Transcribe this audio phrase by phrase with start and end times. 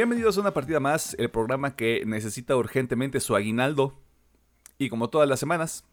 [0.00, 3.98] Bienvenidos a una partida más, el programa que necesita urgentemente su aguinaldo.
[4.78, 5.84] Y como todas las semanas,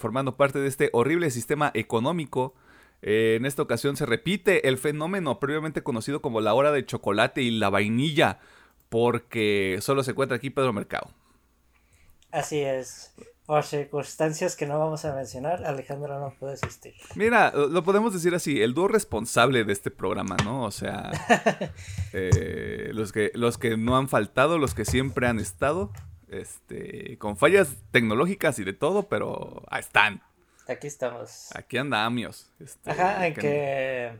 [0.00, 2.52] formando parte de este horrible sistema económico,
[3.00, 7.40] eh, en esta ocasión se repite el fenómeno previamente conocido como la hora de chocolate
[7.40, 8.38] y la vainilla,
[8.90, 11.10] porque solo se encuentra aquí Pedro Mercado.
[12.32, 13.14] Así es.
[13.46, 16.94] Por circunstancias que no vamos a mencionar, Alejandro no puede asistir.
[17.16, 20.62] Mira, lo podemos decir así, el dúo responsable de este programa, ¿no?
[20.62, 21.10] O sea,
[22.12, 25.90] eh, los, que, los que no han faltado, los que siempre han estado,
[26.28, 30.22] este, con fallas tecnológicas y de todo, pero ahí están.
[30.68, 31.48] Aquí estamos.
[31.54, 32.52] Aquí andamos.
[32.60, 34.12] Este, Ajá, en que...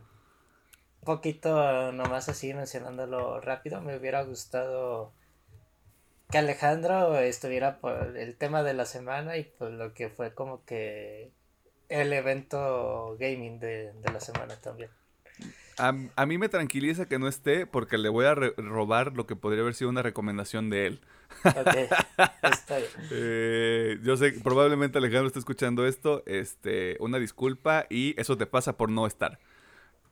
[1.01, 5.11] Un poquito nomás así mencionándolo rápido, me hubiera gustado
[6.31, 10.65] que Alejandro estuviera por el tema de la semana y por lo que fue como
[10.65, 11.31] que
[11.89, 14.89] el evento gaming de, la semana también.
[15.77, 19.61] A, mí me tranquiliza que no esté porque le voy a robar lo que podría
[19.61, 21.01] haber sido una recomendación de él.
[21.43, 21.87] Está bien.
[23.11, 26.23] Eh, yo sé, probablemente Alejandro está escuchando esto.
[26.25, 29.39] Este, una disculpa y eso te pasa por no estar.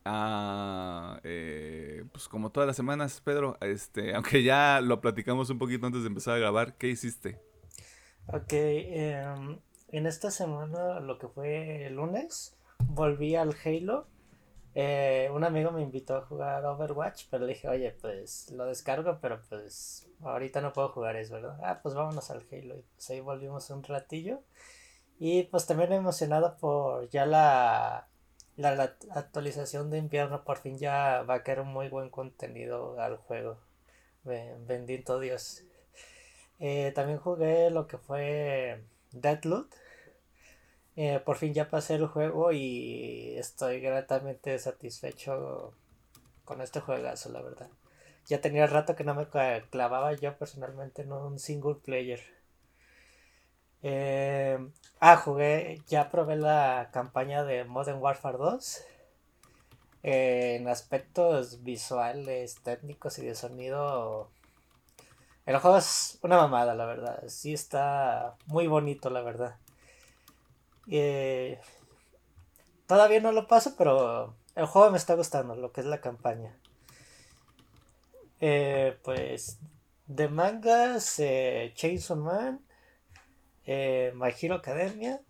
[0.05, 6.01] Ah, pues como todas las semanas, Pedro, este, aunque ya lo platicamos un poquito antes
[6.01, 7.39] de empezar a grabar, ¿qué hiciste?
[8.27, 12.55] Ok, em, en esta semana, lo que fue el lunes,
[12.87, 14.07] volví al Halo.
[14.73, 19.19] Eh, un amigo me invitó a jugar Overwatch, pero le dije, oye, pues lo descargo,
[19.21, 21.59] pero pues ahorita no puedo jugar eso, ¿verdad?
[21.61, 22.77] Ah, pues vámonos al Halo.
[22.77, 24.41] Y pues ahí volvimos un ratillo.
[25.19, 28.07] Y pues también emocionado por ya la
[28.61, 33.17] la, actualización de invierno por fin ya va a quedar un muy buen contenido al
[33.17, 33.57] juego.
[34.23, 35.63] Bendito Dios.
[36.59, 39.73] Eh, también jugué lo que fue Deadloot.
[40.95, 45.73] Eh, por fin ya pasé el juego y estoy gratamente satisfecho
[46.45, 47.69] con este juegazo, la verdad.
[48.27, 49.27] Ya tenía rato que no me
[49.69, 52.21] clavaba yo personalmente en un single player.
[53.83, 54.57] Eh,
[54.99, 58.85] ah, jugué, ya probé la campaña de Modern Warfare 2.
[60.03, 64.31] Eh, en aspectos visuales, técnicos y de sonido,
[65.45, 67.23] el juego es una mamada, la verdad.
[67.27, 69.57] Sí está muy bonito, la verdad.
[70.89, 71.59] Eh,
[72.87, 76.57] todavía no lo paso, pero el juego me está gustando, lo que es la campaña.
[78.39, 79.59] Eh, pues
[80.07, 81.21] de mangas,
[81.75, 82.65] Chainsaw Man,
[83.65, 85.21] eh, My Hero Academia.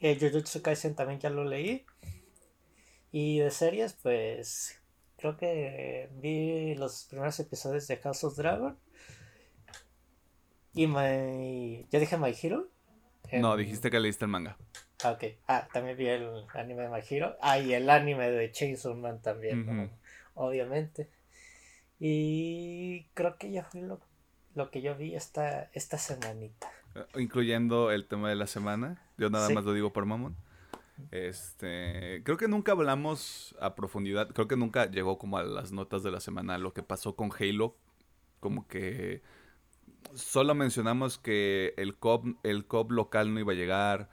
[0.00, 1.86] Eh, Jujutsu Kaisen también ya lo leí.
[3.12, 4.80] Y de series, pues
[5.16, 8.78] creo que vi los primeros episodios de House of Dragon.
[10.74, 11.86] Y my...
[11.90, 12.68] ¿Ya dije My Hero?
[13.32, 14.56] No, dijiste que leíste el manga.
[15.02, 15.24] Ah, ok.
[15.46, 17.36] Ah, también vi el anime de My Hero.
[17.40, 19.90] Ah, y el anime de Chainsaw Man también,
[20.34, 21.10] obviamente.
[21.98, 24.00] Y creo que ya fue lo
[24.56, 26.68] lo que yo vi esta, esta semanita.
[26.94, 29.00] Eh, incluyendo el tema de la semana.
[29.18, 30.34] Yo nada más lo digo por mamón.
[31.10, 36.02] Este, creo que nunca hablamos a profundidad, creo que nunca llegó como a las notas
[36.02, 37.76] de la semana lo que pasó con Halo,
[38.40, 39.20] como que
[40.14, 44.08] solo mencionamos que el COP, el COP local no iba a llegar,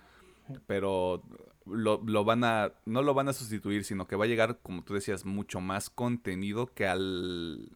[0.68, 1.24] pero
[1.66, 4.84] lo, lo, van a, no lo van a sustituir, sino que va a llegar, como
[4.84, 7.72] tú decías, mucho más contenido que al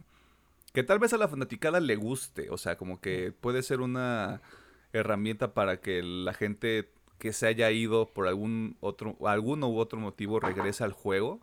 [0.73, 4.41] que tal vez a la fanaticada le guste, o sea, como que puede ser una
[4.93, 9.99] herramienta para que la gente que se haya ido por algún otro, alguno u otro
[9.99, 11.39] motivo regrese al juego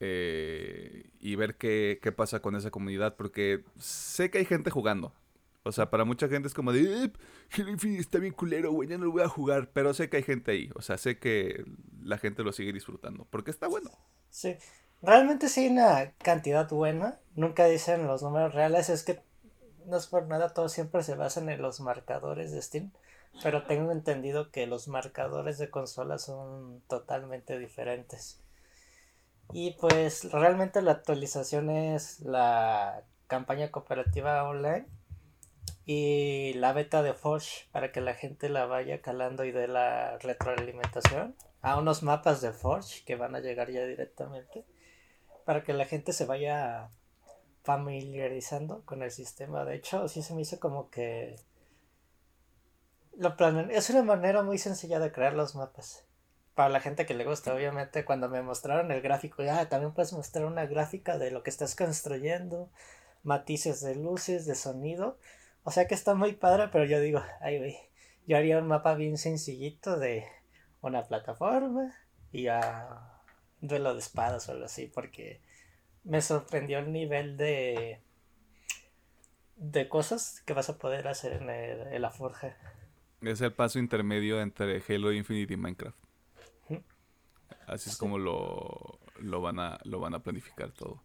[0.00, 5.12] eh, y ver qué, qué, pasa con esa comunidad, porque sé que hay gente jugando.
[5.64, 7.12] O sea, para mucha gente es como de, eh,
[7.52, 10.18] Halo Infinite está bien culero, güey, ya no lo voy a jugar, pero sé que
[10.18, 11.64] hay gente ahí, o sea, sé que
[12.02, 13.90] la gente lo sigue disfrutando, porque está bueno.
[14.30, 14.56] Sí,
[15.00, 17.18] Realmente sí una cantidad buena.
[17.34, 18.88] Nunca dicen los números reales.
[18.88, 19.20] Es que
[19.86, 22.92] no es por nada, todos siempre se basan en los marcadores de Steam.
[23.42, 28.40] Pero tengo entendido que los marcadores de consola son totalmente diferentes.
[29.52, 34.86] Y pues realmente la actualización es la campaña cooperativa online
[35.86, 40.18] y la beta de Forge para que la gente la vaya calando y dé la
[40.18, 44.66] retroalimentación a unos mapas de Forge que van a llegar ya directamente
[45.48, 46.90] para que la gente se vaya
[47.62, 49.64] familiarizando con el sistema.
[49.64, 51.36] De hecho, sí se me hizo como que
[53.16, 53.34] lo
[53.70, 56.04] Es una manera muy sencilla de crear los mapas.
[56.54, 59.94] Para la gente que le gusta, obviamente, cuando me mostraron el gráfico, ya ah, también
[59.94, 62.70] puedes mostrar una gráfica de lo que estás construyendo,
[63.22, 65.18] matices de luces, de sonido.
[65.62, 67.78] O sea que está muy padre, pero yo digo, ay, güey,
[68.26, 70.26] yo haría un mapa bien sencillito de
[70.82, 71.94] una plataforma
[72.32, 73.07] y a
[73.60, 75.40] duelo de espadas o algo así, porque
[76.04, 78.00] me sorprendió el nivel de
[79.58, 82.56] de cosas que vas a poder hacer en, el, en la forja.
[83.20, 85.96] Es el paso intermedio entre Halo Infinite y Minecraft.
[87.66, 91.02] Así es como lo, lo, van a, lo van a planificar todo.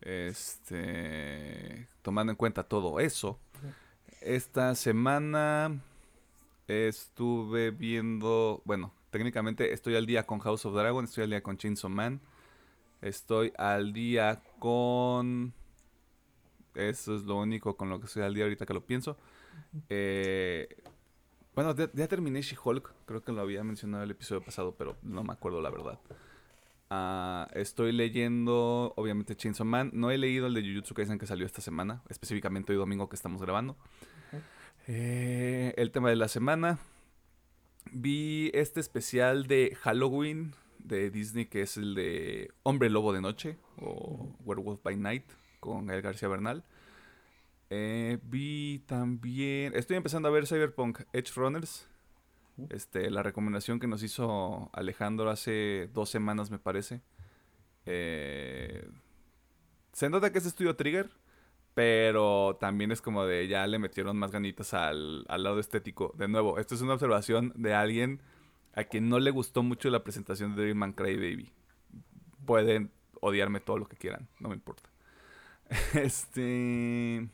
[0.00, 3.40] Este, tomando en cuenta todo eso,
[4.20, 5.80] esta semana
[6.68, 11.56] estuve viendo, bueno, técnicamente estoy al día con House of Dragon, estoy al día con
[11.56, 12.20] Chainsaw Man,
[13.00, 15.54] estoy al día con...
[16.74, 19.16] Eso es lo único con lo que estoy al día ahorita que lo pienso.
[19.88, 20.82] Eh,
[21.54, 25.32] bueno, ya, terminé She-Hulk, creo que lo había mencionado el episodio pasado, pero no me
[25.32, 26.00] acuerdo la verdad.
[26.90, 29.92] Ah, estoy leyendo, obviamente, Chainsaw Man.
[29.94, 33.14] No he leído el de Jujutsu Kaisen que salió esta semana, específicamente hoy domingo que
[33.14, 33.76] estamos grabando.
[34.88, 36.80] Eh, el tema de la semana.
[37.92, 43.56] Vi este especial de Halloween de Disney que es el de Hombre Lobo de Noche
[43.76, 45.24] o Werewolf by Night
[45.60, 46.64] con El García Bernal.
[47.70, 49.74] Eh, vi también.
[49.74, 51.88] Estoy empezando a ver Cyberpunk Edge Runners.
[52.70, 57.00] Este, la recomendación que nos hizo Alejandro hace dos semanas, me parece.
[57.86, 58.88] Eh,
[59.92, 61.10] se nota que es estudio Trigger,
[61.74, 66.14] pero también es como de ya le metieron más ganitas al, al lado estético.
[66.16, 68.22] De nuevo, esto es una observación de alguien
[68.74, 71.52] a quien no le gustó mucho la presentación de Devil Man Cry Baby.
[72.46, 72.90] Pueden
[73.20, 74.88] odiarme todo lo que quieran, no me importa.
[75.94, 77.28] Este.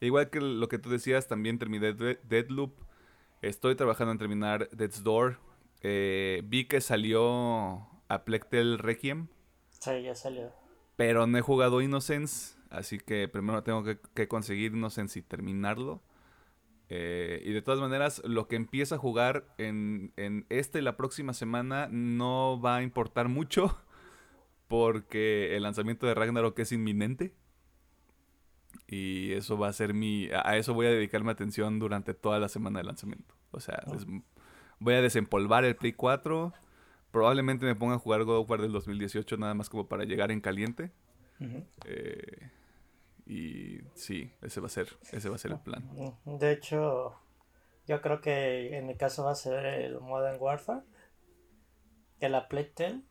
[0.00, 2.72] Igual que lo que tú decías, también terminé Deadloop.
[3.42, 5.38] Estoy trabajando en terminar Death's Door.
[5.82, 9.28] Eh, vi que salió a Plectel Requiem.
[9.68, 10.50] Sí, ya salió.
[10.96, 12.56] Pero no he jugado Innocence.
[12.76, 16.02] Así que primero tengo que, conseguir Innocence y terminarlo.
[16.88, 20.96] Eh, y de todas maneras, lo que empieza a jugar en, en esta y la
[20.96, 23.78] próxima semana no va a importar mucho.
[24.68, 27.34] Porque el lanzamiento de Ragnarok es inminente.
[28.86, 30.28] Y eso va a ser mi...
[30.32, 33.34] A eso voy a dedicarme atención durante toda la semana de lanzamiento.
[33.50, 33.96] O sea, ah.
[34.78, 36.52] voy a desempolvar el Play 4.
[37.10, 40.32] Probablemente me ponga a jugar God of War del 2018 nada más como para llegar
[40.32, 40.90] en caliente.
[41.84, 42.50] Eh,
[43.26, 45.84] y sí, ese va a ser, ese va a ser el plan.
[46.24, 47.14] De hecho,
[47.86, 50.82] yo creo que en mi caso va a ser el Modern Warfare.
[52.20, 53.04] Que la Playtel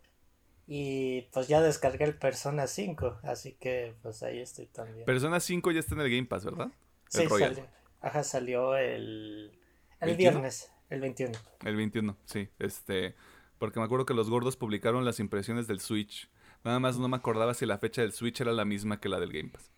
[0.65, 5.05] y pues ya descargué el Persona 5, así que pues ahí estoy también.
[5.05, 6.71] Persona 5 ya está en el Game Pass, ¿verdad?
[7.09, 7.67] sí, salió.
[8.01, 9.57] Ajá, salió el,
[9.99, 11.37] el viernes, el 21.
[11.63, 12.49] El 21, sí.
[12.59, 13.15] Este,
[13.59, 16.29] porque me acuerdo que los gordos publicaron las impresiones del Switch.
[16.63, 19.19] Nada más no me acordaba si la fecha del Switch era la misma que la
[19.19, 19.71] del Game Pass.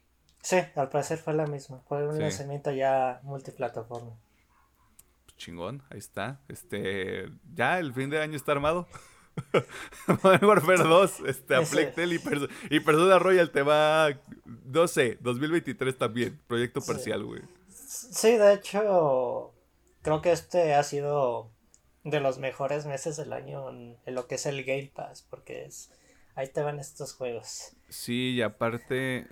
[0.46, 1.82] Sí, al parecer fue la misma.
[1.88, 4.12] Fue un lanzamiento ya multiplataforma.
[5.26, 6.40] Pues chingón, ahí está.
[6.48, 8.88] Este, ya el fin de año está armado.
[10.22, 11.64] Modern Warfare 2, este, a
[12.70, 14.10] y, Persona Royal te va,
[14.46, 17.42] no sé, 2023 también, proyecto parcial, güey.
[17.74, 19.52] Sí, de hecho,
[20.04, 21.50] creo que este ha sido
[22.04, 25.90] de los mejores meses del año en, lo que es el Game Pass, porque es,
[26.36, 27.72] ahí te van estos juegos.
[27.90, 29.28] Sí, y aparte,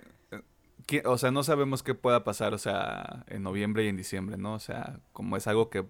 [1.04, 4.54] o sea, no sabemos qué pueda pasar, o sea, en noviembre y en diciembre, ¿no?
[4.54, 5.86] O sea, como es algo que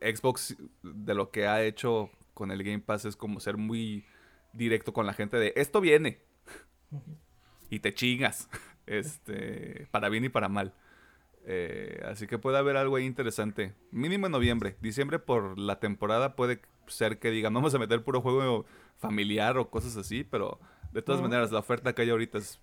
[0.00, 4.04] Xbox de lo que ha hecho con el Game Pass es como ser muy
[4.52, 6.20] directo con la gente de esto viene.
[7.70, 8.48] y te chingas.
[8.86, 10.74] Este, para bien y para mal.
[11.44, 13.72] Eh, así que puede haber algo ahí interesante.
[13.92, 14.74] Mínimo en noviembre.
[14.80, 18.66] Diciembre por la temporada puede ser que digan, vamos a meter puro juego
[18.98, 20.58] familiar o cosas así, pero
[20.90, 22.60] de todas maneras la oferta que hay ahorita es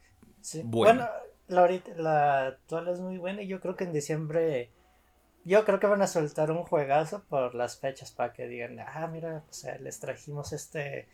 [0.65, 1.05] buena.
[1.05, 1.09] Bueno,
[1.47, 4.71] la, la actual es muy buena y yo creo que en diciembre
[5.47, 9.07] yo creo que van a soltar un juegazo por las fechas para que digan, ah,
[9.07, 11.07] mira, o sea, les trajimos este...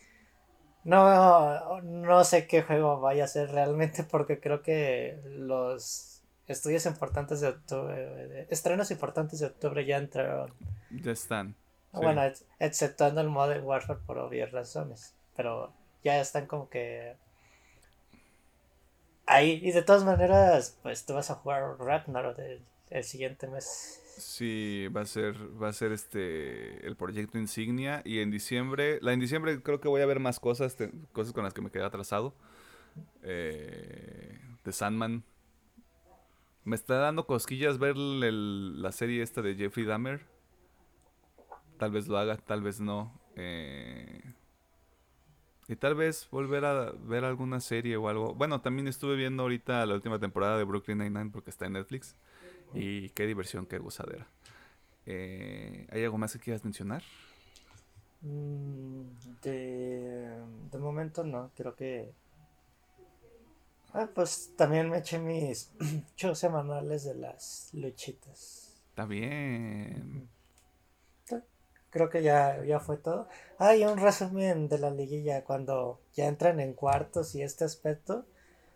[0.83, 7.41] No, no sé qué juego vaya a ser realmente porque creo que los estudios importantes
[7.41, 10.51] de octubre, estrenos importantes de octubre ya entraron.
[10.89, 11.55] Ya están.
[11.91, 12.23] Bueno,
[12.57, 15.71] exceptuando el Modern Warfare por obvias razones, pero
[16.03, 17.15] ya están como que
[19.25, 19.59] ahí.
[19.63, 22.37] Y de todas maneras, pues tú vas a jugar Ragnarok
[22.89, 23.99] el, siguiente mes.
[24.17, 28.01] Sí, va a ser, va a ser este el proyecto insignia.
[28.05, 30.77] Y en diciembre, la en diciembre creo que voy a ver más cosas,
[31.11, 32.33] cosas con las que me quedé atrasado.
[33.23, 35.23] Eh, de Sandman.
[36.63, 40.21] Me está dando cosquillas ver la serie esta de Jeffrey Dahmer.
[41.77, 43.19] Tal vez lo haga, tal vez no.
[43.35, 44.21] Eh,
[45.67, 48.33] y tal vez volver a ver alguna serie o algo.
[48.33, 52.15] Bueno, también estuve viendo ahorita la última temporada de Brooklyn Nine-Nine porque está en Netflix.
[52.73, 54.27] Y qué diversión, qué gozadera.
[55.05, 57.03] Eh, ¿Hay algo más que quieras mencionar?
[58.21, 59.03] Mm,
[59.41, 60.37] de,
[60.71, 62.13] de momento no, creo que
[63.93, 65.69] Ah, pues también me eché mis
[66.17, 68.73] shows semanales de las luchitas.
[68.89, 70.27] Está bien.
[71.93, 73.29] Creo que ya, ya fue todo.
[73.59, 75.43] Ah, un resumen de la liguilla.
[75.43, 78.25] Cuando ya entran en cuartos y este aspecto,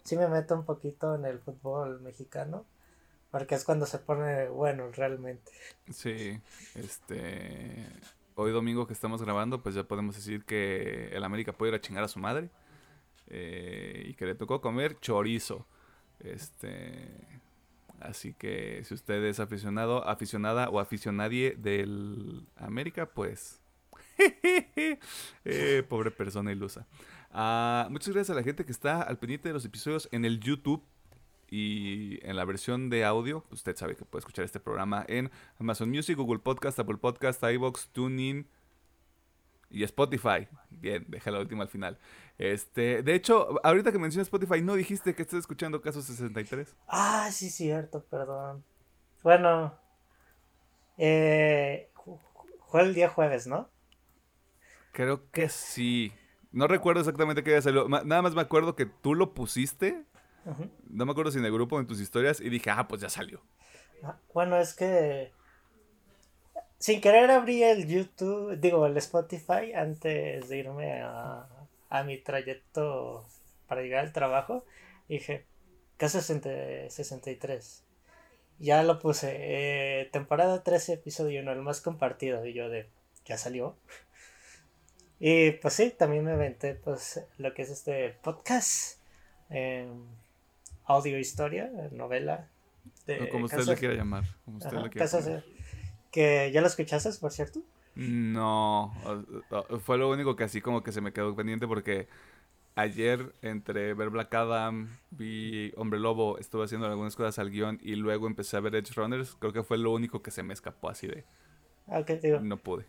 [0.03, 2.63] sí me meto un poquito en el fútbol mexicano.
[3.31, 5.51] Porque es cuando se pone bueno realmente.
[5.91, 6.39] Sí,
[6.75, 7.87] este.
[8.35, 11.81] Hoy domingo que estamos grabando, pues ya podemos decir que el América puede ir a
[11.81, 12.51] chingar a su madre.
[13.29, 15.65] Eh, y que le tocó comer chorizo.
[16.19, 17.41] Este.
[17.99, 23.61] Así que si usted es aficionado, aficionada o aficionadie del América, pues.
[25.45, 26.87] Eh, pobre persona ilusa.
[27.31, 30.39] Ah, muchas gracias a la gente que está al pendiente de los episodios en el
[30.39, 30.83] YouTube
[31.49, 33.45] y en la versión de audio.
[33.51, 37.89] Usted sabe que puede escuchar este programa en Amazon Music, Google Podcast, Apple Podcast, iBox,
[37.89, 38.47] TuneIn
[39.69, 40.47] y Spotify.
[40.69, 41.97] Bien, deja la última al final.
[42.37, 46.75] Este, de hecho, ahorita que mencionas Spotify, ¿no dijiste que estás escuchando Caso 63?
[46.87, 48.63] Ah, sí, cierto, perdón.
[49.23, 49.73] Bueno,
[50.97, 51.91] eh,
[52.67, 53.69] fue el día jueves, ¿no?
[54.91, 56.13] Creo que sí.
[56.51, 57.87] No recuerdo exactamente qué día salió.
[57.87, 60.05] Nada más me acuerdo que tú lo pusiste.
[60.89, 62.39] No me acuerdo si en el grupo o en tus historias.
[62.39, 63.41] Y dije, ah, pues ya salió.
[64.03, 65.31] Ah, bueno, es que
[66.79, 71.47] sin querer abrí el YouTube, digo, el Spotify antes de irme a,
[71.89, 73.25] a mi trayecto
[73.67, 74.65] para llegar al trabajo.
[75.07, 75.45] dije,
[75.99, 77.81] K63.
[78.59, 79.35] Ya lo puse.
[79.39, 82.45] Eh, temporada 13, episodio 1, el más compartido.
[82.45, 82.89] Y yo de,
[83.25, 83.75] ya salió.
[85.19, 88.99] Y pues sí, también me inventé pues lo que es este podcast.
[90.85, 92.49] audio historia, novela.
[93.07, 94.25] De como usted le quiera llamar.
[94.45, 95.43] Como usted le quiera llamar.
[96.11, 97.63] Que ya lo escuchaste, por cierto.
[97.97, 98.93] No,
[99.83, 102.07] fue lo único que así como que se me quedó pendiente porque
[102.75, 107.95] ayer entre ver Black Adam, vi Hombre Lobo, estuve haciendo algunas cosas al guion y
[107.95, 109.35] luego empecé a ver Edge Runners.
[109.39, 111.25] Creo que fue lo único que se me escapó así de...
[111.87, 112.39] Ok, digo.
[112.39, 112.85] No pude.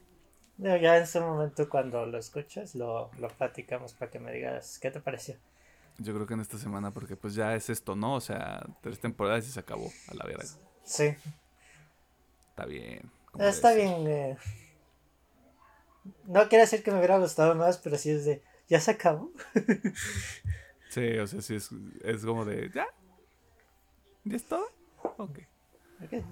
[0.59, 4.91] ya en ese momento cuando lo escuchas lo, lo platicamos para que me digas qué
[4.91, 5.37] te pareció.
[5.97, 8.17] Yo creo que en esta semana porque pues ya es esto, ¿no?
[8.17, 10.45] O sea, tres temporadas y se acabó a la verga.
[10.85, 11.15] Sí.
[12.51, 13.11] Está bien.
[13.39, 14.07] Está bien.
[14.07, 14.37] Eh.
[16.27, 19.33] No quiere decir que me hubiera gustado más, pero sí es de, ¿ya se acabó?
[20.91, 21.71] sí, o sea, sí es,
[22.03, 22.87] es como de, ¿ya?
[24.25, 24.67] ¿Ya es todo?
[25.17, 25.39] Ok.
[26.05, 26.25] okay.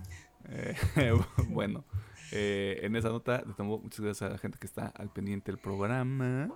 [0.48, 0.74] Eh,
[1.48, 1.84] bueno,
[2.32, 5.60] eh, en esa nota, de muchas gracias a la gente que está al pendiente del
[5.60, 6.50] programa.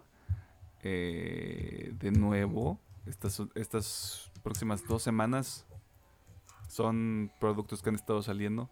[0.83, 5.67] Eh, de nuevo, estas, estas próximas dos semanas
[6.69, 8.71] son productos que han estado saliendo.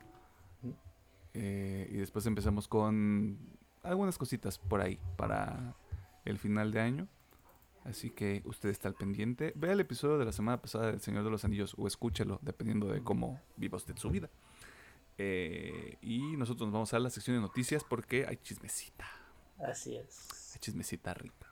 [1.34, 3.57] y después empezamos con
[3.88, 5.74] algunas cositas por ahí para
[6.24, 7.08] el final de año.
[7.84, 9.52] Así que usted está al pendiente.
[9.56, 12.88] Vea el episodio de la semana pasada del Señor de los Anillos o escúchelo, dependiendo
[12.88, 14.28] de cómo viva usted su vida.
[15.16, 19.06] Eh, y nosotros nos vamos a la sección de noticias porque hay chismecita.
[19.58, 20.52] Así es.
[20.54, 21.46] Hay chismecita rica.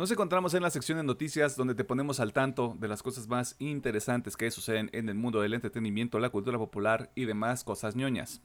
[0.00, 3.28] Nos encontramos en la sección de noticias donde te ponemos al tanto de las cosas
[3.28, 7.94] más interesantes que suceden en el mundo del entretenimiento, la cultura popular y demás cosas
[7.94, 8.40] ñoñas.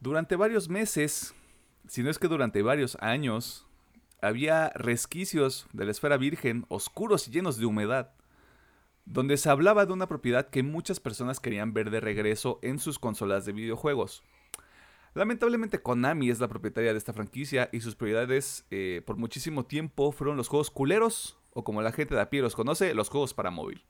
[0.00, 1.32] Durante varios meses,
[1.86, 3.68] si no es que durante varios años,
[4.20, 8.10] había resquicios de la esfera virgen, oscuros y llenos de humedad,
[9.04, 12.98] donde se hablaba de una propiedad que muchas personas querían ver de regreso en sus
[12.98, 14.24] consolas de videojuegos.
[15.14, 20.12] Lamentablemente Konami es la propietaria de esta franquicia y sus prioridades eh, por muchísimo tiempo
[20.12, 23.34] fueron los juegos culeros, o como la gente de a pie los conoce, los juegos
[23.34, 23.84] para móvil.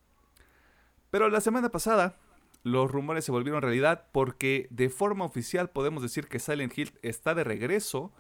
[1.11, 2.19] Pero la semana pasada,
[2.63, 7.35] los rumores se volvieron realidad porque de forma oficial podemos decir que Silent Hill está
[7.35, 8.13] de regreso,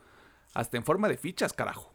[0.52, 1.94] hasta en forma de fichas, carajo.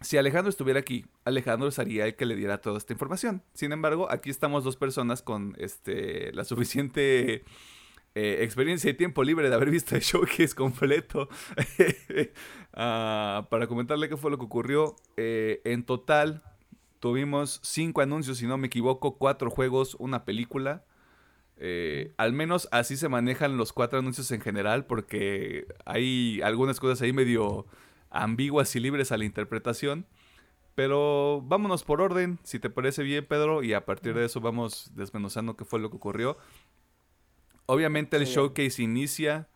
[0.00, 3.44] Si Alejandro estuviera aquí, Alejandro sería el que le diera toda esta información.
[3.54, 7.44] Sin embargo, aquí estamos dos personas con este, la suficiente
[8.14, 11.28] eh, experiencia y tiempo libre de haber visto el showcase completo
[12.72, 12.74] uh,
[13.48, 14.96] para comentarle qué fue lo que ocurrió.
[15.16, 16.42] Eh, en total
[17.00, 20.84] tuvimos cinco anuncios, si no me equivoco, cuatro juegos, una película.
[21.56, 27.00] Eh, al menos así se manejan los cuatro anuncios en general porque hay algunas cosas
[27.02, 27.66] ahí medio
[28.10, 30.06] ambiguas y libres a la interpretación.
[30.74, 34.90] Pero vámonos por orden, si te parece bien, Pedro, y a partir de eso vamos
[34.94, 36.38] desmenuzando qué fue lo que ocurrió.
[37.66, 39.48] Obviamente el showcase inicia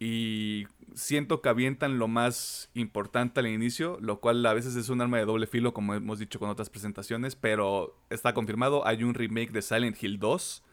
[0.00, 5.00] y siento que avientan lo más importante al inicio, lo cual a veces es un
[5.00, 9.14] arma de doble filo, como hemos dicho con otras presentaciones, pero está confirmado, hay un
[9.14, 10.64] remake de Silent Hill 2.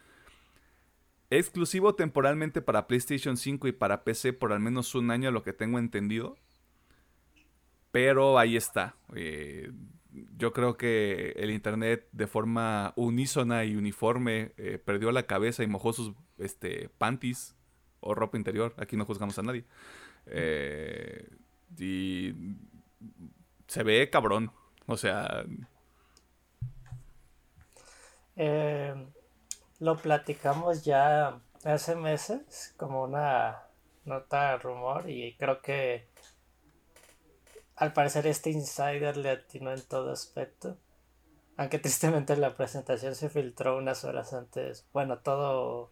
[1.31, 5.53] Exclusivo temporalmente para PlayStation 5 y para PC por al menos un año, lo que
[5.53, 6.37] tengo entendido.
[7.91, 8.95] Pero ahí está.
[9.15, 9.71] Eh,
[10.37, 15.67] yo creo que el internet de forma unísona y uniforme eh, perdió la cabeza y
[15.67, 17.55] mojó sus este, panties
[17.99, 18.73] o ropa interior.
[18.77, 19.65] Aquí no juzgamos a nadie.
[20.27, 21.29] Eh,
[21.77, 22.33] y
[23.67, 24.51] se ve cabrón.
[24.87, 25.45] O sea...
[29.79, 33.63] lo platicamos ya hace meses como una
[34.05, 36.07] nota de rumor y creo que
[37.75, 40.77] al parecer este insider le atinó en todo aspecto.
[41.57, 44.85] Aunque tristemente la presentación se filtró unas horas antes.
[44.93, 45.89] Bueno, todos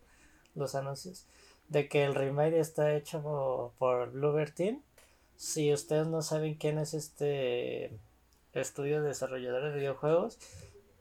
[0.55, 1.25] los anuncios.
[1.69, 4.81] De que el remake está hecho por Bluebird Team.
[5.37, 7.91] Si ustedes no saben quién es este
[8.53, 10.37] estudio desarrollador de videojuegos,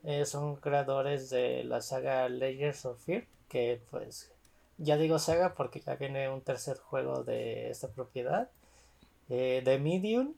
[0.04, 3.24] eh, son creadores de la saga Layers of Fear.
[3.48, 4.30] Que pues
[4.78, 8.50] ya digo saga porque ya viene un tercer juego de esta propiedad.
[9.28, 10.34] Eh, de Medium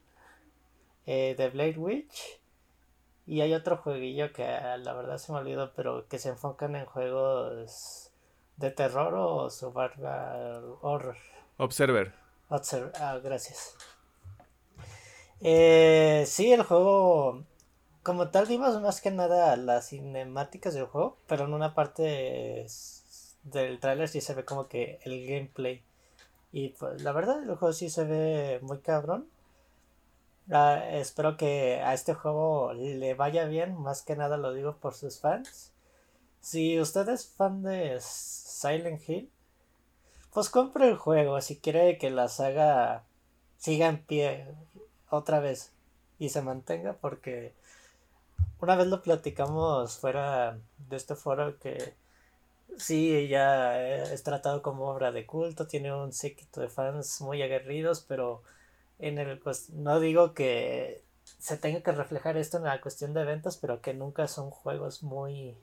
[1.07, 2.41] eh, de Blade Witch.
[3.27, 6.77] Y hay otro jueguillo que ah, la verdad se me olvidó, pero que se enfocan
[6.77, 8.04] en juegos
[8.57, 11.17] de terror o survival horror.
[11.57, 12.13] Observer.
[12.49, 12.93] Observer.
[13.01, 13.77] Ah, gracias.
[15.41, 17.45] Eh, sí, el juego,
[18.03, 22.67] como tal, vimos más que nada las cinemáticas del juego, pero en una parte
[23.45, 25.83] del tráiler sí se ve como que el gameplay.
[26.53, 29.29] Y pues la verdad, el juego sí se ve muy cabrón.
[30.51, 34.95] Ah, espero que a este juego le vaya bien, más que nada lo digo por
[34.95, 35.73] sus fans.
[36.41, 37.97] Si usted es fan de
[38.65, 39.31] Silent Hill,
[40.33, 43.05] pues compre el juego si quiere que la saga
[43.59, 44.47] siga en pie
[45.11, 45.73] otra vez
[46.19, 47.53] y se mantenga porque
[48.61, 51.93] una vez lo platicamos fuera de este foro que
[52.79, 58.01] sí, ya es tratado como obra de culto, tiene un séquito de fans muy aguerridos,
[58.09, 58.43] pero
[58.99, 61.05] en el pues no digo que
[61.39, 65.03] se tenga que reflejar esto en la cuestión de ventas, pero que nunca son juegos
[65.03, 65.55] muy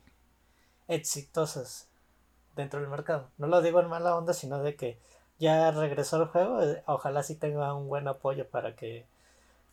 [0.86, 1.88] exitosos
[2.56, 3.28] dentro del mercado.
[3.38, 4.98] No lo digo en mala onda, sino de que
[5.38, 9.06] ya regresó el juego, eh, ojalá sí tenga un buen apoyo para que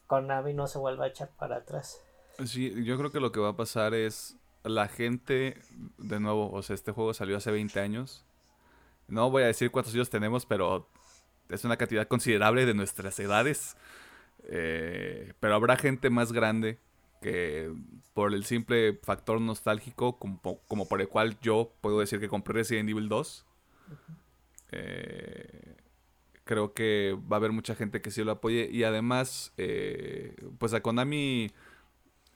[0.07, 2.01] Konami no se vuelva a echar para atrás.
[2.45, 5.61] Sí, yo creo que lo que va a pasar es la gente,
[5.97, 8.25] de nuevo, o sea, este juego salió hace 20 años.
[9.07, 10.87] No voy a decir cuántos años tenemos, pero
[11.49, 13.75] es una cantidad considerable de nuestras edades.
[14.43, 16.79] Eh, pero habrá gente más grande
[17.21, 17.73] que
[18.13, 22.89] por el simple factor nostálgico, como, por el cual yo puedo decir que compré Resident
[22.89, 23.45] Evil 2.
[24.71, 25.75] Eh,
[26.43, 28.69] creo que va a haber mucha gente que sí lo apoye.
[28.71, 31.51] Y además, eh, pues a Konami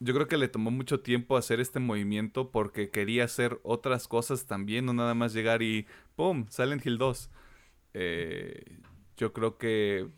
[0.00, 4.46] yo creo que le tomó mucho tiempo hacer este movimiento porque quería hacer otras cosas
[4.46, 6.46] también, no nada más llegar y ¡pum!
[6.50, 7.30] Silent Hill 2.
[7.94, 8.78] Eh,
[9.16, 10.08] yo creo que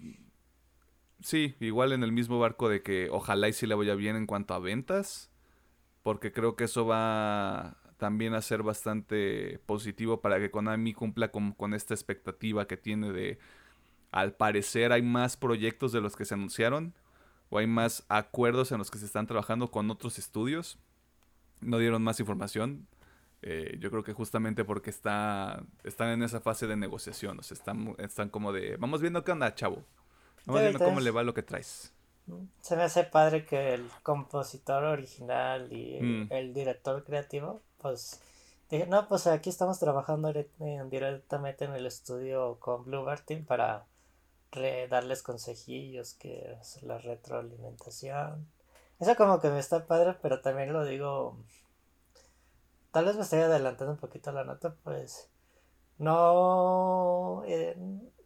[1.20, 4.26] sí, igual en el mismo barco de que ojalá y sí le vaya bien en
[4.26, 5.30] cuanto a ventas,
[6.02, 11.52] porque creo que eso va también a ser bastante positivo para que Konami cumpla con,
[11.52, 13.38] con esta expectativa que tiene de,
[14.12, 16.94] al parecer hay más proyectos de los que se anunciaron,
[17.50, 20.78] o hay más acuerdos en los que se están trabajando con otros estudios.
[21.60, 22.86] No dieron más información,
[23.42, 27.54] eh, yo creo que justamente porque está, están en esa fase de negociación, o sea,
[27.56, 29.84] están, están como de, vamos viendo qué onda, chavo.
[30.46, 31.92] Viendo cómo le va lo que traes.
[32.60, 35.96] Se me hace padre que el compositor original y
[36.30, 36.54] el, mm.
[36.54, 38.20] director creativo, pues,
[38.70, 40.32] dije, no, pues aquí estamos trabajando
[40.90, 43.84] directamente en el estudio con Blue Team para
[44.88, 48.46] darles consejillos, que es la retroalimentación.
[48.98, 51.36] Eso como que me está padre, pero también lo digo
[52.96, 55.28] tal vez me estoy adelantando un poquito la nota, pues
[55.98, 57.76] no, eh,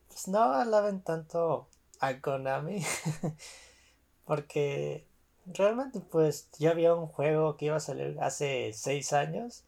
[0.06, 1.66] pues no alaben tanto
[2.00, 2.82] a Konami,
[4.24, 5.06] porque
[5.46, 9.64] realmente pues ya había un juego que iba a salir hace seis años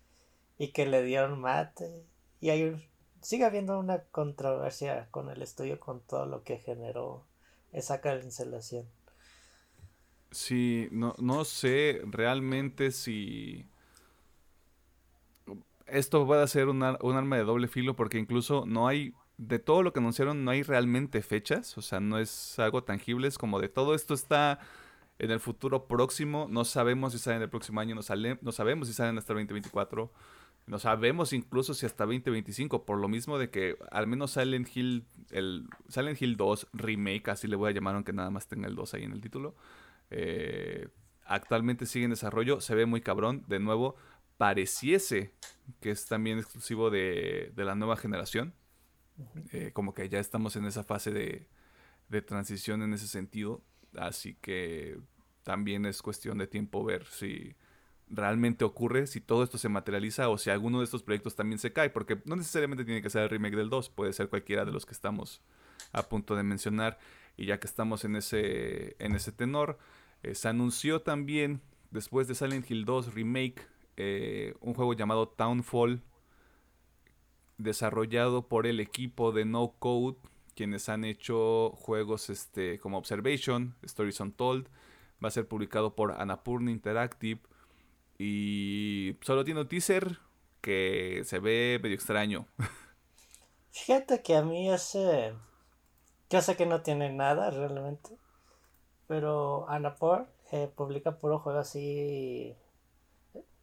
[0.59, 2.05] y que le dieron mate
[2.41, 2.89] y hay
[3.21, 7.25] sigue habiendo una controversia con el estudio con todo lo que generó
[7.73, 8.87] esa cancelación.
[10.31, 13.67] Sí, no, no sé realmente si
[15.87, 19.13] esto puede ser un, arma de doble filo porque incluso no hay,
[19.49, 23.29] de todo lo que anunciaron, no hay realmente fechas, o sea, no es algo tangible,
[23.29, 24.61] es como de todo esto está
[25.19, 26.47] en el futuro próximo.
[26.51, 29.39] No sabemos si salen el próximo año, no, sale, no sabemos si salen hasta el
[29.39, 30.13] 2024.
[30.67, 35.05] No sabemos incluso si hasta 2025, por lo mismo de que al menos Silent Hill,
[35.31, 38.77] el Silent Hill 2 Remake, así le voy a llamar aunque nada más tenga el
[38.77, 39.57] 2 ahí en el título,
[40.11, 40.89] eh,
[41.25, 43.97] actualmente sigue en desarrollo, se ve muy cabrón, de nuevo,
[44.37, 45.35] pareciese
[45.81, 48.55] que es también exclusivo de, la nueva generación,
[49.53, 51.47] eh, como que ya estamos en esa fase de,
[52.09, 53.63] de transición en ese sentido,
[53.97, 54.99] así que
[55.43, 57.57] también es cuestión de tiempo ver si
[58.09, 61.73] realmente ocurre, si todo esto se materializa o si alguno de estos proyectos también se
[61.73, 64.73] cae, porque no necesariamente tiene que ser el remake del 2, puede ser cualquiera de
[64.73, 65.43] los que estamos
[65.93, 66.99] a punto de mencionar.
[67.37, 69.79] Y ya que estamos en ese, en ese tenor,
[70.23, 73.63] eh, se anunció también, después de Silent Hill 2 Remake,
[73.97, 76.03] eh, un juego llamado Townfall,
[77.63, 80.17] desarrollado por el equipo de No Code,
[80.55, 84.69] quienes han hecho juegos este, como Observation, Stories Untold.
[85.23, 87.41] Va a ser publicado por Annapurna Interactive
[88.19, 90.19] y solo tiene un teaser
[90.61, 92.47] que se ve medio extraño.
[93.73, 95.35] Fíjate que a mí ese...
[96.31, 98.17] Yo sé que no tiene nada realmente.
[99.07, 102.57] Pero Anapur eh, publica puro juego así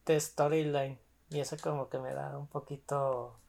[0.06, 0.98] de storyline.
[1.30, 3.40] Y eso como que me da un poquito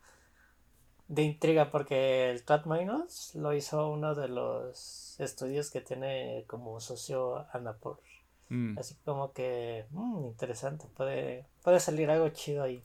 [1.12, 6.80] de intriga porque el Twat Minus lo hizo uno de los estudios que tiene como
[6.80, 8.00] socio Anapur.
[8.48, 8.78] Mm.
[8.80, 12.82] Así como que, mm, interesante, puede, puede salir algo chido ahí.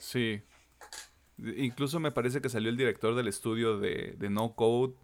[0.00, 0.40] Sí.
[1.36, 4.94] Incluso me parece que salió el director del estudio de, de No Code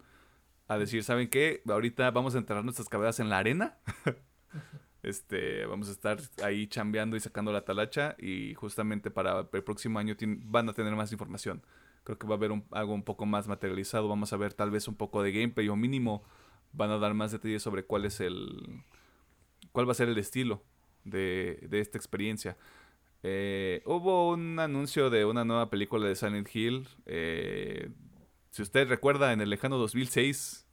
[0.67, 1.61] a decir, ¿saben qué?
[1.69, 3.77] Ahorita vamos a enterrar nuestras cabezas en la arena.
[5.03, 9.99] este, vamos a estar ahí chambeando y sacando la talacha y justamente para el próximo
[9.99, 11.61] año van a tener más información.
[12.05, 14.07] Creo que va a haber algo un poco más materializado.
[14.07, 16.23] Vamos a ver tal vez un poco de gameplay o mínimo
[16.71, 18.83] van a dar más detalles sobre cuál es el,
[19.71, 20.63] cuál va a ser el estilo
[21.03, 22.57] de, esta experiencia.
[23.23, 26.87] Eh, hubo un anuncio de una nueva película de Silent Hill.
[27.07, 27.89] Eh,
[28.51, 30.67] si usted recuerda, en el lejano 2006,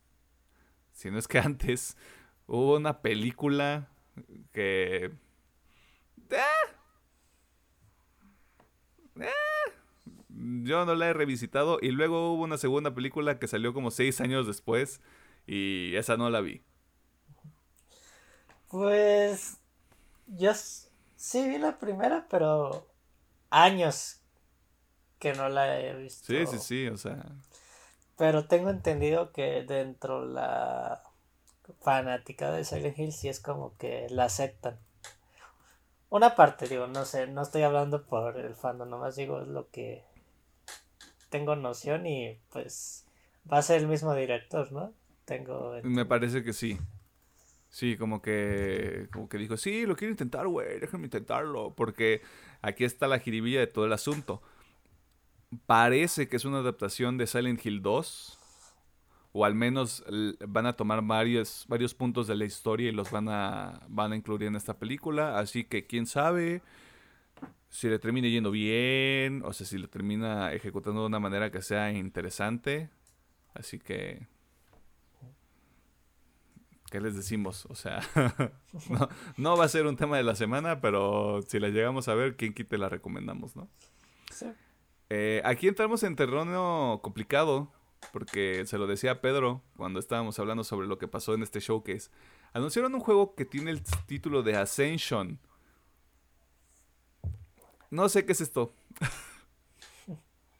[0.93, 1.97] si no es que antes,
[2.47, 3.89] hubo una película
[4.53, 5.13] que...
[9.17, 9.27] Eh,
[10.65, 14.21] yo no la he revisitado y luego hubo una segunda película que salió como seis
[14.21, 15.01] años después
[15.47, 16.63] y esa no la vi.
[18.69, 19.59] Pues
[20.27, 22.87] yo sí vi la primera, pero
[23.51, 24.21] años
[25.19, 26.27] que no la he visto.
[26.27, 27.25] Sí, sí, sí, o sea.
[28.17, 31.03] Pero tengo entendido que dentro la
[31.81, 34.79] fanática de Silent Hill sí es como que la aceptan.
[36.09, 40.05] Una parte, digo, no sé, no estoy hablando por el fandom, nomás digo lo que
[41.33, 43.07] tengo noción y pues
[43.51, 44.93] va a ser el mismo director, ¿no?
[45.25, 45.81] Tengo.
[45.83, 46.79] Me parece que sí.
[47.71, 52.21] Sí, como que, como que dijo, sí, lo quiero intentar, güey, déjame intentarlo, porque
[52.61, 54.43] aquí está la jiribilla de todo el asunto.
[55.65, 58.39] Parece que es una adaptación de Silent Hill 2,
[59.33, 60.05] o al menos
[60.47, 64.17] van a tomar varios, varios puntos de la historia y los van a, van a
[64.17, 66.61] incluir en esta película, así que quién sabe
[67.73, 71.63] si le termina yendo bien, o sea, si lo termina ejecutando de una manera que
[71.63, 72.91] sea interesante,
[73.55, 74.27] así que
[76.91, 77.65] ¿qué les decimos?
[77.71, 78.03] O sea,
[79.39, 82.37] no, va a ser un tema de la semana, pero si la llegamos a ver,
[82.37, 83.71] ¿quién quite la recomendamos, no?
[84.31, 84.53] Sí.
[85.09, 87.73] Eh, aquí entramos en terreno complicado,
[88.13, 92.11] porque se lo decía Pedro cuando estábamos hablando sobre lo que pasó en este showcase.
[92.53, 95.41] Anunciaron un juego que tiene el título de Ascension.
[97.93, 98.73] No sé qué es esto.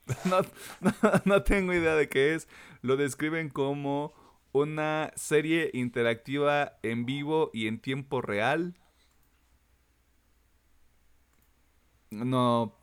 [1.25, 2.47] no tengo idea de qué es.
[2.83, 4.13] Lo describen como
[4.53, 8.77] una serie interactiva en vivo y en tiempo real.
[12.11, 12.75] No,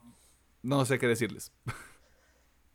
[0.64, 1.52] no sé qué decirles.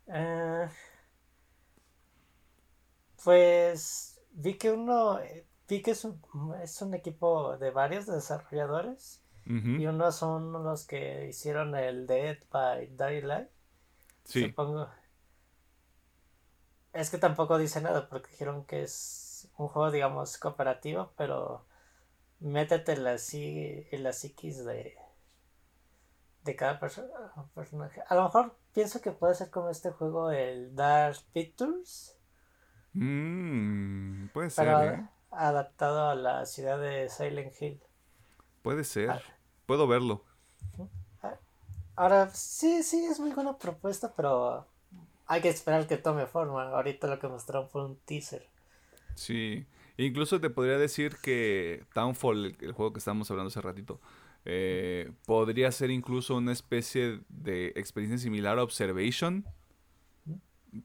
[0.07, 0.69] Eh,
[3.25, 5.19] pues vi que uno,
[5.67, 6.21] vi que es un,
[6.63, 12.95] es un equipo de varios desarrolladores y uno son los que hicieron el Dead by
[12.95, 13.49] Daylight.
[14.23, 14.47] Sí.
[14.47, 14.89] Supongo,
[16.93, 21.65] es que tampoco dice nada porque dijeron que es un juego, digamos, cooperativo, pero
[22.39, 24.97] métete en la, en la psiquis de,
[26.43, 28.01] de cada personaje.
[28.07, 32.17] A lo mejor pienso que puede ser como este juego, el Dark Pictures.
[32.93, 34.67] Mm, puede ser.
[34.67, 35.09] ¿eh?
[35.31, 37.83] Adaptado a la ciudad de Silent Hill.
[38.61, 39.09] Puede ser.
[39.09, 39.21] Ah.
[39.65, 40.23] Puedo verlo.
[41.21, 41.35] Ah,
[41.95, 44.65] ahora, sí, sí, es muy buena propuesta, pero
[45.27, 46.69] hay que esperar que tome forma.
[46.69, 48.47] Ahorita lo que mostraron fue un teaser.
[49.15, 49.65] Sí.
[49.97, 53.99] Incluso te podría decir que Townfall, el, juego que estábamos hablando hace ratito,
[54.43, 59.45] eh, podría ser incluso una especie de experiencia similar a Observation.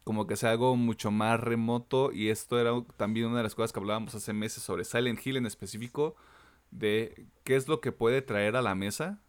[0.05, 2.13] Como que sea algo mucho más remoto.
[2.13, 5.37] Y esto era también una de las cosas que hablábamos hace meses sobre Silent Hill
[5.37, 6.15] en específico.
[6.71, 9.23] De qué es lo que puede traer a la mesa.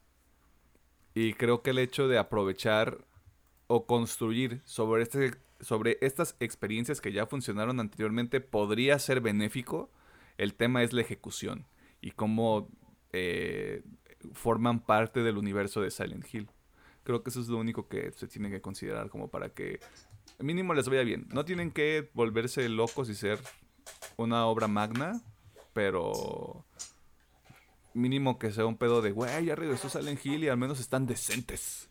[1.14, 3.06] Y creo que el hecho de aprovechar
[3.68, 9.92] o construir sobre este sobre estas experiencias que ya funcionaron anteriormente podría ser benéfico.
[10.38, 11.68] El tema es la ejecución
[12.02, 12.68] y cómo
[13.14, 13.84] eh,
[14.34, 16.50] forman parte del universo de Silent Hill.
[17.04, 19.80] Creo que eso es lo único que se tiene que considerar como para que
[20.40, 21.28] mínimo les vaya bien.
[21.32, 23.40] No tienen que volverse locos y ser
[24.18, 25.22] una obra magna,
[25.74, 26.66] pero
[27.94, 31.08] mínimo que sea un pedo de, güey, ya regresó Silent Hill y al menos están
[31.08, 31.90] decentes.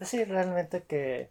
[0.00, 1.30] Sí, realmente que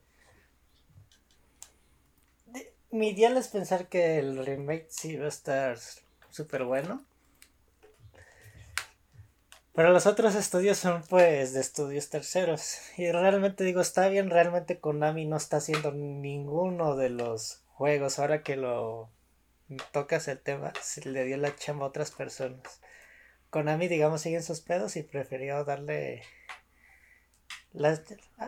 [2.92, 5.78] mi ideal es pensar que el remake sí va a estar
[6.30, 7.04] súper bueno.
[9.74, 12.80] Pero los otros estudios son pues de estudios terceros.
[12.98, 18.20] Y realmente digo, está bien, realmente Konami no está haciendo ninguno de los juegos.
[18.20, 19.10] Ahora que lo
[19.92, 22.82] tocas el tema, se le dio la chamba a otras personas.
[23.50, 26.22] Konami, digamos, sigue en sus pedos y prefirió darle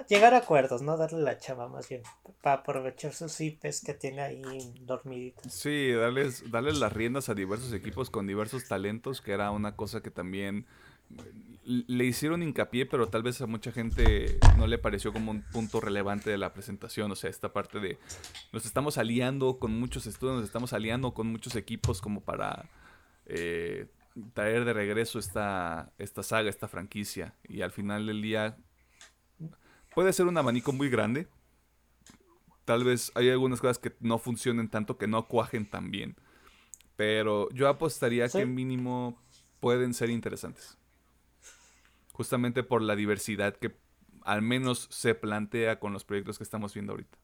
[0.07, 0.97] llegar a acuerdos, ¿no?
[0.97, 2.01] Darle la chava más bien,
[2.41, 5.51] para aprovechar sus IPs que tiene ahí dormiditos.
[5.51, 10.01] Sí, darles, darles las riendas a diversos equipos con diversos talentos, que era una cosa
[10.01, 10.65] que también
[11.63, 15.79] le hicieron hincapié, pero tal vez a mucha gente no le pareció como un punto
[15.79, 17.11] relevante de la presentación.
[17.11, 17.99] O sea, esta parte de
[18.51, 22.65] nos estamos aliando con muchos estudios, nos estamos aliando con muchos equipos como para
[23.27, 23.87] eh,
[24.33, 27.35] traer de regreso esta, esta saga, esta franquicia.
[27.47, 28.57] Y al final del día
[29.93, 31.27] puede ser un abanico muy grande.
[32.65, 36.15] Tal vez hay algunas cosas que no funcionen tanto, que no cuajen tan bien.
[36.95, 39.19] Pero yo apostaría que mínimo
[39.59, 40.77] pueden ser interesantes.
[42.13, 43.75] Justamente por la diversidad que
[44.23, 47.17] al menos se plantea con los proyectos que estamos viendo ahorita.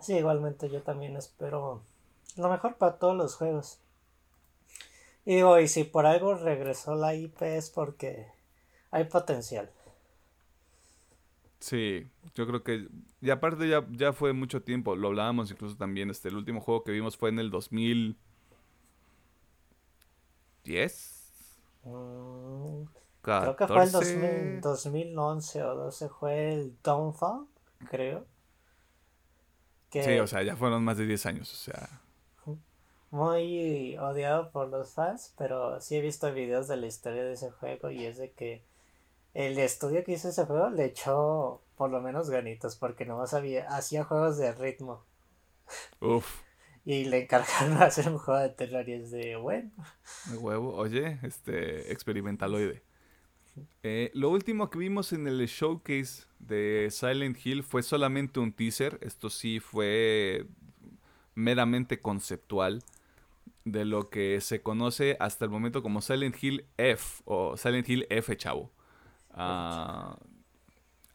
[0.00, 1.82] Sí, igualmente yo también espero
[2.36, 3.80] lo mejor para todos los juegos.
[5.28, 8.28] Y digo, y si por algo regresó la IP es porque
[8.90, 9.70] hay potencial.
[11.60, 12.88] Sí, yo creo que.
[13.20, 14.96] Y aparte ya, ya fue mucho tiempo.
[14.96, 16.08] Lo hablábamos incluso también.
[16.08, 18.16] Este, el último juego que vimos fue en el 2010.
[21.82, 22.84] Mm,
[23.20, 26.08] creo que fue el 2011 o 12.
[26.08, 27.46] Fue el Downfall,
[27.90, 28.24] creo.
[29.92, 31.52] Sí, o sea, ya fueron más de 10 años.
[31.52, 32.00] O sea.
[33.10, 37.50] Muy odiado por los fans, pero sí he visto videos de la historia de ese
[37.50, 38.62] juego y es de que
[39.32, 43.66] el estudio que hizo ese juego le echó por lo menos ganitos porque nomás había,
[43.68, 45.04] hacía juegos de ritmo.
[46.00, 46.26] Uf.
[46.84, 49.70] Y le encargaron hacer un juego de terror y es de bueno.
[50.30, 52.82] De huevo, oye, este experimentaloide.
[53.82, 58.98] Eh, lo último que vimos en el showcase de Silent Hill fue solamente un teaser.
[59.02, 60.46] Esto sí fue
[61.34, 62.82] meramente conceptual
[63.72, 68.06] de lo que se conoce hasta el momento como Silent Hill F o Silent Hill
[68.10, 68.72] F, chavo.
[69.30, 70.18] Ah,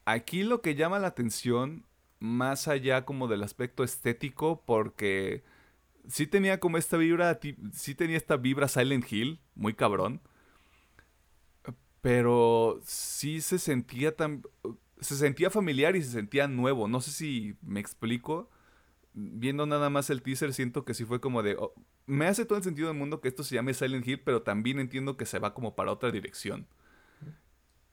[0.05, 1.85] aquí lo que llama la atención,
[2.19, 5.43] más allá como del aspecto estético, porque
[6.07, 7.39] sí tenía como esta vibra,
[7.73, 10.21] sí tenía esta vibra Silent Hill, muy cabrón.
[12.01, 14.43] Pero sí se sentía tan.
[14.99, 16.87] Se sentía familiar y se sentía nuevo.
[16.87, 18.49] No sé si me explico.
[19.13, 21.55] Viendo nada más el teaser, siento que sí fue como de.
[21.57, 21.73] Oh,
[22.05, 24.79] me hace todo el sentido del mundo que esto se llame Silent Hill, pero también
[24.79, 26.67] entiendo que se va como para otra dirección.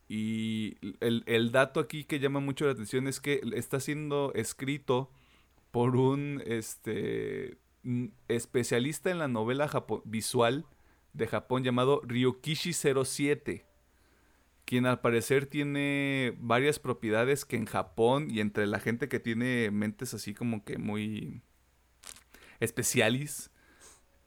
[0.08, 5.12] Y el, dato aquí que llama mucho la atención es que está siendo escrito
[5.70, 7.58] por un este,
[8.26, 9.70] especialista en la novela
[10.04, 10.66] visual
[11.12, 13.62] de Japón llamado Ryokishi07,
[14.70, 19.72] quien al parecer tiene varias propiedades que en Japón y entre la gente que tiene
[19.72, 21.42] mentes así como que muy
[22.60, 23.50] especialis,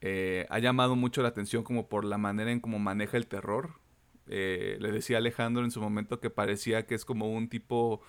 [0.02, 3.80] eh, ha llamado mucho la atención como por la manera en cómo maneja el terror
[4.26, 8.00] eh, le decía Alejandro en su momento que parecía que es como un tipo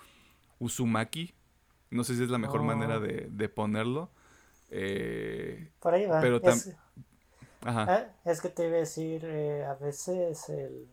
[0.58, 1.34] Uzumaki.
[1.90, 3.00] No sé si es la mejor manera oh.
[3.00, 4.10] de, ponerlo.
[4.70, 6.20] Eh, Por ahí va.
[6.20, 6.74] Pero es,
[7.62, 10.88] ah, es que te iba a decir, eh, a veces el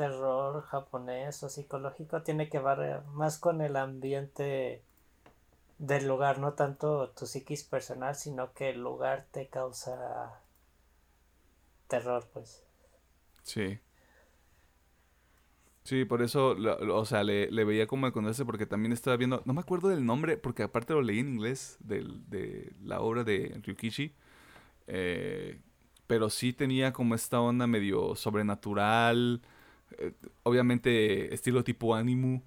[0.00, 4.82] terror japonés o psicológico tiene que ver más con el ambiente
[5.76, 10.40] del lugar, no tanto tu psiquis personal, sino que el lugar te causa
[11.86, 12.64] terror, pues.
[13.42, 13.78] Sí.
[15.84, 19.52] Sí, por eso, o sea, le, veía como el conoce porque también estaba viendo, no
[19.52, 24.14] me acuerdo del nombre, porque aparte lo leí en inglés de la obra de Ryukishi.
[24.86, 25.60] Eh,
[26.06, 29.42] pero sí tenía como esta onda medio sobrenatural.
[29.98, 32.42] Eh, obviamente estilo tipo Animu.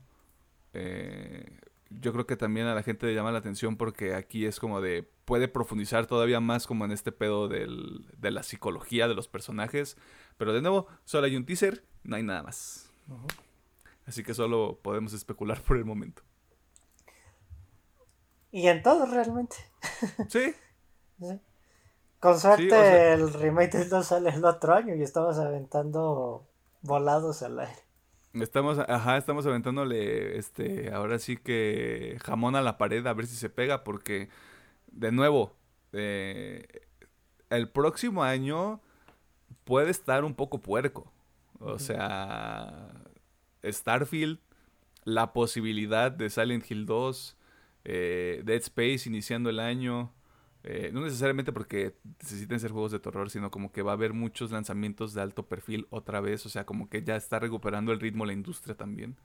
[0.73, 4.59] Eh, yo creo que también a la gente le llama la atención porque aquí es
[4.59, 5.07] como de...
[5.25, 9.95] Puede profundizar todavía más como en este pedo del- de la psicología de los personajes.
[10.37, 12.91] Pero de nuevo, solo hay un teaser, no hay nada más.
[14.05, 16.23] Así que solo podemos especular por el momento.
[18.51, 19.55] Y en todo realmente.
[20.29, 20.53] Sí,
[21.19, 21.39] Sí.
[22.19, 25.37] Con suerte Sí, o sea- el remake del 2 sale el otro año y estamos
[25.37, 26.47] aventando
[26.83, 27.73] volados al aire.
[28.33, 33.35] Estamos, ajá, estamos aventándole, este, ahora sí que jamón a la pared a ver si
[33.35, 34.29] se pega, porque,
[34.91, 35.55] de nuevo,
[35.91, 36.67] eh,
[37.49, 38.81] el próximo año
[39.63, 41.11] puede estar un poco puerco.
[41.59, 42.89] O sea,
[43.63, 44.39] Starfield,
[45.05, 47.37] la posibilidad de Silent Hill 2,
[47.85, 50.11] eh, Dead Space iniciando el año.
[50.63, 54.13] Eh, no necesariamente porque necesiten ser juegos de terror, sino como que va a haber
[54.13, 56.45] muchos lanzamientos de alto perfil otra vez.
[56.45, 59.17] O sea, como que ya está recuperando el ritmo la industria también.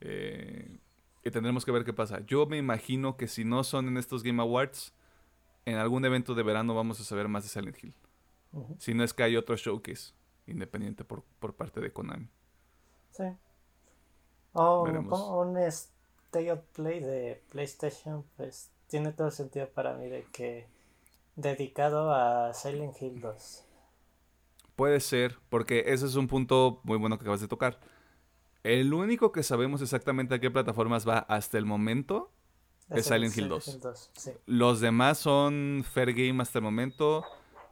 [0.00, 0.78] Eh,
[1.24, 2.20] y tendremos que ver qué pasa.
[2.26, 4.94] Yo me imagino que si no son en estos Game Awards,
[5.64, 7.94] en algún evento de verano vamos a saber más de Silent Hill.
[8.78, 10.12] Si no es que hay otro showcase
[10.46, 12.28] independiente por, por parte de Konami.
[13.12, 13.24] Sí.
[14.52, 15.20] O un, Veremos.
[15.20, 20.66] un State of Play de PlayStation, pues tiene todo sentido para mí de que
[21.36, 23.64] dedicado a Silent Hill 2.
[24.76, 27.80] Puede ser, porque ese es un punto muy bueno que acabas de tocar.
[28.62, 32.30] El único que sabemos exactamente a qué plataformas va hasta el momento,
[32.90, 33.80] Es Silent Hill 2.
[33.80, 34.32] 2, sí.
[34.46, 37.24] los demás son fair game hasta el momento.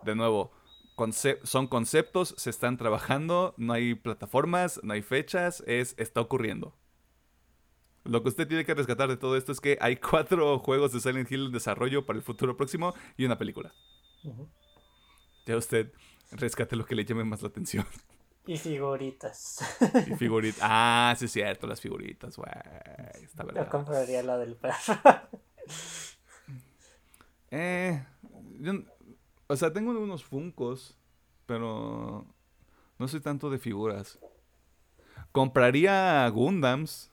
[0.02, 0.52] De nuevo,
[0.96, 6.74] conce- son conceptos, se están trabajando, no hay plataformas, no hay fechas, es está ocurriendo.
[8.04, 11.00] Lo que usted tiene que rescatar de todo esto es que hay cuatro juegos de
[11.00, 13.72] Silent Hill en desarrollo para el futuro próximo y una película.
[15.46, 15.92] Ya usted
[16.32, 17.86] rescate lo que le llame más la atención.
[18.46, 19.58] Y figuritas.
[20.06, 20.60] Y figuritas.
[20.62, 22.48] Ah, sí es cierto, las figuritas, güey.
[23.22, 24.94] Está Yo compraría la del perro.
[27.50, 28.04] Eh,
[28.60, 28.72] yo
[29.50, 30.96] o sea, tengo unos Funcos,
[31.46, 32.26] pero
[32.98, 34.18] no soy tanto de figuras.
[35.32, 37.10] Compraría Gundams,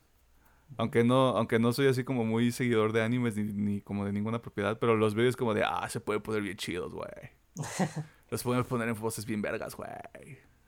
[0.77, 4.11] aunque no, aunque no soy así como muy seguidor de animes ni, ni como de
[4.11, 7.09] ninguna propiedad, pero los es como de, ah, se puede poner bien chidos, güey.
[8.29, 9.89] los podemos poner en voces bien vergas, güey.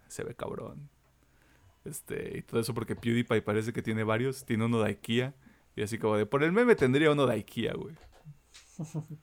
[0.08, 0.90] Se ve cabrón.
[1.86, 5.34] Este, y todo eso porque PewDiePie parece que tiene varios, tiene uno de IKEA,
[5.76, 7.96] y así como de, por el meme tendría uno de IKEA, güey.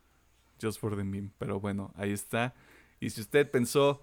[0.63, 1.31] Just for the meme.
[1.39, 2.55] Pero bueno, ahí está.
[3.01, 4.03] Y si usted pensó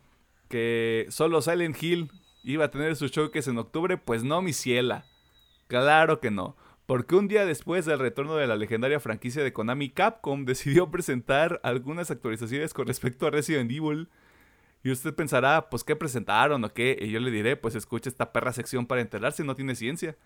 [0.50, 2.12] que solo Silent Hill
[2.44, 5.06] iba a tener su showcase en octubre, pues no, mi ciela.
[5.72, 6.58] Claro que no.
[6.86, 11.62] Porque un día después del retorno de la legendaria franquicia de Konami, Capcom decidió presentar
[11.64, 14.10] algunas actualizaciones con respecto a Resident Evil.
[14.84, 16.98] Y usted pensará, pues, ¿qué presentaron o qué?
[17.00, 20.18] Y yo le diré, pues, escucha esta perra sección para enterarse, no tiene ciencia.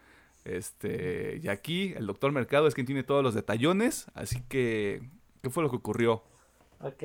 [0.46, 4.08] Este, y aquí el doctor Mercado es quien tiene todos los detallones.
[4.16, 5.08] Así que,
[5.44, 6.24] ¿qué fue lo que ocurrió?
[6.80, 7.04] Ok.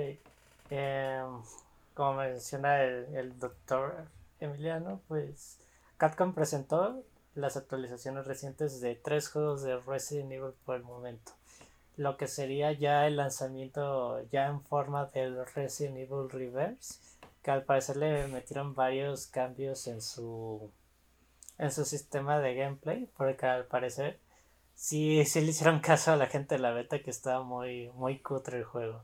[0.70, 1.26] Em,
[1.92, 4.06] como menciona el, el doctor
[4.38, 5.58] Emiliano, pues
[5.98, 7.04] Capcom presentó
[7.40, 11.32] las actualizaciones recientes de tres juegos de Resident Evil por el momento.
[11.96, 16.96] Lo que sería ya el lanzamiento ya en forma del Resident Evil Reverse,
[17.42, 20.70] que al parecer le metieron varios cambios en su
[21.58, 24.18] en su sistema de gameplay, porque al parecer
[24.74, 28.18] sí, sí le hicieron caso a la gente de la beta que estaba muy, muy
[28.20, 29.02] cutre el juego.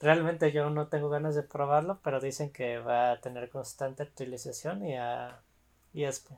[0.00, 4.84] Realmente yo no tengo ganas de probarlo, pero dicen que va a tener constante actualización
[4.86, 5.40] y, a,
[5.94, 6.36] y esp-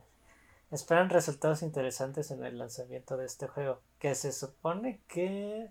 [0.71, 3.81] esperan resultados interesantes en el lanzamiento de este juego.
[3.99, 5.69] Que se supone que...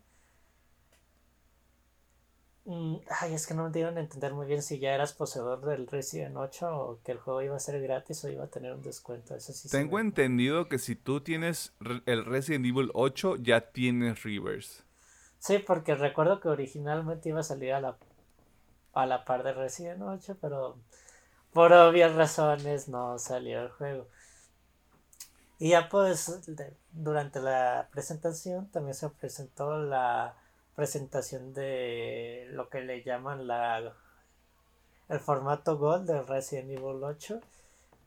[2.65, 5.65] Mm, Ay, es que no me dieron a entender muy bien si ya eras poseedor
[5.65, 8.73] del Resident 8 o que el juego iba a ser gratis o iba a tener
[8.75, 9.35] un descuento.
[9.35, 11.75] Eso sí Tengo me- entendido que si tú tienes
[12.07, 14.83] el Resident Evil 8, ya tienes Reverse.
[15.39, 17.97] Sí, porque recuerdo que originalmente iba a salir a la,
[18.93, 20.77] a la par de Resident 8, pero
[21.53, 24.07] por obvias razones no salió el juego.
[25.61, 26.41] Y ya pues
[26.91, 30.35] durante la presentación también se presentó la
[30.75, 33.95] presentación de lo que le llaman la
[35.11, 37.41] el formato Gold de Resident Evil 8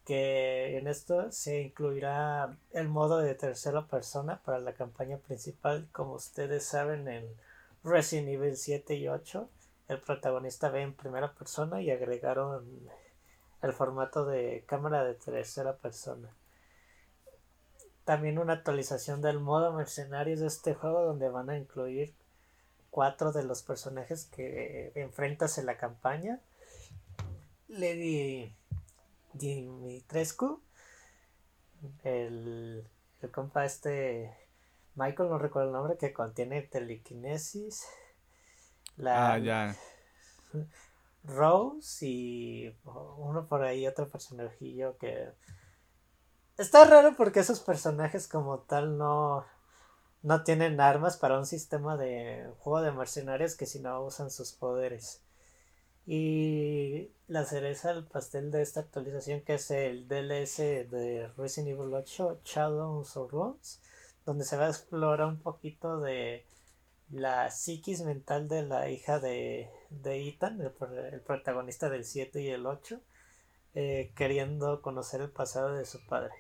[0.04, 5.88] que en esto se incluirá el modo de tercera persona para la campaña principal.
[5.92, 7.26] Como ustedes saben, en
[7.84, 9.48] Resident Evil 7 y 8,
[9.90, 12.90] el protagonista ve en primera persona y agregaron
[13.62, 16.30] el formato de cámara de tercera persona.
[18.06, 22.14] También una actualización del modo mercenarios de este juego donde van a incluir
[22.92, 26.40] cuatro de los personajes que enfrentas en la campaña
[27.68, 28.54] Lady
[29.34, 30.62] Dimitrescu,
[32.04, 32.88] el,
[33.22, 34.32] el compa este,
[34.96, 37.88] Michael, no recuerdo el nombre, que contiene telequinesis.
[38.98, 39.76] La, ah, ya.
[41.24, 45.30] Rose y uno por ahí, otro personajillo que...
[46.58, 49.46] Está raro porque esos personajes como tal no,
[50.22, 54.52] no tienen armas para un sistema de juego de mercenarios que si no usan sus
[54.54, 55.22] poderes.
[56.06, 61.94] Y la cereza del pastel de esta actualización que es el DLS de Resident Evil
[61.94, 63.82] 8 Shadows of Bones,
[64.26, 66.46] donde se va a explorar un poquito de
[67.10, 72.66] la psiquis mental de la hija de, de Ethan, el, protagonista del 7 y el
[72.66, 73.00] 8,
[73.76, 76.32] eh, queriendo conocer el pasado de su padre.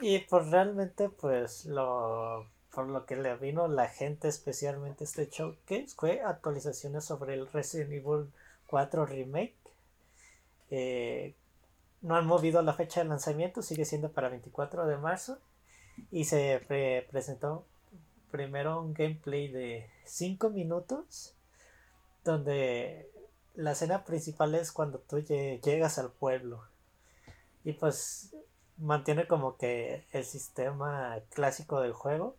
[0.00, 5.28] Y pues realmente pues lo por lo que le vino la gente especialmente este
[5.66, 8.32] que fue actualizaciones sobre el Resident Evil
[8.66, 9.54] 4 Remake.
[10.70, 11.34] Eh,
[12.00, 15.38] no han movido la fecha de lanzamiento, sigue siendo para 24 de marzo.
[16.10, 16.64] Y se
[17.10, 17.66] presentó
[18.30, 21.34] primero un gameplay de 5 minutos
[22.24, 23.10] donde
[23.54, 26.64] la escena principal es cuando tú llegas al pueblo.
[27.64, 28.34] Y pues
[28.76, 32.36] mantiene como que el sistema clásico del juego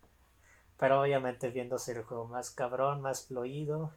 [0.78, 3.94] pero obviamente viéndose el juego más cabrón, más fluido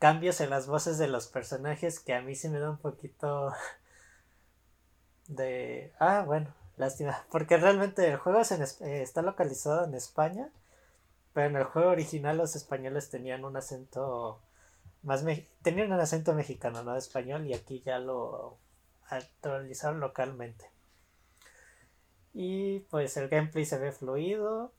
[0.00, 3.52] cambios en las voces de los personajes que a mí se me da un poquito
[5.28, 10.50] de ah bueno lástima porque realmente el juego eh, está localizado en España
[11.34, 14.40] pero en el juego original los españoles tenían un acento
[15.02, 15.24] más
[15.62, 18.58] tenían un acento mexicano, no español, y aquí ya lo
[19.08, 20.70] actualizaron localmente.
[22.32, 24.72] Y pues el gameplay se ve fluido.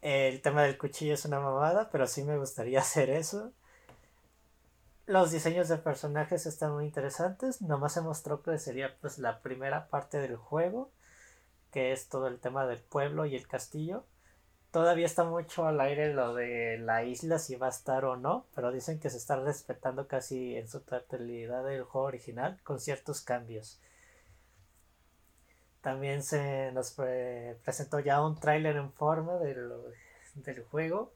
[0.00, 3.52] El tema del cuchillo es una mamada, pero sí me gustaría hacer eso.
[5.06, 7.60] Los diseños de personajes están muy interesantes.
[7.60, 10.90] Nomás se mostró que sería pues la primera parte del juego,
[11.70, 14.06] que es todo el tema del pueblo y el castillo.
[14.74, 18.44] Todavía está mucho al aire lo de la isla, si va a estar o no,
[18.56, 23.20] pero dicen que se está respetando casi en su totalidad el juego original, con ciertos
[23.20, 23.80] cambios.
[25.80, 26.90] También se nos
[27.62, 29.70] presentó ya un tráiler en forma del,
[30.34, 31.12] del, juego,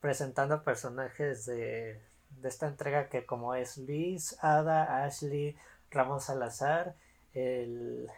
[0.00, 5.56] presentando personajes de, de esta entrega que como es Liz, Ada, Ashley,
[5.92, 6.96] Ramón Salazar,
[7.32, 8.10] el,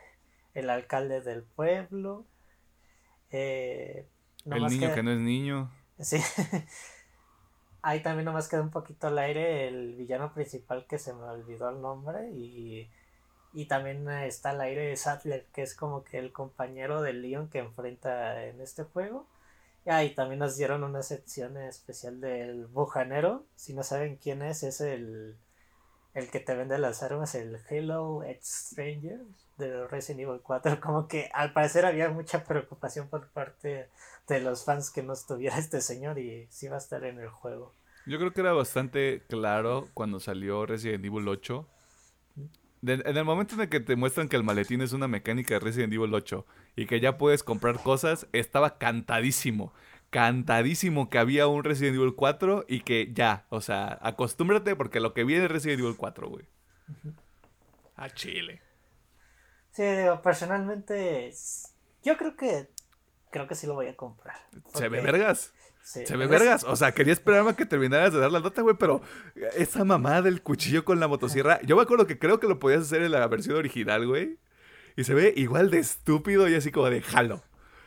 [0.54, 2.24] el alcalde del pueblo,
[3.30, 4.06] eh,
[4.44, 5.70] el niño que no es niño.
[5.98, 6.18] Sí.
[7.82, 11.70] Ahí también nomás queda un poquito al aire el villano principal que se me olvidó
[11.70, 12.90] el nombre y,
[13.54, 17.60] y también está al aire Sattler que es como que el compañero de Leon que
[17.60, 19.26] enfrenta en este juego.
[19.86, 23.46] Ah, y también nos dieron una sección especial del bujanero.
[23.56, 25.36] Si no saben quién es, es el,
[26.14, 29.20] el que te vende las armas, el Halo Stranger
[29.58, 30.80] de Resident Evil 4.
[30.80, 33.88] Como que al parecer había mucha preocupación por parte
[34.28, 37.28] de los fans que no estuviera este señor y sí va a estar en el
[37.28, 37.74] juego.
[38.06, 41.68] Yo creo que era bastante claro cuando salió Resident Evil 8.
[42.82, 45.60] en el momento en el que te muestran que el maletín es una mecánica de
[45.60, 46.46] Resident Evil 8
[46.76, 49.72] y que ya puedes comprar cosas, estaba cantadísimo.
[50.10, 55.14] Cantadísimo que había un Resident Evil 4 y que ya, o sea, acostúmbrate porque lo
[55.14, 56.46] que viene es Resident Evil 4, güey.
[57.96, 58.60] A Chile.
[59.70, 61.32] Sí, digo, personalmente,
[62.02, 62.68] yo creo que
[63.30, 64.36] creo que sí lo voy a comprar.
[64.74, 65.52] Se ve vergas.
[65.82, 66.64] se ve vergas.
[66.64, 69.02] O sea, quería esperarme a que terminaras de dar la nota, güey, pero
[69.56, 71.60] esa mamá del cuchillo con la motosierra.
[71.62, 74.38] Yo me acuerdo que creo que lo podías hacer en la versión original, güey.
[74.96, 77.42] Y se ve igual de estúpido y así como de jalo.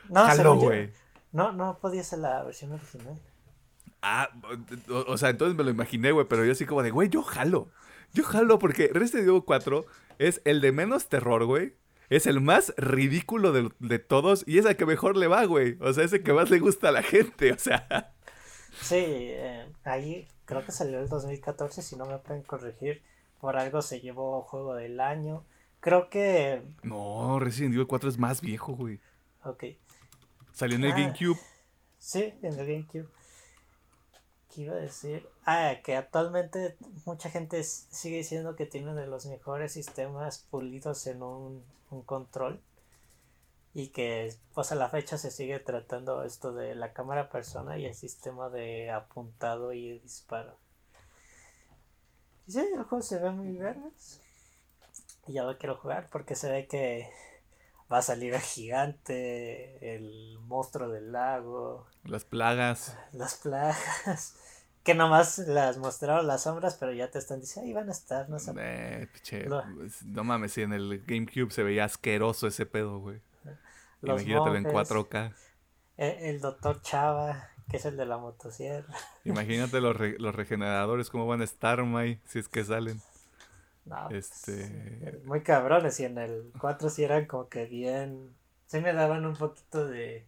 [0.08, 0.90] No, jalo, güey.
[1.34, 3.20] No, no podía ser la versión original.
[4.00, 4.30] Ah,
[4.88, 7.68] o, sea, entonces me lo imaginé, güey, pero yo así como de, güey, yo jalo.
[8.14, 9.84] Yo jalo porque Resident Evil 4
[10.18, 11.74] es el de menos terror, güey
[12.10, 15.76] es el más ridículo de, todos y es el que mejor le va, güey.
[15.80, 18.12] O sea, es el que más le gusta a la gente, o sea.
[18.80, 23.02] Sí, eh, ahí creo que salió el 2014, si no me pueden corregir.
[23.40, 25.44] Por algo se llevó juego del año.
[25.80, 26.62] Creo que.
[26.82, 29.00] No, Resident Evil 4 es más viejo, güey.
[29.44, 29.64] Ok.
[30.54, 31.38] Salió en el ah, GameCube.
[31.98, 33.08] Sí, en el GameCube.
[34.54, 35.28] ¿Qué iba a decir?
[35.44, 41.22] Ah, que actualmente mucha gente sigue diciendo que tiene de los mejores sistemas pulidos en
[41.22, 41.62] un
[41.94, 42.60] un control
[43.72, 47.86] y que pues a la fecha se sigue tratando esto de la cámara persona y
[47.86, 50.56] el sistema de apuntado y disparo.
[52.46, 53.92] Y sí, el juego se ve muy bien.
[55.26, 57.10] Y ya lo quiero jugar porque se ve que
[57.92, 61.86] va a salir el gigante, el monstruo del lago.
[62.04, 62.96] Las plagas.
[63.12, 64.36] Las plagas.
[64.84, 68.28] que nomás las mostraron las sombras, pero ya te están diciendo, ahí van a estar,
[68.28, 68.52] no sé.
[68.58, 69.08] Eh,
[69.76, 73.20] pues, no mames, si en el GameCube se veía asqueroso ese pedo, güey.
[74.02, 75.34] Imagínatelo en 4K.
[75.96, 78.94] E, el, doctor Chava, que es el de la motosierra.
[79.24, 83.00] Imagínate los, los regeneradores, cómo van a estar, May, si es que salen.
[83.84, 85.20] No, pues, este...
[85.24, 88.34] muy cabrones, y en el 4 sí eran como que bien...
[88.66, 90.26] Sí me daban un poquito de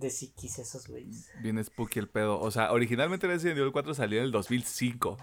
[0.00, 1.30] de psiquis esos güeyes.
[1.42, 2.40] Bien spooky el pedo.
[2.40, 5.16] O sea, originalmente Resident Evil 4 salió en el 2005.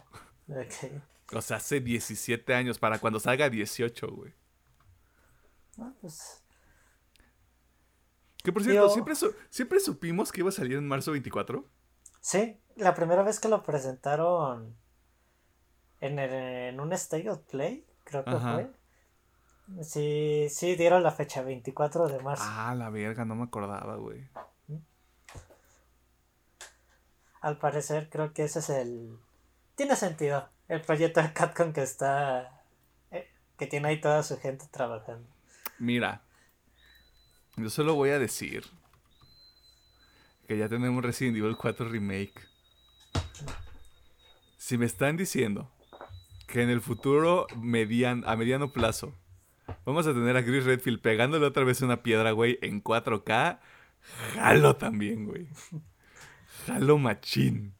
[0.49, 1.33] Ok.
[1.33, 4.33] O sea, hace 17 años, para cuando salga 18, güey.
[5.79, 6.43] Ah, pues...
[8.43, 9.13] Que por cierto, ¿siempre,
[9.49, 11.67] ¿siempre supimos que iba a salir en marzo 24?
[12.21, 14.77] Sí, la primera vez que lo presentaron
[16.01, 18.71] en, en un State of Play, creo que fue.
[19.83, 22.43] Sí, sí, dieron la fecha, 24 de marzo.
[22.45, 24.29] Ah, la verga, no me acordaba, güey
[27.41, 29.17] al parecer creo que ese es el...
[29.75, 30.49] Tiene sentido.
[30.67, 32.63] El proyecto de Capcom que está...
[33.11, 35.27] Eh, que tiene ahí toda su gente trabajando.
[35.79, 36.23] Mira.
[37.55, 38.65] Yo solo voy a decir
[40.47, 42.47] que ya tenemos Resident Evil 4 Remake.
[44.57, 45.71] Si me están diciendo
[46.47, 49.13] que en el futuro median, a mediano plazo
[49.85, 53.59] vamos a tener a Chris Redfield pegándole otra vez una piedra, güey, en 4K,
[54.33, 55.47] jalo también, güey.
[56.65, 57.73] Jalo machín.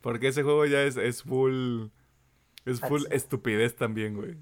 [0.00, 1.86] Porque ese juego ya es, es full.
[2.64, 4.36] Es full estupidez también, güey.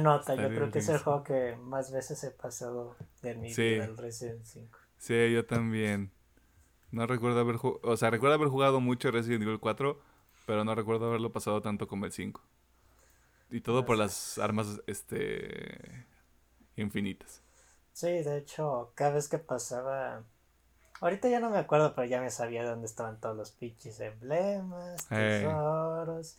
[0.00, 3.84] Nota, yo creo que es el juego que más veces he pasado de mi vida,
[3.84, 4.78] el Resident 5.
[4.98, 6.10] Sí, yo también.
[6.94, 7.80] No recuerdo haber jugado.
[7.82, 9.98] O sea, recuerdo haber jugado mucho Resident Evil 4,
[10.46, 12.40] pero no recuerdo haberlo pasado tanto como el 5.
[13.50, 16.06] Y todo por las armas este
[16.76, 17.42] infinitas.
[17.92, 20.22] Sí, de hecho, cada vez que pasaba.
[21.00, 25.04] Ahorita ya no me acuerdo, pero ya me sabía dónde estaban todos los pinches emblemas,
[25.08, 26.36] tesoros.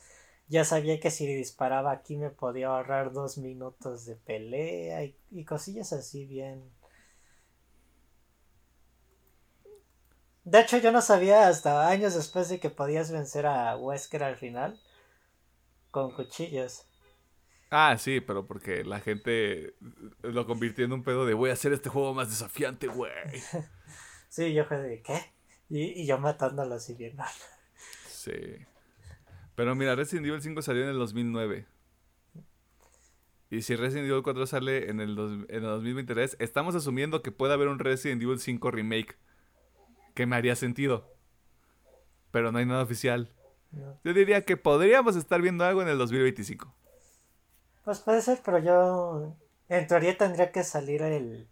[0.48, 5.44] Ya sabía que si disparaba aquí me podía ahorrar dos minutos de pelea y, y
[5.44, 6.62] cosillas así bien.
[10.46, 14.36] De hecho, yo no sabía hasta años después de que podías vencer a Wesker al
[14.36, 14.80] final
[15.90, 16.86] con cuchillos.
[17.68, 19.74] Ah, sí, pero porque la gente
[20.22, 23.10] lo convirtió en un pedo de voy a hacer este juego más desafiante, güey.
[24.28, 25.20] sí, yo fue de ¿qué?
[25.68, 27.16] Y, yo matándolo así bien
[28.06, 28.64] Sí.
[29.56, 31.66] Pero mira, Resident Evil 5 salió en el 2009.
[33.50, 37.52] Y si Resident Evil 4 sale en el, en el 2023, estamos asumiendo que puede
[37.52, 39.18] haber un Resident Evil 5 remake.
[40.16, 41.14] Que me haría sentido.
[42.32, 43.30] Pero no hay nada oficial.
[44.02, 46.74] Yo diría que podríamos estar viendo algo en el 2025.
[47.84, 49.36] Pues puede ser, pero yo
[49.68, 51.48] en teoría tendría que salir el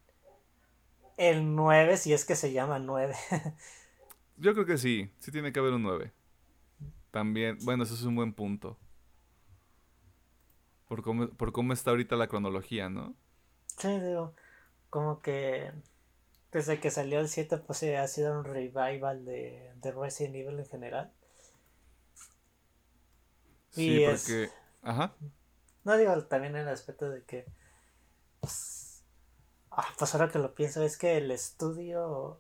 [1.17, 3.15] el 9 si es que se llama 9.
[4.37, 6.13] yo creo que sí, sí tiene que haber un 9.
[7.11, 8.79] También, bueno, eso es un buen punto.
[10.89, 13.15] Por cómo, por cómo está ahorita la cronología, ¿no?
[13.79, 14.35] Sí, digo,
[14.91, 15.71] como que
[16.55, 20.67] desde que salió el 7 pues ha sido un revival de, de Resident Evil en
[20.67, 21.13] general.
[23.71, 24.51] Sí, porque...
[24.83, 25.15] Ajá.
[25.83, 27.45] No digo también el aspecto de que.
[28.41, 29.05] Pues,
[29.73, 32.39] ah, pues ahora que lo pienso, es que el estudio.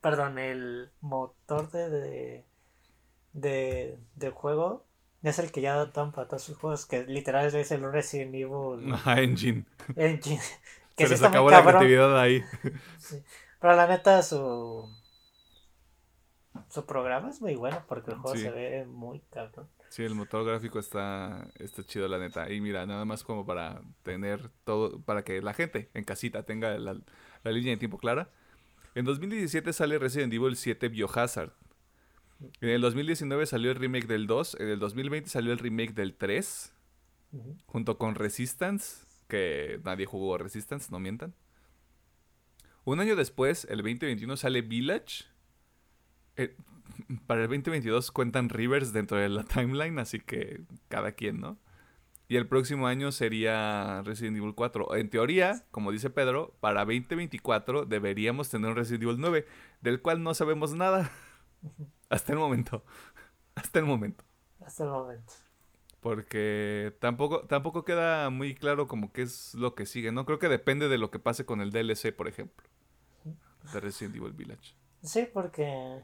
[0.00, 2.44] Perdón, el motor de.
[3.32, 4.84] de, de, juego
[5.22, 8.92] es el que ya adoptan para todos sus juegos, que literal es el Resident Evil.
[8.92, 9.64] Ajá, Engine.
[9.94, 10.42] Engine.
[10.96, 12.42] Que se les acabó la creatividad ahí.
[13.60, 14.88] Pero la neta, su.
[16.68, 19.68] Su programa es muy bueno porque el juego se ve muy cabrón.
[19.94, 22.50] Sí, el motor gráfico está, está chido, la neta.
[22.50, 26.76] Y mira, nada más como para tener todo, para que la gente en casita tenga
[26.78, 26.94] la,
[27.44, 28.28] línea de tiempo clara.
[28.96, 31.52] En 2017 sale Resident Evil 7 Biohazard.
[32.60, 34.56] En el 2019 salió el remake del 2.
[34.58, 36.74] En el 2020 salió el remake del 3.
[37.66, 39.06] Junto con Resistance.
[39.28, 41.34] Que nadie jugó Resistance, no mientan.
[42.84, 45.24] Un año después, el 2021, sale Village.
[46.36, 46.56] Eh,
[47.26, 51.58] para el 2022 cuentan Rivers dentro de la timeline, así que cada quien, ¿no?
[52.26, 54.96] Y el próximo año sería Resident Evil 4.
[54.96, 59.46] En teoría, como dice Pedro, para 2024 deberíamos tener un Resident Evil 9,
[59.82, 61.10] del cual no sabemos nada.
[62.08, 62.84] Hasta el momento.
[63.54, 64.24] Hasta el momento.
[64.60, 65.43] Hasta el momento.
[66.04, 70.26] Porque tampoco, tampoco queda muy claro como qué es lo que sigue, ¿no?
[70.26, 72.68] Creo que depende de lo que pase con el DLC, por ejemplo.
[73.72, 74.76] De Resident Evil Village.
[75.02, 76.02] Sí, porque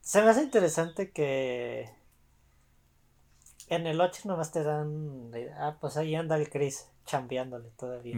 [0.00, 1.90] se me hace interesante que
[3.68, 5.30] en el 8 nomás te dan.
[5.58, 8.16] Ah, pues ahí anda el Chris chambeándole todavía.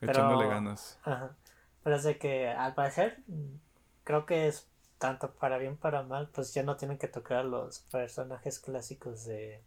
[0.00, 0.98] Echándole ganas.
[1.02, 1.36] Ajá.
[1.84, 3.22] Pero es de que al parecer
[4.04, 7.80] creo que es tanto para bien para mal, pues ya no tienen que tocar los
[7.80, 9.62] personajes clásicos de,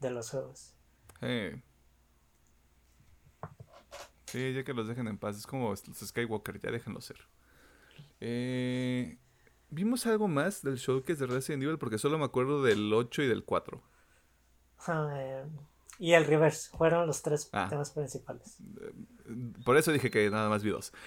[0.00, 0.74] de los juegos.
[4.26, 5.36] Sí, ya que los dejen en paz.
[5.38, 7.18] Es como los Skywalker, ya déjenlos ser.
[8.20, 9.18] Eh,
[9.70, 11.78] ¿Vimos algo más del showcase de Resident Evil?
[11.78, 13.82] Porque solo me acuerdo del 8 y del 4.
[14.86, 15.44] Ah,
[15.98, 16.70] y el reverse.
[16.76, 17.66] Fueron los tres ah.
[17.68, 18.58] temas principales.
[19.64, 20.92] Por eso dije que nada más vi dos.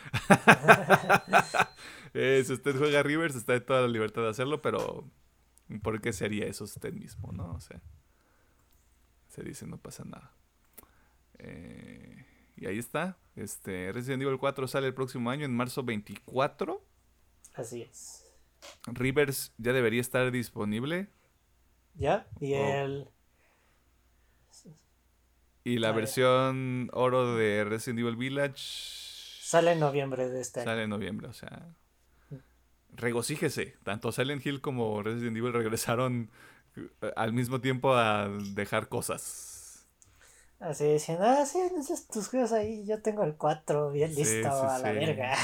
[2.13, 5.07] Eh, si usted juega reverse, está de toda la libertad de hacerlo, pero
[5.83, 7.53] ¿por qué sería eso usted mismo, no?
[7.53, 7.79] O sea,
[9.27, 10.33] se dice, no pasa nada.
[11.37, 12.25] Eh,
[12.55, 13.19] y ahí está.
[13.35, 16.83] Este, Resident Evil 4 sale el próximo año, en marzo 24.
[17.53, 18.25] Así es.
[18.87, 21.09] Rivers ya debería estar disponible.
[21.93, 23.09] Ya, y el
[25.67, 28.55] y la versión oro de Resident Evil Village.
[29.41, 30.69] Sale en noviembre de este año.
[30.69, 31.67] Sale en noviembre, o sea.
[32.93, 33.75] Regocíjese.
[33.83, 36.31] Tanto Silent Hill como Resident Evil regresaron
[36.77, 39.85] eh, al mismo tiempo a dejar cosas.
[40.59, 41.59] Así diciendo, ah, sí,
[42.11, 45.35] tus juegos ahí, yo tengo el 4 bien listo a la verga.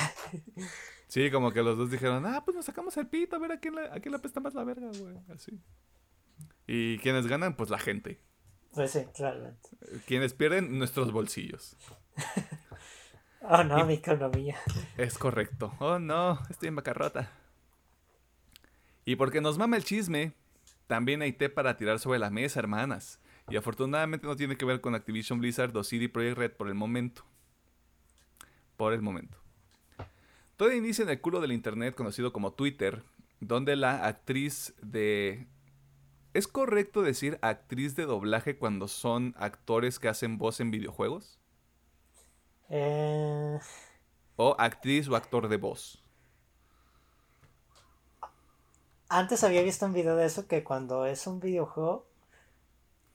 [1.07, 3.59] Sí, como que los dos dijeron, ah, pues nos sacamos el pito, a ver a
[3.59, 5.15] quién, a quién le apesta más la verga, güey.
[5.29, 5.59] Así.
[6.65, 8.19] Y quienes ganan, pues la gente.
[8.73, 9.69] Pues sí, realmente.
[10.07, 11.77] Quienes pierden nuestros bolsillos.
[13.41, 14.57] oh no, mi economía.
[14.97, 15.73] Es correcto.
[15.79, 17.31] Oh no, estoy en bancarrota.
[19.05, 20.33] Y porque nos mama el chisme,
[20.87, 23.19] también hay té para tirar sobre la mesa, hermanas.
[23.49, 26.75] Y afortunadamente no tiene que ver con Activision Blizzard o CD Projekt Red por el
[26.75, 27.23] momento.
[28.77, 29.37] Por el momento.
[30.55, 33.03] Todo inicia en el culo del internet conocido como Twitter,
[33.39, 35.47] donde la actriz de
[36.33, 41.39] ¿Es correcto decir actriz de doblaje cuando son actores que hacen voz en videojuegos?
[42.69, 43.59] Eh...
[44.35, 46.03] ¿O actriz o actor de voz?
[49.09, 52.07] Antes había visto un video de eso que cuando es un videojuego,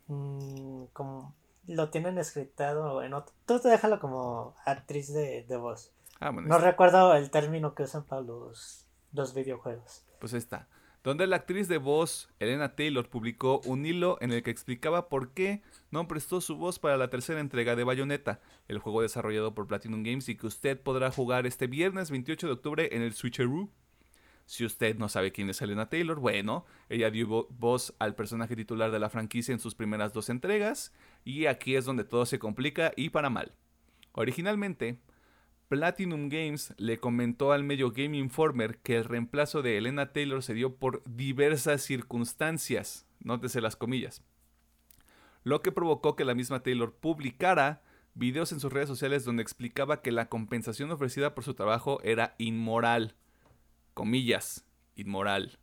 [0.07, 1.35] mm, como
[1.67, 3.35] lo tienen escritado en otro.
[3.47, 5.91] Tú te déjalo como actriz de, voz.
[6.21, 10.05] Ah, no recuerdo el término que usan para los, los videojuegos.
[10.21, 10.69] Pues está
[11.05, 15.33] donde la actriz de voz Elena Taylor publicó un hilo en el que explicaba por
[15.33, 19.67] qué no prestó su voz para la tercera entrega de Bayonetta, el juego desarrollado por
[19.67, 23.71] Platinum Games y que usted podrá jugar este viernes 28 de octubre en el Switcheroo.
[24.47, 28.91] Si usted no sabe quién es Elena Taylor, bueno, ella dio voz al personaje titular
[28.91, 30.93] de la franquicia en sus primeras dos entregas,
[31.23, 33.53] y aquí es donde todo se complica y para mal.
[34.13, 34.99] Originalmente,
[35.69, 40.55] Platinum Games le comentó al medio Game Informer que el reemplazo de Elena Taylor se
[40.55, 44.23] dio por diversas circunstancias, nótese las comillas,
[45.45, 47.83] lo que provocó que la misma Taylor publicara
[48.15, 52.35] videos en sus redes sociales donde explicaba que la compensación ofrecida por su trabajo era
[52.39, 53.15] inmoral,
[53.93, 54.65] comillas,
[54.97, 55.59] inmoral.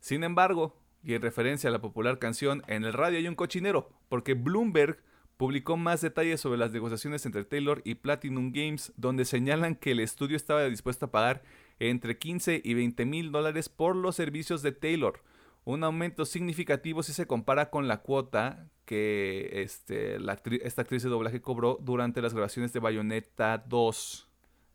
[0.00, 3.90] Sin embargo, y en referencia a la popular canción En el radio hay un cochinero,
[4.08, 4.98] porque Bloomberg
[5.36, 10.00] publicó más detalles sobre las negociaciones entre Taylor y Platinum Games, donde señalan que el
[10.00, 11.42] estudio estaba dispuesto a pagar
[11.78, 15.22] entre 15 y 20 mil dólares por los servicios de Taylor,
[15.64, 20.16] un aumento significativo si se compara con la cuota que este,
[20.64, 24.28] esta actriz de doblaje cobró durante las grabaciones de Bayonetta 2.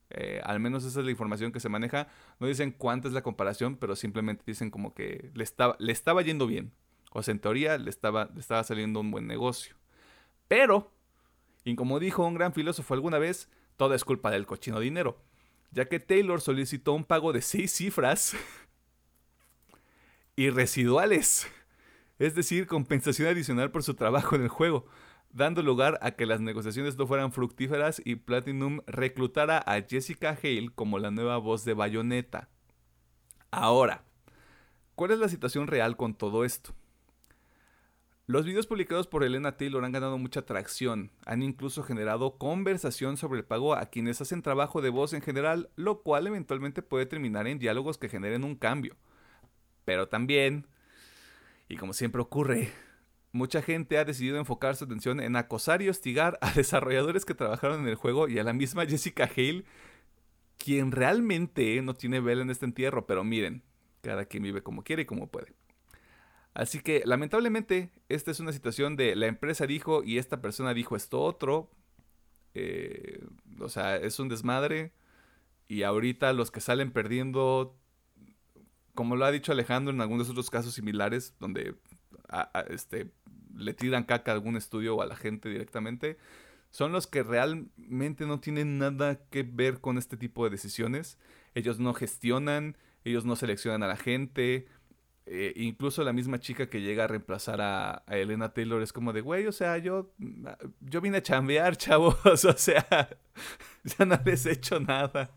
[0.10, 2.10] Eh, al menos esa es la información que se maneja.
[2.40, 6.22] No dicen cuánta es la comparación, pero simplemente dicen como que le estaba, le estaba
[6.22, 6.74] yendo bien.
[7.14, 9.76] O sea, en teoría le estaba, le estaba saliendo un buen negocio.
[10.52, 10.92] Pero,
[11.64, 15.24] y como dijo un gran filósofo alguna vez, todo es culpa del cochino dinero,
[15.72, 18.36] ya que Taylor solicitó un pago de seis cifras
[20.36, 21.48] y residuales,
[22.20, 24.88] es decir, compensación adicional por su trabajo en el juego,
[25.30, 30.72] dando lugar a que las negociaciones no fueran fructíferas y Platinum reclutara a Jessica Hale
[30.76, 32.50] como la nueva voz de Bayonetta.
[33.52, 34.04] Ahora,
[34.96, 36.76] ¿cuál es la situación real con todo esto?
[38.32, 43.40] Los videos publicados por Elena Taylor han ganado mucha atracción, han incluso generado conversación sobre
[43.40, 47.46] el pago a quienes hacen trabajo de voz en general, lo cual eventualmente puede terminar
[47.46, 48.96] en diálogos que generen un cambio.
[49.84, 50.66] Pero también,
[51.68, 52.72] y como siempre ocurre,
[53.34, 57.82] mucha gente ha decidido enfocar su atención en acosar y hostigar a desarrolladores que trabajaron
[57.82, 59.66] en el juego y a la misma Jessica Hale,
[60.58, 63.62] quien realmente no tiene vela en este entierro, pero miren,
[64.00, 65.54] cada quien vive como quiere y como puede.
[66.54, 70.96] Así que lamentablemente esta es una situación de la empresa dijo y esta persona dijo
[70.96, 71.70] esto otro.
[72.54, 73.24] Eh,
[73.60, 74.92] o sea, es un desmadre.
[75.68, 77.78] Y ahorita los que salen perdiendo,
[78.94, 81.76] como lo ha dicho Alejandro en algunos otros casos similares, donde
[82.70, 83.12] este,
[83.56, 86.18] le tiran caca a algún estudio o a la gente directamente,
[86.72, 91.18] son los que realmente no tienen nada que ver con este tipo de decisiones.
[91.56, 94.68] Ellos no gestionan, ellos no seleccionan a la gente.
[95.26, 99.22] Eh, incluso la misma chica que llega a reemplazar a, Elena Taylor es como de,
[99.22, 100.12] güey, o sea, yo,
[100.82, 102.86] yo vine a chambear, chavos, o sea,
[103.84, 105.32] ya no les he hecho nada.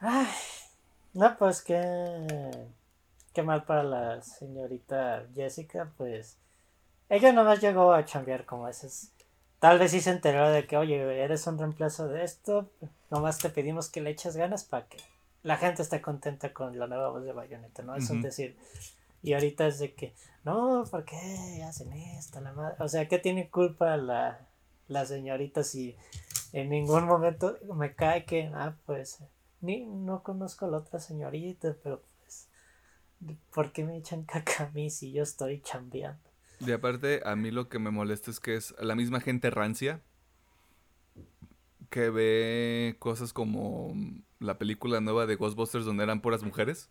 [0.00, 0.26] Ay,
[1.14, 2.26] no, pues qué,
[3.32, 6.38] qué mal para la señorita Jessica, pues
[7.08, 9.12] ella nomás llegó a chambear como esas.
[9.58, 12.70] Tal vez sí se enteró de que, oye, eres un reemplazo de esto,
[13.10, 14.98] nomás te pedimos que le eches ganas para que
[15.42, 17.94] la gente esté contenta con la nueva voz de Bayonetta, ¿no?
[17.94, 18.56] Eso es decir,
[19.22, 20.14] y ahorita es de que,
[20.44, 22.40] no, ¿por qué hacen esto?
[22.40, 22.76] La madre?
[22.78, 24.46] O sea, ¿qué tiene culpa la,
[24.88, 25.96] la señorita si
[26.52, 29.18] en ningún momento me cae que, ah, pues
[29.60, 32.48] ni, no conozco a la otra señorita, pero pues,
[33.52, 36.28] ¿por qué me echan caca a mí si yo estoy chambeando?
[36.60, 40.02] Y aparte, a mí lo que me molesta es que es la misma gente rancia
[41.88, 43.94] que ve cosas como
[44.40, 46.90] la película nueva de Ghostbusters donde eran puras mujeres.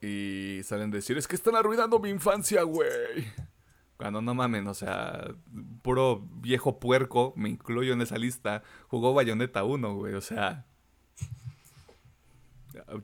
[0.00, 3.26] Y salen a decir, es que están arruinando mi infancia, güey.
[3.96, 5.34] Cuando no mamen, o sea,
[5.82, 10.66] puro viejo puerco, me incluyo en esa lista, jugó Bayonetta 1, güey, o sea,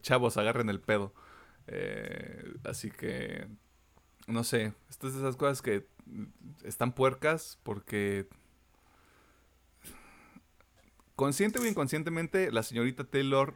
[0.02, 1.12] chavos, agarren el pedo.
[1.66, 3.48] Eh, así que,
[4.28, 5.88] no sé, estas esas cosas que
[6.62, 8.28] están puercas porque
[11.16, 13.54] consciente o inconscientemente la señorita Taylor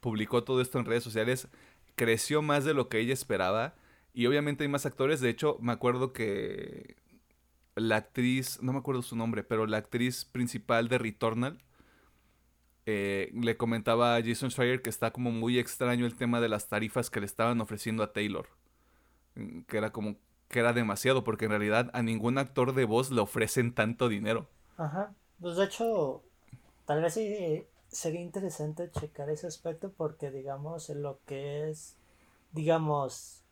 [0.00, 1.48] publicó todo esto en redes sociales,
[1.96, 3.74] creció más de lo que ella esperaba
[4.12, 6.96] y obviamente hay más actores, de hecho me acuerdo que
[7.74, 11.58] la actriz, no me acuerdo su nombre, pero la actriz principal de Returnal
[12.86, 16.68] eh, le comentaba a Jason Schreier que está como muy extraño el tema de las
[16.68, 18.48] tarifas que le estaban ofreciendo a Taylor.
[19.34, 20.16] Mm, que era como
[20.48, 24.48] que era demasiado, porque en realidad a ningún actor de voz le ofrecen tanto dinero.
[24.78, 25.14] Ajá.
[25.40, 26.24] Pues de hecho,
[26.88, 31.96] tal vez sí sería interesante checar ese aspecto porque digamos en lo que es,
[32.52, 33.42] digamos,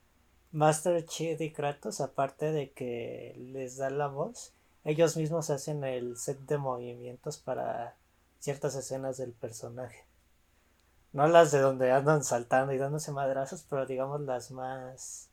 [0.53, 6.16] Master Chief y Kratos, aparte de que les da la voz, ellos mismos hacen el
[6.16, 7.95] set de movimientos para
[8.39, 10.07] ciertas escenas del personaje.
[11.12, 15.28] No las de donde andan saltando y dándose madrazos, pero digamos las más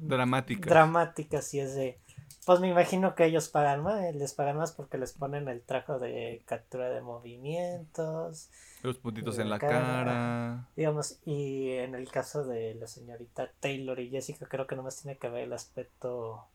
[0.00, 0.68] dramáticas.
[0.68, 2.00] Dramáticas y es de
[2.46, 5.92] pues me imagino que ellos pagan más, les pagan más porque les ponen el traje
[5.94, 8.50] de captura de movimientos.
[8.82, 14.10] Los puntitos en la cara, Digamos, y en el caso de la señorita Taylor y
[14.10, 16.46] Jessica, creo que nomás tiene que ver el aspecto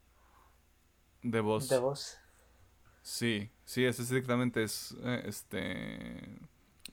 [1.24, 1.70] de voz.
[1.70, 2.18] De voz.
[3.02, 6.40] Sí, sí, es estrictamente es eh, este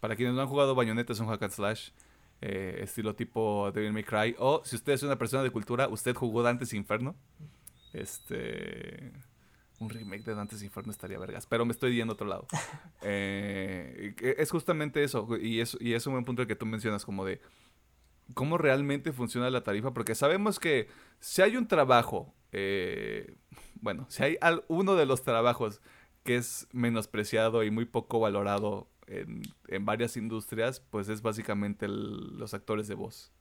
[0.01, 1.91] para quienes no han jugado Bayonetta es un hack and slash
[2.41, 6.15] eh, estilo tipo Devil May Cry o si usted es una persona de cultura, usted
[6.15, 7.15] jugó Dante's Inferno.
[7.97, 9.13] Este
[9.79, 12.47] un remake de Dante's Inferno estaría vergas, pero me estoy yendo a otro lado.
[13.03, 17.25] Eh, es justamente eso y es y es un buen punto que tú mencionas como
[17.25, 17.41] de
[18.35, 20.89] cómo realmente funciona la tarifa porque sabemos que
[21.21, 22.35] si hay un trabajo
[23.81, 24.39] bueno, si hay
[24.69, 25.81] uno de los trabajos
[26.25, 32.89] que es menospreciado y muy poco valorado en, varias industrias, pues es básicamente los actores
[32.89, 33.33] de voz.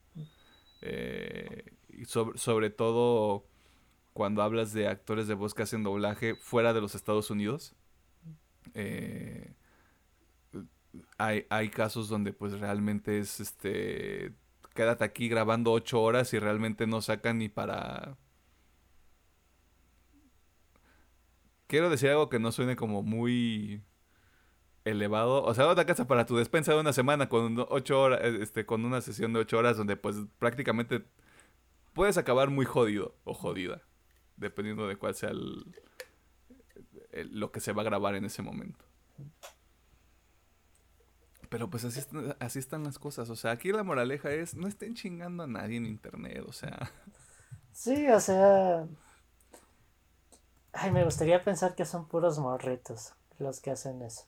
[0.82, 3.44] Eh, y sobre, todo
[4.16, 7.74] cuando hablas de actores de voz que hacen doblaje fuera de los Estados Unidos.
[8.72, 9.52] Eh,
[11.18, 14.32] hay, hay, casos donde pues realmente es este
[14.74, 18.16] quédate aquí grabando ocho horas y realmente no sacan ni para
[21.66, 23.82] quiero decir algo que no suene como muy
[24.84, 25.44] elevado.
[25.44, 28.64] O sea, otra casa para tu despensa de una semana con ocho horas, eh, este,
[28.64, 31.04] con una sesión de ocho horas donde pues prácticamente
[31.92, 33.82] puedes acabar muy jodido o jodida,
[34.36, 35.30] dependiendo de cuál sea
[37.12, 38.84] lo que se va a grabar en ese momento.
[41.48, 42.00] Pero pues así,
[42.40, 43.30] así están las cosas.
[43.30, 46.90] O sea, aquí la moraleja es, no estén chingando a nadie en internet, o sea.
[47.72, 48.86] Sí, o sea,
[50.78, 54.24] Ay, me gustaría pensar que son puros morritos los que hacen eso.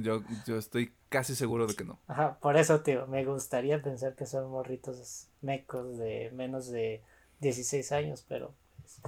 [0.00, 2.00] Yo, yo estoy casi seguro de que no.
[2.06, 7.02] Ajá, por eso, tío, me gustaría pensar que son morritos mecos de menos de
[7.40, 9.00] 16 años, pero pues,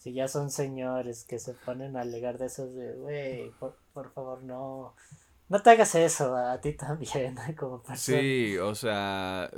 [0.00, 4.10] si ya son señores que se ponen a alegar de esos de, güey, por, por,
[4.12, 4.94] favor, no,
[5.50, 8.18] no te hagas eso a ti también, como persona.
[8.18, 9.50] Sí, o sea,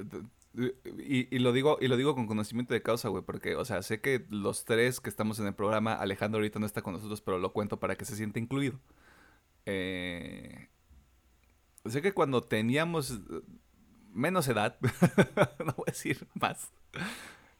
[0.98, 4.00] y, lo digo, y lo digo con conocimiento de causa, güey, porque, o sea, sé
[4.00, 7.38] que los tres que estamos en el programa, Alejandro ahorita no está con nosotros, pero
[7.38, 8.80] lo cuento para que se sienta incluido.
[9.64, 10.68] Eh,
[11.86, 13.20] sé que cuando teníamos
[14.12, 14.76] menos edad,
[15.64, 16.72] no voy a decir más,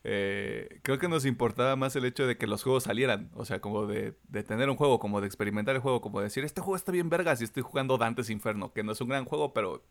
[0.04, 3.30] eh, creo que nos importaba más el hecho de que los juegos salieran.
[3.34, 4.12] O sea, como de,
[4.46, 7.08] tener un juego, como de experimentar el juego, como de decir, este juego está bien
[7.08, 9.84] vergas y estoy jugando Dantes Inferno, que no es un gran juego, pero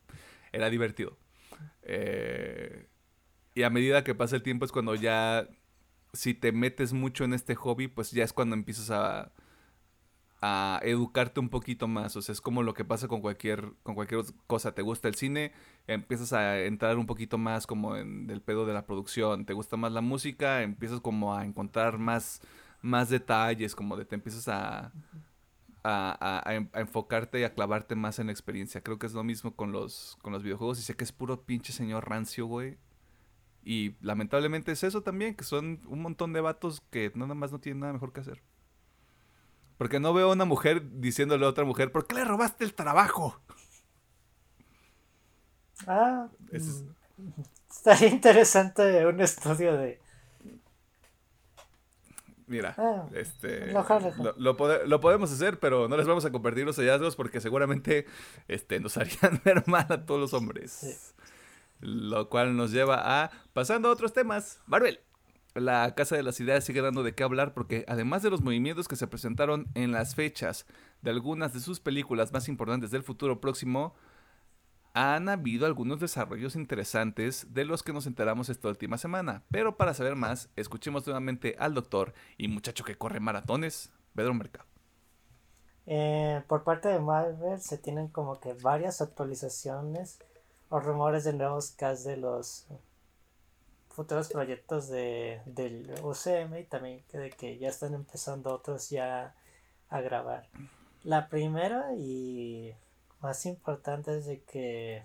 [0.52, 1.18] era divertido.
[1.84, 2.88] Eh,
[3.56, 5.48] y a medida que pasa el tiempo es cuando ya,
[6.14, 9.32] si te metes mucho en este hobby, pues ya es cuando empiezas a,
[10.42, 12.16] a educarte un poquito más.
[12.16, 14.74] O sea, es como lo que pasa con cualquier, con cualquier cosa.
[14.74, 15.54] Te gusta el cine,
[15.88, 19.46] empiezas a entrar un poquito más como en el pedo de la producción.
[19.46, 22.42] Te gusta más la música, empiezas como a encontrar más,
[22.82, 24.92] más detalles, como de te empiezas a,
[25.84, 28.82] a, a, enfocarte y a clavarte más en la experiencia.
[28.82, 30.80] Creo que es lo mismo con los, con los videojuegos.
[30.80, 32.78] Y sé que es puro pinche señor rancio, güey.
[33.64, 37.60] Y lamentablemente es eso también, que son un montón de vatos que nada más no
[37.60, 38.42] tienen nada mejor que hacer.
[39.82, 42.76] Porque no veo a una mujer diciéndole a otra mujer, ¿por qué le robaste el
[42.76, 43.42] trabajo?
[45.88, 50.00] Ah, mm, estaría interesante un estudio de...
[52.46, 53.74] Mira, ah, este,
[54.38, 58.06] lo, podemos hacer, pero no les vamos a compartir los hallazgos porque seguramente
[58.48, 61.16] este, nos harían ver mal a todos los hombres.
[61.80, 65.00] Lo cual nos lleva a, pasando a otros temas, Marvel
[65.54, 68.88] la Casa de las Ideas sigue dando de qué hablar porque además de los movimientos
[68.88, 70.66] que se presentaron en las fechas
[71.02, 73.94] de algunas de sus películas más importantes del futuro próximo,
[74.94, 79.44] han habido algunos desarrollos interesantes de los que nos enteramos esta última semana.
[79.50, 84.66] Pero para saber más, escuchemos nuevamente al doctor y muchacho que corre maratones, Pedro Mercado.
[85.88, 90.20] Eh, por parte de Marvel se tienen como que varias actualizaciones
[90.70, 92.68] o rumores de nuevos casts de los
[93.94, 99.36] futuros proyectos de, del UCM y también de que ya están empezando otros ya
[99.90, 100.48] a grabar.
[101.04, 102.74] La primera y
[103.22, 105.04] más importante es de que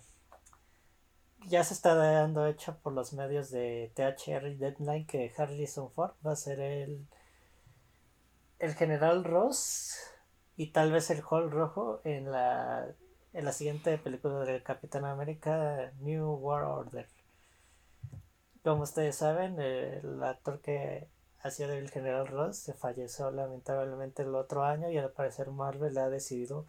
[1.46, 6.32] ya se está dando hecha por los medios de THR Deadline que Harrison Ford va
[6.32, 7.06] a ser el,
[8.58, 9.96] el general Ross
[10.56, 12.88] y tal vez el Hall Rojo en la,
[13.32, 17.15] en la siguiente película de Capitán América New World Order.
[18.66, 21.06] Como ustedes saben, el actor que
[21.40, 26.08] hacía del General Ross se falleció lamentablemente el otro año y al parecer Marvel ha
[26.08, 26.66] decidido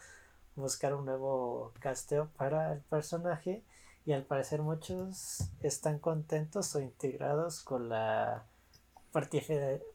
[0.56, 3.64] buscar un nuevo casteo para el personaje
[4.06, 8.46] y al parecer muchos están contentos o integrados con la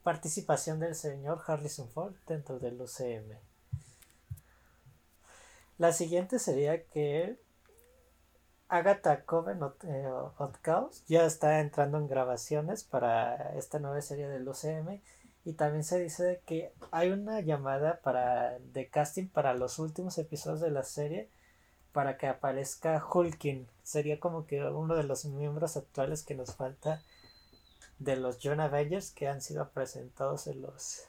[0.02, 3.38] participación del señor Harrison Ford dentro del UCM.
[5.78, 7.38] La siguiente sería que
[8.72, 10.08] Agatha Coven eh,
[11.06, 15.02] ya está entrando en grabaciones para esta nueva serie del UCM
[15.44, 20.62] y también se dice que hay una llamada para de casting para los últimos episodios
[20.62, 21.28] de la serie
[21.92, 23.68] para que aparezca Hulkin.
[23.82, 27.02] Sería como que uno de los miembros actuales que nos falta
[27.98, 31.02] de los John Avengers que han sido presentados en los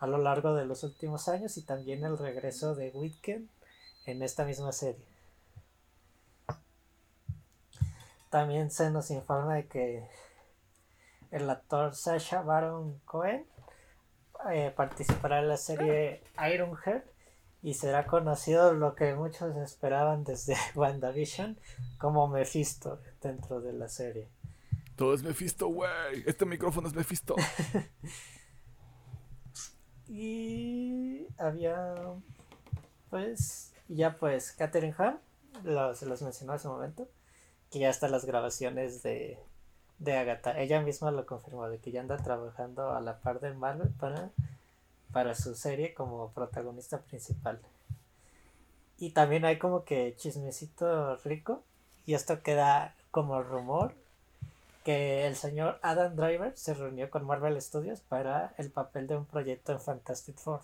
[0.00, 3.48] a lo largo de los últimos años y también el regreso de Witken
[4.04, 5.17] en esta misma serie.
[8.30, 10.06] También se nos informa de que
[11.30, 13.46] el actor Sasha Baron Cohen
[14.50, 16.22] eh, participará en la serie
[16.52, 17.06] Ironheart
[17.62, 21.58] y será conocido lo que muchos esperaban desde WandaVision
[21.98, 24.28] como Mephisto dentro de la serie.
[24.94, 26.24] Todo es Mephisto, güey.
[26.26, 27.36] Este micrófono es Mephisto.
[30.08, 31.94] y había,
[33.08, 35.18] pues, ya pues, Catherine Hahn,
[35.94, 37.08] se los mencionó hace un momento
[37.70, 39.38] que ya están las grabaciones de,
[39.98, 40.58] de Agatha.
[40.60, 44.30] Ella misma lo confirmó, de que ya anda trabajando a la par de Marvel para,
[45.12, 47.60] para su serie como protagonista principal.
[48.98, 51.62] Y también hay como que chismecito rico,
[52.06, 53.92] y esto queda como rumor,
[54.84, 59.26] que el señor Adam Driver se reunió con Marvel Studios para el papel de un
[59.26, 60.60] proyecto en Fantastic Four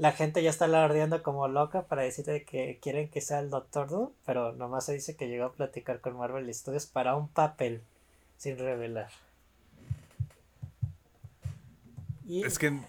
[0.00, 3.90] la gente ya está alardeando como loca para decirle que quieren que sea el Doctor
[3.90, 7.82] Doom, pero nomás se dice que llegó a platicar con Marvel Studios para un papel,
[8.38, 9.10] sin revelar.
[12.26, 12.80] Es que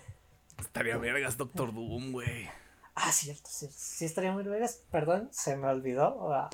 [0.58, 2.50] estaría vergas Doctor Doom, güey.
[2.96, 4.82] Ah, cierto, sí, sí estaría muy vergas.
[4.90, 6.34] Perdón, se me olvidó.
[6.34, 6.50] Ah,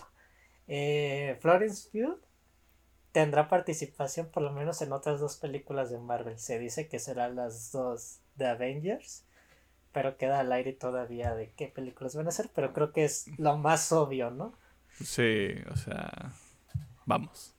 [0.68, 2.20] eh, Florence Pugh
[3.12, 6.40] tendrá participación por lo menos en otras dos películas de Marvel.
[6.40, 9.27] Se dice que serán las dos de Avengers
[9.98, 13.26] pero queda al aire todavía de qué películas van a ser, pero creo que es
[13.40, 14.54] lo más obvio, ¿no?
[14.92, 16.34] Sí, o sea,
[17.08, 17.56] vamos.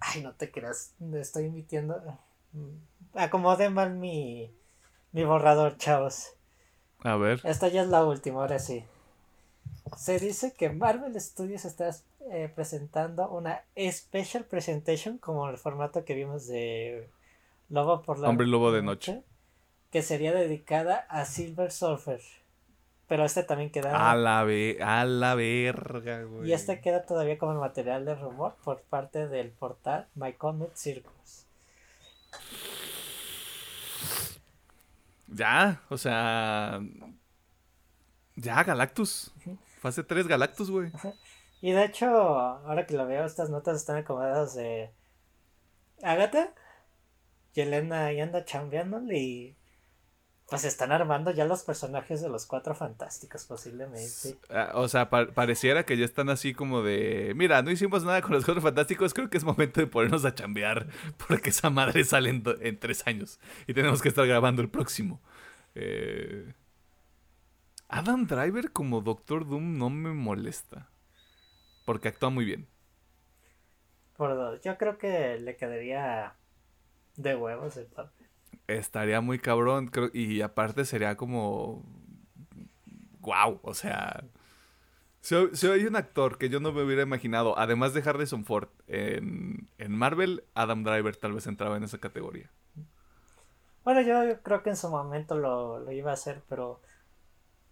[0.00, 2.02] Ay, no te creas, me estoy emitiendo.
[3.12, 4.50] Acomode mal mi,
[5.12, 6.32] mi borrador, chavos.
[7.00, 7.42] A ver.
[7.44, 8.82] Esta ya es la última, ahora sí.
[9.94, 11.90] Se dice que Marvel Studios está
[12.30, 17.10] eh, presentando una special presentation como el formato que vimos de
[17.68, 19.24] Lobo por la Hombre Lobo de Noche.
[19.92, 22.20] Que sería dedicada a Silver Surfer.
[23.06, 24.10] Pero este también queda.
[24.10, 26.48] A la, a la verga, güey.
[26.48, 30.34] Y este queda todavía como material de rumor por parte del portal My
[30.74, 31.46] Circus.
[35.28, 36.80] Ya, o sea.
[38.36, 39.32] Ya, Galactus.
[39.78, 40.90] Fase 3 Galactus, güey.
[41.60, 44.90] Y de hecho, ahora que lo veo, estas notas están acomodadas de.
[46.02, 46.54] Agatha.
[47.52, 49.56] Yelena ahí anda chambeándole y
[50.48, 54.36] pues están armando ya los personajes de los cuatro fantásticos, posiblemente.
[54.50, 57.32] Ah, o sea, pareciera que ya están así como de.
[57.34, 59.14] Mira, no hicimos nada con los cuatro fantásticos.
[59.14, 60.88] Creo que es momento de ponernos a chambear.
[61.26, 63.40] Porque esa madre sale en, tres años.
[63.66, 65.22] Y tenemos que estar grabando el próximo.
[65.74, 66.52] Eh,
[67.88, 70.90] Adam Driver como Doctor Doom no me molesta.
[71.86, 72.68] Porque actúa muy bien.
[74.16, 74.60] Por dos.
[74.60, 76.34] Yo creo que le quedaría
[77.16, 78.21] de huevos el papel
[78.66, 79.90] estaría muy cabrón.
[80.12, 81.84] y aparte sería como.
[83.20, 83.60] ¡Wow!
[83.62, 84.24] O sea.
[85.20, 89.68] Si, hay un actor que yo no me hubiera imaginado, además de Harrison Ford, en,
[89.78, 92.50] en Marvel, Adam Driver tal vez entraba en esa categoría.
[93.84, 96.80] Bueno, yo creo que en su momento lo, lo iba a hacer, pero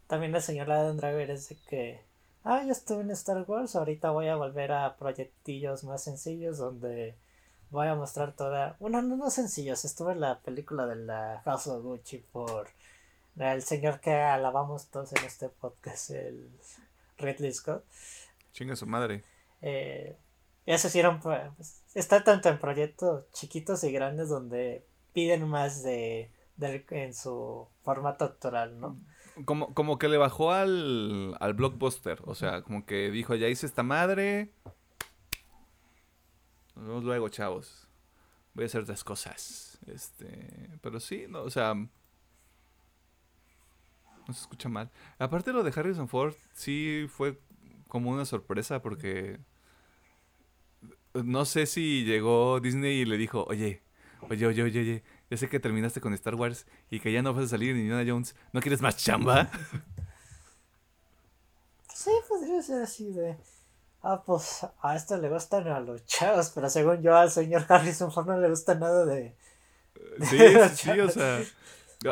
[0.07, 2.05] también el señor Adam Driver es de que,
[2.45, 7.17] ah, ya estuve en Star Wars, ahorita voy a volver a proyectillos más sencillos donde
[7.71, 8.77] voy a mostrar toda.
[8.81, 9.85] Bueno, no, no sencillos.
[9.85, 12.69] Estuve en la película de la House of Gucci por
[13.37, 16.51] el señor que alabamos todos en este podcast, el
[17.19, 17.85] Ridley Scott.
[18.53, 19.25] Chinga su madre.
[19.63, 20.17] Eh,
[20.67, 26.85] eso sí pues, está tanto en proyectos chiquitos y grandes donde piden más de, de
[26.91, 28.99] en su formato actoral, ¿no?
[29.45, 33.65] Como, como que le bajó al, al blockbuster, o sea, como que dijo, ya hice
[33.65, 34.53] esta madre,
[36.81, 37.87] nos vemos luego, chavos.
[38.55, 39.79] Voy a hacer otras cosas.
[39.87, 41.89] Este, pero sí, no, o sea, no
[44.29, 44.91] se escucha mal.
[45.19, 47.39] Aparte lo de Harrison Ford sí fue
[47.87, 49.39] como una sorpresa porque
[51.13, 53.83] no sé si llegó Disney y le dijo, "Oye,
[54.31, 57.35] oye, oye, oye, oye, ya sé que terminaste con Star Wars y que ya no
[57.35, 59.51] vas a salir en Indiana Jones, ¿no quieres más chamba?"
[61.93, 63.37] Sí, podría ser así de
[64.03, 68.13] ah, pues a esto le gustan a los chavos, pero según yo al señor Harrison
[68.13, 69.35] Ford no le gusta nada de...
[70.23, 70.39] sí,
[70.75, 71.43] sí, o sea...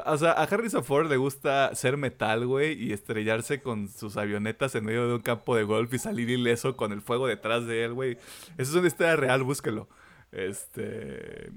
[0.05, 4.75] O sea, a Harrison Ford le gusta ser metal, güey, y estrellarse con sus avionetas
[4.75, 7.85] en medio de un campo de golf y salir ileso con el fuego detrás de
[7.85, 8.19] él, güey.
[8.59, 9.89] Eso es una historia real, búsquelo.
[10.31, 11.51] Este...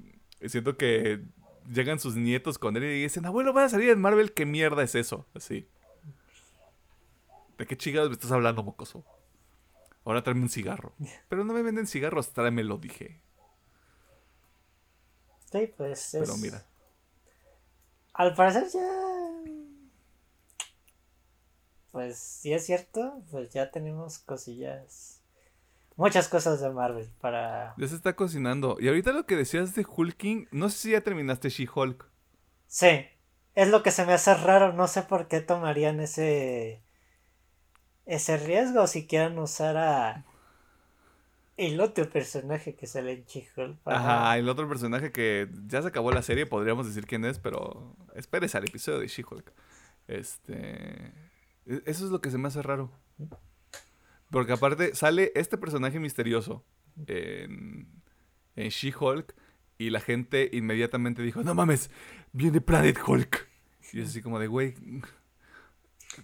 [0.48, 1.22] Siento que
[1.70, 4.82] llegan sus nietos con él y dicen, abuelo, vas a salir en Marvel, ¿qué mierda
[4.82, 5.28] es eso?
[5.34, 5.68] Así.
[7.58, 9.04] ¿De qué chingados me estás hablando, mocoso?
[10.04, 10.94] Ahora tráeme un cigarro.
[11.30, 13.22] Pero no me venden cigarros, tráemelo, dije.
[15.52, 16.10] Sí, pues.
[16.14, 16.66] Pero mira.
[18.14, 18.88] Al parecer ya.
[21.92, 25.20] Pues si es cierto, pues ya tenemos cosillas.
[25.98, 27.76] Muchas cosas de Marvel para.
[27.78, 28.78] Ya se está cocinando.
[28.80, 32.10] Y ahorita lo que decías de Hulking, no sé si ya terminaste She-Hulk.
[32.68, 33.06] Sí,
[33.56, 34.72] es lo que se me hace raro.
[34.72, 36.82] No sé por qué tomarían ese
[38.06, 40.26] ese riesgo si quieren usar a
[41.58, 43.78] el otro personaje que sale en Chihol.
[43.86, 47.96] Ajá, el otro personaje que ya se acabó la serie, podríamos decir quién es, pero
[48.16, 49.54] espérese al episodio de She-Hulk.
[50.08, 51.14] Este.
[51.66, 52.92] E, eso es lo que se me hace raro.
[54.32, 56.66] Porque aparte sale este personaje misterioso
[57.06, 58.02] en,
[58.56, 59.36] en She-Hulk
[59.78, 61.92] y la gente inmediatamente dijo: No mames,
[62.32, 63.48] viene Planet Hulk.
[63.94, 64.74] Y es así como de, güey,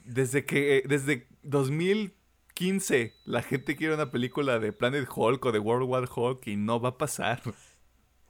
[0.05, 5.89] desde que, desde 2015, la gente quiere una película de Planet Hulk o de World
[5.89, 7.41] War Hulk y no va a pasar.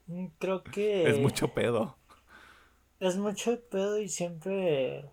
[0.07, 1.09] Mm, creo que...
[1.09, 1.97] Es mucho pedo.
[2.99, 5.05] Es mucho pedo y siempre,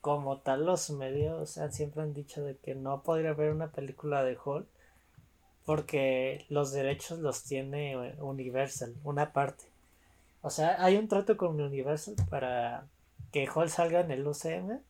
[0.00, 4.36] como tal, los medios siempre han dicho de que no podría haber una película de
[4.42, 4.66] Hulk
[5.64, 9.64] porque los derechos los tiene Universal, una parte.
[10.42, 12.86] O sea, hay un trato con Universal para
[13.32, 14.80] que Hulk salga en el UCM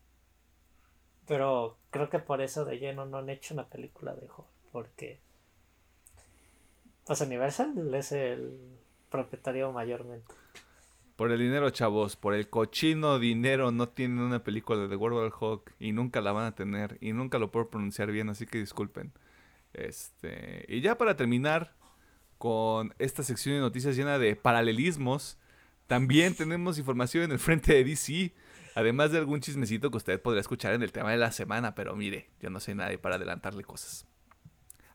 [1.26, 4.48] pero creo que por eso de lleno no han hecho una película de Hulk.
[4.72, 5.20] Porque.
[7.06, 8.58] Pues Universal es el
[9.10, 10.32] propietario mayormente.
[11.16, 15.32] Por el dinero, chavos, por el cochino dinero no tienen una película de World War
[15.38, 18.58] Hulk y nunca la van a tener y nunca lo puedo pronunciar bien, así que
[18.58, 19.12] disculpen.
[19.74, 21.74] Este, y ya para terminar
[22.38, 25.38] con esta sección de noticias llena de paralelismos,
[25.86, 28.32] también tenemos información en el frente de DC
[28.74, 31.94] Además de algún chismecito que usted podría escuchar en el tema de la semana, pero
[31.94, 34.06] mire, yo no soy nadie para adelantarle cosas.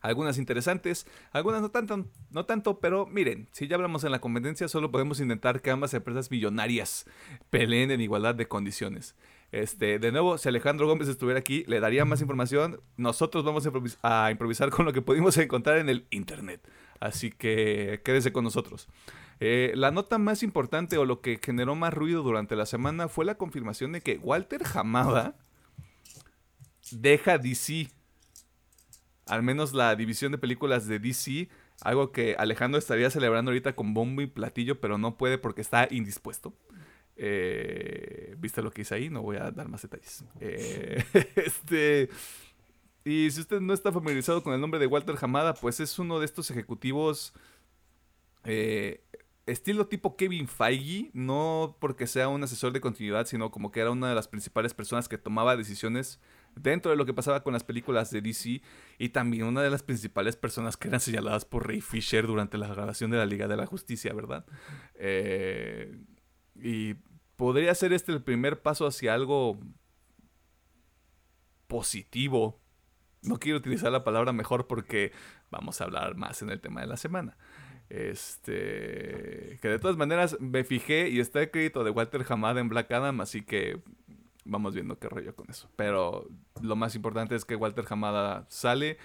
[0.02, 4.66] algunas interesantes, algunas no tanto, no tanto, pero miren, si ya hablamos en la competencia,
[4.68, 7.04] solo podemos intentar que ambas empresas millonarias
[7.50, 9.14] peleen en igualdad de condiciones.
[9.52, 12.80] Este, de nuevo, si Alejandro Gómez estuviera aquí, le daría más información.
[12.96, 13.68] Nosotros vamos
[14.02, 16.60] a, improvisar con lo que pudimos encontrar en el internet.
[17.00, 18.88] Así que quédese con nosotros.
[19.40, 23.24] Eh, la nota más importante o lo que generó más ruido durante la semana fue
[23.24, 25.34] la confirmación de que Walter Hamada
[26.92, 27.88] deja DC.
[29.26, 31.48] Al menos la división de películas de DC.
[31.82, 35.88] Algo que Alejandro estaría celebrando ahorita con bombo y platillo, pero no puede porque está
[35.90, 36.52] indispuesto.
[37.16, 39.10] Eh, ¿Viste lo que hice ahí?
[39.10, 40.24] No voy a dar más detalles.
[40.40, 41.02] Eh,
[41.36, 42.08] este.
[43.04, 46.18] Y si usted no está familiarizado con el nombre de Walter Hamada, pues es uno
[46.18, 47.32] de estos ejecutivos.
[48.44, 49.02] Eh,
[49.50, 53.90] estilo tipo Kevin Feige, no porque sea un asesor de continuidad, sino como que era
[53.90, 56.20] una de las principales personas que tomaba decisiones
[56.56, 58.62] dentro de lo que pasaba con las películas de DC
[58.98, 62.68] y también una de las principales personas que eran señaladas por Ray Fisher durante la
[62.68, 64.44] grabación de la Liga de la Justicia, ¿verdad?
[64.94, 65.98] Eh,
[66.56, 66.94] y
[67.36, 69.58] podría ser este el primer paso hacia algo
[71.66, 72.60] positivo.
[73.22, 75.12] No quiero utilizar la palabra mejor porque
[75.50, 77.36] vamos a hablar más en el tema de la semana.
[77.90, 79.58] Este.
[79.60, 82.90] Que de todas maneras me fijé y está el crédito de Walter Hamada en Black
[82.92, 83.82] Adam, así que
[84.44, 85.68] vamos viendo qué rollo con eso.
[85.76, 86.28] Pero
[86.62, 88.96] lo más importante es que Walter Hamada sale.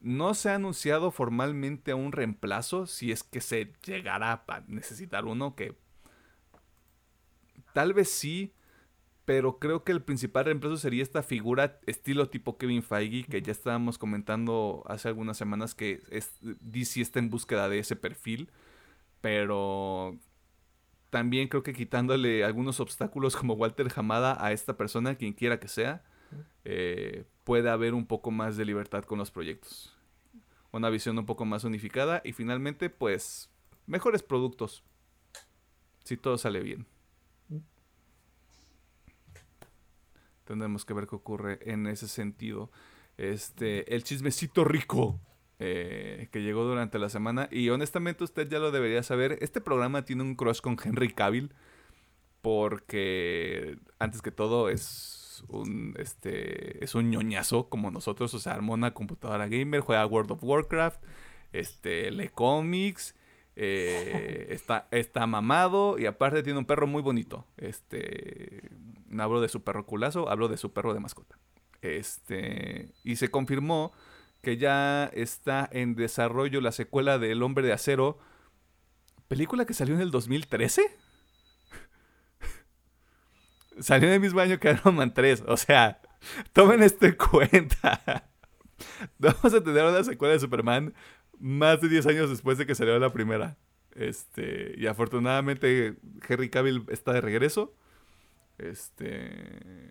[0.00, 5.56] No se ha anunciado formalmente un reemplazo, si es que se llegará a necesitar uno,
[5.56, 5.74] que
[7.72, 8.52] tal vez sí,
[9.24, 13.52] pero creo que el principal reemplazo sería esta figura estilo tipo Kevin Feige, que ya
[13.52, 16.02] estábamos comentando hace algunas semanas que
[16.60, 18.50] DC está en búsqueda de ese perfil,
[19.20, 20.18] pero
[21.08, 25.68] también creo que quitándole algunos obstáculos como Walter Hamada a esta persona, quien quiera que
[25.68, 26.02] sea,
[26.64, 29.96] eh, puede haber un poco más de libertad con los proyectos.
[30.72, 33.48] Una visión un poco más unificada y finalmente, pues,
[33.86, 34.82] mejores productos.
[36.02, 36.86] Si todo sale bien.
[40.44, 42.70] Tendremos que ver qué ocurre en ese sentido.
[43.16, 45.20] Este, el chismecito rico
[45.60, 47.48] eh, que llegó durante la semana.
[47.50, 49.38] Y honestamente usted ya lo debería saber.
[49.40, 51.52] Este programa tiene un crush con Henry Cavill.
[52.42, 58.34] Porque antes que todo es un, este, es un ñoñazo como nosotros.
[58.34, 61.02] O sea, armó una computadora gamer, juega World of Warcraft,
[61.52, 63.14] este, lee cómics.
[63.56, 67.46] Eh, está, está mamado y aparte tiene un perro muy bonito.
[67.56, 68.70] Este,
[69.14, 71.38] no hablo de su perro culazo, hablo de su perro de mascota.
[71.80, 73.92] Este, y se confirmó
[74.42, 78.18] que ya está en desarrollo la secuela de El Hombre de Acero,
[79.28, 80.82] película que salió en el 2013.
[83.80, 86.00] salió en el mismo año que Iron Man 3, o sea,
[86.52, 88.30] tomen esto en cuenta.
[89.18, 90.94] Vamos a tener una secuela de Superman
[91.38, 93.56] más de 10 años después de que salió la primera.
[93.94, 95.96] Este, y afortunadamente
[96.28, 97.74] Henry Cavill está de regreso.
[98.58, 99.90] Este.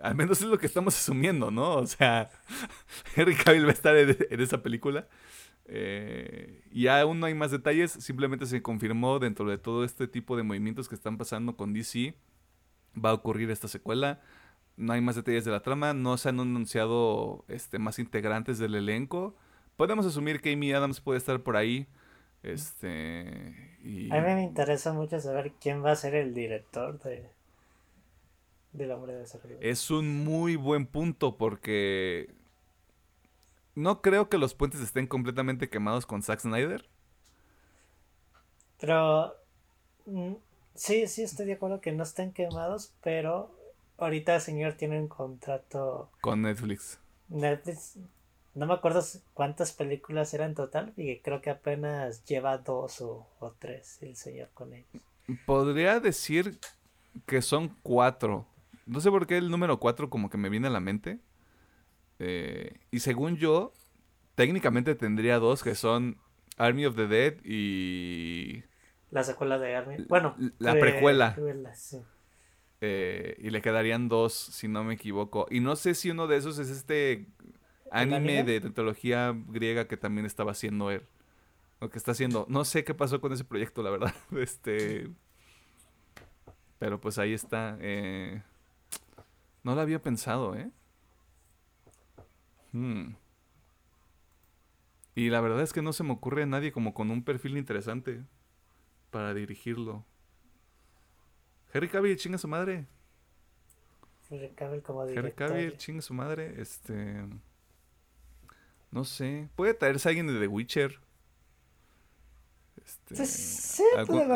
[0.00, 1.76] Al menos es lo que estamos asumiendo, ¿no?
[1.76, 2.30] O sea,
[3.16, 5.08] Henry Cavill va a estar en, esa película.
[5.66, 10.36] Eh, y aún no hay más detalles, simplemente se confirmó dentro de todo este tipo
[10.36, 12.14] de movimientos que están pasando con DC.
[13.02, 14.20] Va a ocurrir esta secuela.
[14.76, 18.74] No hay más detalles de la trama, no se han anunciado este, más integrantes del
[18.74, 19.34] elenco.
[19.76, 21.86] Podemos asumir que Amy Adams puede estar por ahí.
[22.42, 23.78] Este.
[24.10, 27.30] A mí me interesa mucho saber quién va a ser el director de,
[28.76, 29.26] del hombre de
[29.60, 32.30] Es un muy buen punto porque
[33.74, 36.88] no creo que los puentes estén completamente quemados con Zack Snyder.
[38.80, 39.34] Pero
[40.06, 40.34] mm,
[40.74, 43.50] sí, sí estoy de acuerdo que no estén quemados, pero
[43.98, 46.98] ahorita el señor tiene un contrato con Netflix.
[47.28, 47.96] Netflix,
[48.54, 49.02] no me acuerdo
[49.34, 54.16] cuántas películas eran en total y creo que apenas lleva dos o, o tres el
[54.16, 54.88] señor con ellos.
[55.44, 56.58] Podría decir
[57.26, 58.46] que son cuatro.
[58.86, 61.18] No sé por qué el número 4 como que me viene a la mente.
[62.18, 63.72] Eh, y según yo,
[64.36, 66.18] técnicamente tendría dos que son
[66.56, 68.62] Army of the Dead y...
[69.10, 70.04] La secuela de Army.
[70.08, 71.36] Bueno, la precuela.
[72.80, 75.46] Eh, y le quedarían dos, si no me equivoco.
[75.50, 77.26] Y no sé si uno de esos es este
[77.90, 81.02] anime de tetralogía griega que también estaba haciendo él.
[81.78, 82.46] O que está haciendo.
[82.48, 84.14] No sé qué pasó con ese proyecto, la verdad.
[84.36, 85.10] Este.
[86.78, 87.78] Pero pues ahí está.
[87.80, 88.42] Eh,
[89.66, 90.70] no lo había pensado, ¿eh?
[92.70, 93.16] Hmm.
[95.16, 97.58] Y la verdad es que no se me ocurre a nadie como con un perfil
[97.58, 98.22] interesante
[99.10, 100.04] para dirigirlo.
[101.74, 102.86] Harry Cavill, chinga su madre.
[104.30, 105.24] Harry Cavill como director.
[105.24, 106.60] Harry Cavill, chinga su madre.
[106.60, 107.24] Este.
[108.92, 109.48] No sé.
[109.56, 111.00] Puede traerse alguien de The Witcher.
[112.84, 114.30] Este, sí, algún,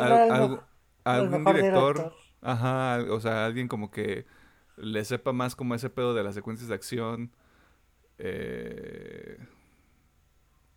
[1.05, 4.25] algún director, Ajá, o sea, alguien como que
[4.77, 7.31] le sepa más como ese pedo de las secuencias de acción.
[8.17, 9.37] Eh,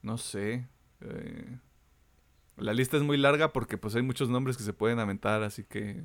[0.03, 0.67] no sé.
[1.01, 1.59] Eh,
[2.57, 5.65] la lista es muy larga porque pues hay muchos nombres que se pueden aventar, así
[5.65, 6.05] que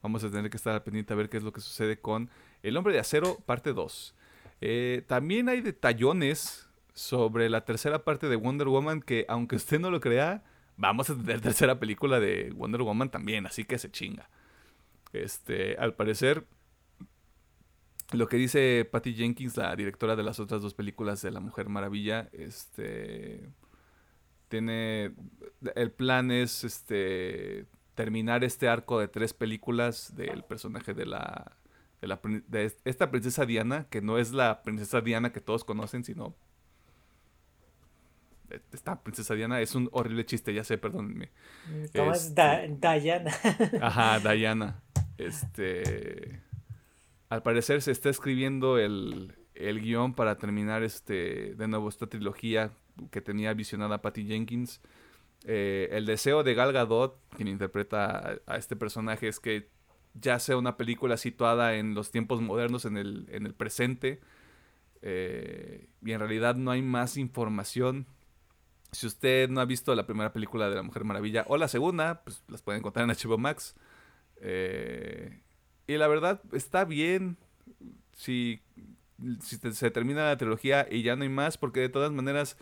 [0.00, 2.30] vamos a tener que estar pendiente a ver qué es lo que sucede con
[2.62, 4.14] El Hombre de Acero, parte 2.
[4.60, 9.90] Eh, también hay detallones sobre la tercera parte de Wonder Woman que, aunque usted no
[9.90, 10.42] lo crea,
[10.76, 14.28] vamos a tener tercera película de Wonder Woman también, así que se chinga.
[15.12, 16.44] Este, al parecer,
[18.12, 21.68] lo que dice Patty Jenkins, la directora de las otras dos películas de La Mujer
[21.68, 23.48] Maravilla, este
[24.48, 25.14] tiene
[25.74, 31.56] el plan es este terminar este arco de tres películas del personaje de la
[32.02, 36.04] de, la, de esta princesa Diana, que no es la princesa Diana que todos conocen,
[36.04, 36.34] sino
[38.72, 41.30] esta princesa Diana es un horrible chiste, ya sé, perdónenme.
[41.94, 43.32] ¿Cómo es este, Diana?
[43.80, 44.82] Ajá, Diana.
[45.16, 46.40] Este.
[47.32, 52.72] Al parecer se está escribiendo el, el guion para terminar este de nuevo esta trilogía
[53.10, 54.82] que tenía visionada Patty Jenkins.
[55.46, 59.70] Eh, el deseo de Gal Gadot, quien interpreta a, este personaje, es que
[60.12, 64.20] ya sea una película situada en los tiempos modernos, en el, en el presente.
[65.00, 68.04] Eh, y en realidad no hay más información.
[68.90, 72.24] Si usted no ha visto la primera película de La Mujer Maravilla o la segunda,
[72.24, 73.74] pues las pueden encontrar en HBO Max.
[74.42, 75.40] Eh,
[75.86, 77.36] y la verdad está bien.
[78.12, 78.60] Si,
[79.40, 82.56] si se termina la trilogía y ya no hay más, porque de todas maneras,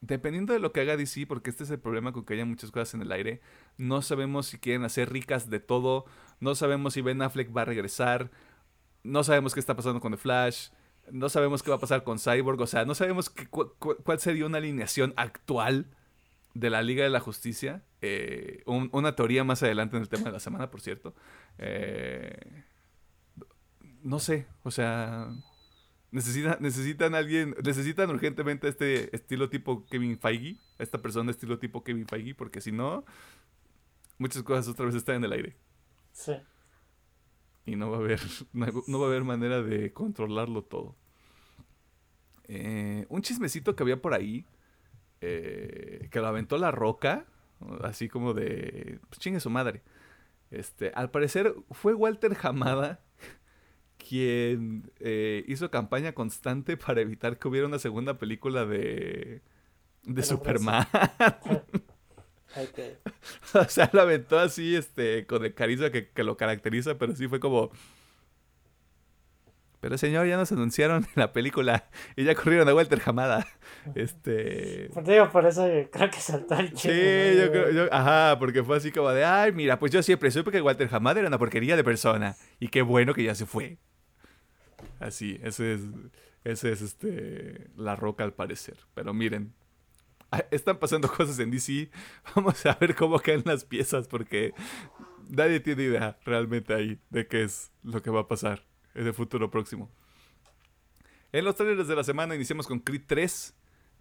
[0.00, 2.70] dependiendo de lo que haga DC, porque este es el problema con que haya muchas
[2.70, 3.40] cosas en el aire,
[3.78, 6.04] no sabemos si quieren hacer ricas de todo,
[6.40, 8.30] no sabemos si Ben Affleck va a regresar,
[9.04, 10.70] no sabemos qué está pasando con The Flash
[11.12, 14.58] no sabemos qué va a pasar con Cyborg, o sea, no sabemos cuál sería una
[14.58, 15.86] alineación actual
[16.54, 17.82] de la Liga de la Justicia.
[18.00, 21.14] Eh, una teoría más adelante en el tema de la semana, por cierto.
[21.58, 22.64] Eh,
[24.02, 25.28] no sé, o sea,
[26.10, 32.06] necesitan, necesitan alguien, necesitan urgentemente este estilo tipo Kevin Feige, esta persona estilo tipo Kevin
[32.06, 33.04] Feige, porque si no,
[34.18, 35.56] muchas cosas otra vez están en el aire.
[36.12, 36.32] Sí
[37.70, 38.20] y no va a haber,
[38.52, 40.96] no, va a haber manera de controlarlo todo.
[42.44, 44.44] Eh, un chismecito que había por ahí,
[45.20, 47.26] eh, que lo aventó la roca,
[47.82, 49.82] así como de, pues chingue su madre.
[50.50, 53.00] Este, al parecer fue Walter Hamada
[54.08, 59.42] quien eh, hizo campaña constante para evitar que hubiera una segunda película de,
[60.04, 60.86] de Superman.
[63.54, 67.40] o sea, lo aventó así, este, con el carisma que, lo caracteriza, pero sí fue
[67.40, 67.70] como.
[69.80, 73.46] Pero señor, ya nos anunciaron en la película y ya corrieron a Walter Hamada.
[73.94, 74.90] Este.
[74.92, 77.32] Por, digo, por eso creo que saltó el chiste.
[77.32, 80.50] Sí, yo creo, ajá, porque fue así como de, ay, mira, pues yo siempre supe
[80.50, 82.36] que Walter Hamada era una porquería de persona.
[82.58, 83.78] Y qué bueno que ya se fue.
[84.98, 85.80] Así, ese es,
[86.44, 88.76] ese es este, la roca al parecer.
[88.94, 89.54] Pero miren,
[90.50, 91.90] están pasando cosas en DC.
[92.36, 94.52] Vamos a ver cómo caen las piezas porque
[95.30, 99.14] nadie tiene idea realmente ahí de qué es lo que va a pasar en el
[99.14, 99.90] futuro próximo.
[101.32, 103.54] En los trailers de la semana iniciamos con Creed 3,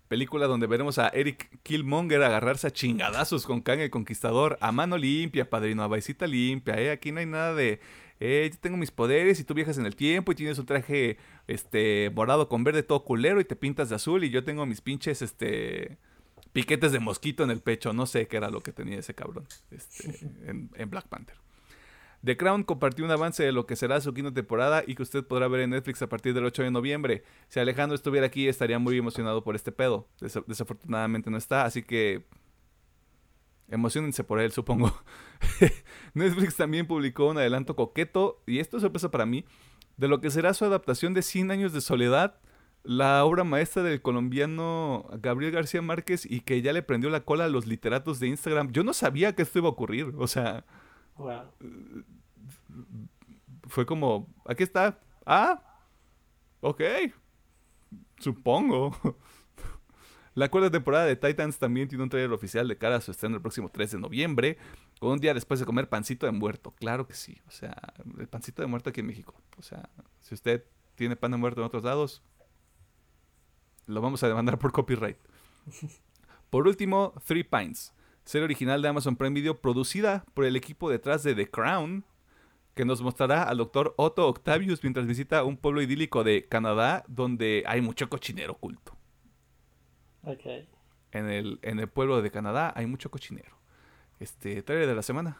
[0.07, 4.97] película donde veremos a Eric Killmonger agarrarse a chingadazos con Kang el Conquistador a mano
[4.97, 7.79] limpia, padrino, a vaicita limpia, eh, aquí no hay nada de
[8.19, 11.17] eh, yo tengo mis poderes y tú viajas en el tiempo y tienes un traje
[11.47, 14.81] este morado con verde todo culero y te pintas de azul y yo tengo mis
[14.81, 15.97] pinches este
[16.51, 17.93] piquetes de mosquito en el pecho.
[17.93, 21.37] No sé qué era lo que tenía ese cabrón este, en, Black Panther.
[22.23, 25.23] The Crown compartió un avance de lo que será su quinta temporada y que usted
[25.25, 27.23] podrá ver en Netflix a partir del 8 de noviembre.
[27.47, 30.07] Si Alejandro estuviera aquí, estaría muy emocionado por este pedo.
[30.47, 32.25] desafortunadamente no está, así que
[33.69, 34.93] emocionense por él, supongo.
[36.13, 39.45] Netflix también publicó un adelanto coqueto, y esto es sorpresa para mí,
[39.95, 42.39] de lo que será su adaptación de 100 años de soledad
[42.83, 47.45] la obra maestra del colombiano Gabriel García Márquez y que ya le prendió la cola
[47.45, 48.71] a los literatos de Instagram.
[48.71, 50.65] Yo no sabía que esto iba a ocurrir, o sea...
[53.67, 54.99] Fue como, aquí está.
[55.25, 55.61] Ah,
[56.61, 56.81] ok.
[58.19, 58.95] Supongo.
[60.35, 63.35] La cuarta temporada de Titans también tiene un trailer oficial de cara a su estreno
[63.35, 64.57] el próximo 3 de noviembre,
[64.99, 66.71] con un día después de comer pancito de muerto.
[66.71, 67.75] Claro que sí, o sea,
[68.17, 69.33] el pancito de muerto aquí en México.
[69.57, 69.89] O sea,
[70.21, 70.63] si usted
[70.95, 72.23] tiene pan de muerto en otros lados,
[73.85, 75.17] lo vamos a demandar por copyright.
[76.49, 77.93] Por último, Three Pines,
[78.29, 82.05] serie original de Amazon Prime Video producida por el equipo detrás de The Crown,
[82.75, 87.63] que nos mostrará al doctor Otto Octavius mientras visita un pueblo idílico de Canadá donde
[87.65, 88.95] hay mucho cochinero oculto.
[91.11, 93.57] En el, en el pueblo de Canadá hay mucho cochinero.
[94.19, 95.39] Este, trailer de la semana.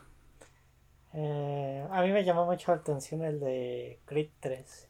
[1.14, 4.90] Eh, a mí me llamó mucho la atención el de Creed 3.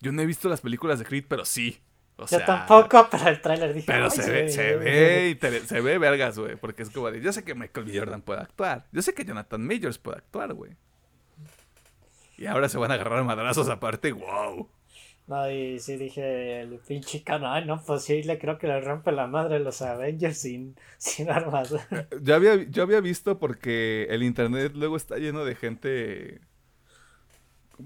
[0.00, 1.82] Yo no he visto las películas de Creed, pero sí.
[2.30, 3.86] Yo tampoco, pero el tráiler dije.
[3.86, 6.56] Pero se, ve, se ve, se ve vergas, güey.
[6.56, 7.98] Porque es como de, yo sé que Michael B.
[7.98, 8.86] Jordan puede actuar.
[8.92, 10.72] Yo sé que Jonathan Majors puede actuar, güey.
[12.36, 14.68] Y ahora se van a agarrar madrazos aparte, wow.
[15.26, 19.10] No, y sí dije, el pinche canal, no, pues sí, le creo que le rompe
[19.10, 21.72] la madre a los Avengers sin, sin armas.
[21.90, 26.40] Eh, yo había, yo había visto porque el internet luego está lleno de gente.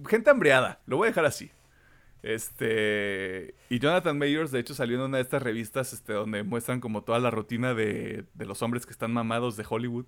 [0.07, 1.51] Gente hambriada, lo voy a dejar así.
[2.29, 3.55] Este.
[3.71, 7.03] Y Jonathan Mayors, de hecho, salió en una de estas revistas este, donde muestran como
[7.03, 10.05] toda la rutina de, de los hombres que están mamados de Hollywood.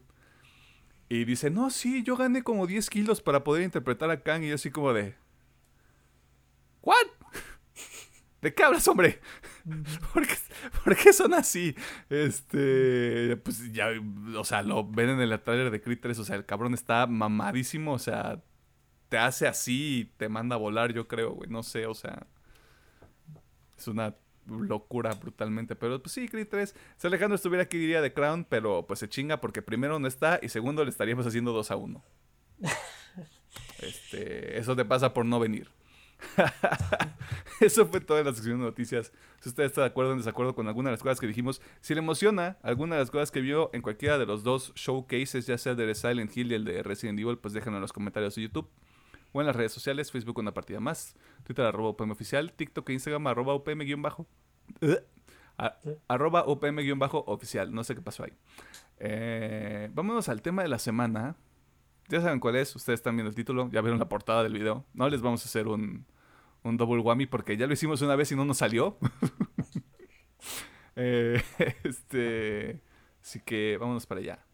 [1.09, 4.43] Y dice, no, sí, yo gané como 10 kilos para poder interpretar a Kang.
[4.45, 5.15] Y yo así como de...
[6.83, 7.07] ¿What?
[8.43, 9.19] ¿De qué hablas, hombre?
[10.85, 11.75] ¿Por qué, son así?
[12.11, 13.89] Este, pues ya,
[14.37, 17.07] o sea, lo ven en el trailer de Creed 3, o sea, el cabrón está
[17.07, 18.43] mamadísimo, o sea,
[19.11, 22.27] te hace así y te manda a volar, yo creo, güey, no sé, o sea,
[23.77, 24.15] es una
[24.47, 28.87] locura brutalmente, pero pues sí, Creed 3, si Alejandro estuviera aquí diría de Crown, pero
[28.87, 32.05] pues se chinga porque primero no está y segundo le estaríamos haciendo 2 a 1.
[33.81, 35.71] Este, eso te pasa por no venir.
[37.61, 39.11] Eso fue toda la sección de noticias.
[39.41, 41.63] Si usted está de acuerdo o en desacuerdo con alguna de las cosas que dijimos,
[41.81, 45.47] si le emociona alguna de las cosas que vio en cualquiera de los dos showcases,
[45.47, 47.93] ya sea el de Silent Hill y el de Resident Evil, pues déjenlo en los
[47.93, 48.71] comentarios de YouTube
[49.33, 52.93] o en las redes sociales, Facebook una partida más, Twitter arroba UPM oficial, TikTok e
[52.95, 54.27] Instagram arroba UPM guion bajo,
[56.09, 58.33] arroba UPM guion bajo oficial, no sé qué pasó ahí.
[58.99, 61.37] Eh, vámonos al tema de la semana.
[62.09, 64.85] Ya saben cuál es, ustedes están viendo el título, ya vieron la portada del video.
[64.95, 66.07] No les vamos a hacer un,
[66.63, 68.99] un double whammy porque ya lo hicimos una vez y no nos salió.
[70.97, 71.41] Eh,
[71.85, 72.83] este,
[73.23, 74.45] así que vámonos para allá.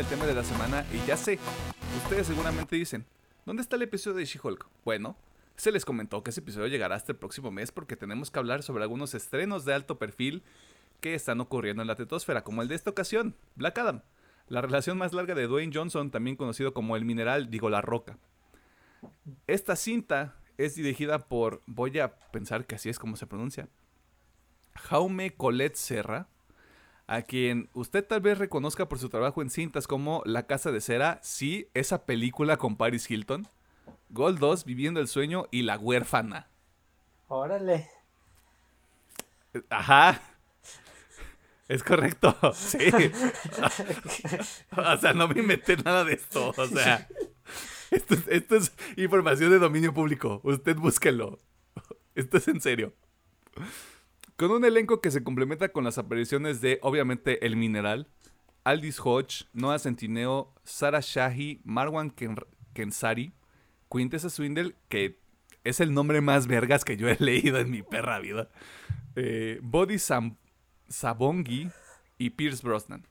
[0.00, 1.38] El tema de la semana y ya sé,
[2.02, 3.04] ustedes seguramente dicen,
[3.44, 4.66] ¿dónde está el episodio de She-Hulk?
[4.82, 5.14] Bueno,
[5.56, 8.62] se les comentó que ese episodio llegará hasta el próximo mes porque tenemos que hablar
[8.62, 10.42] sobre algunos estrenos de alto perfil
[11.02, 14.00] que están ocurriendo en la tetosfera, como el de esta ocasión, Black Adam,
[14.48, 18.16] la relación más larga de Dwayne Johnson, también conocido como el mineral, digo la roca.
[19.46, 23.68] Esta cinta es dirigida por, voy a pensar que así es como se pronuncia,
[24.76, 26.28] Jaume Colette Serra,
[27.10, 30.80] a quien usted tal vez reconozca por su trabajo en cintas como La Casa de
[30.80, 33.48] Cera, sí, esa película con Paris Hilton,
[34.10, 36.46] Gold 2, Viviendo el Sueño y La Huérfana.
[37.26, 37.90] Órale.
[39.70, 40.22] Ajá.
[41.66, 42.78] Es correcto, sí.
[44.76, 46.54] o sea, no me inventé nada de esto.
[46.56, 47.08] O sea,
[47.90, 50.40] esto, esto es información de dominio público.
[50.44, 51.40] Usted búsquelo.
[52.14, 52.94] Esto es en serio.
[54.40, 58.08] Con un elenco que se complementa con las apariciones de, obviamente, El Mineral,
[58.64, 62.10] Aldis Hodge, Noah Centineo, Sara Shahi, Marwan
[62.72, 63.34] Kensari,
[63.92, 65.20] Quintessa Swindle, que
[65.62, 68.48] es el nombre más vergas que yo he leído en mi perra vida,
[69.14, 69.98] eh, Body
[70.88, 71.68] Sabongi
[72.16, 73.06] y Pierce Brosnan.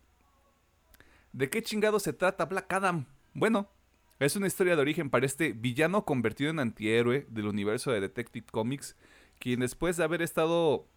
[1.32, 3.06] ¿De qué chingado se trata Black Adam?
[3.36, 3.70] Bueno,
[4.18, 8.48] es una historia de origen para este villano convertido en antihéroe del universo de Detective
[8.50, 8.96] Comics,
[9.38, 10.88] quien después de haber estado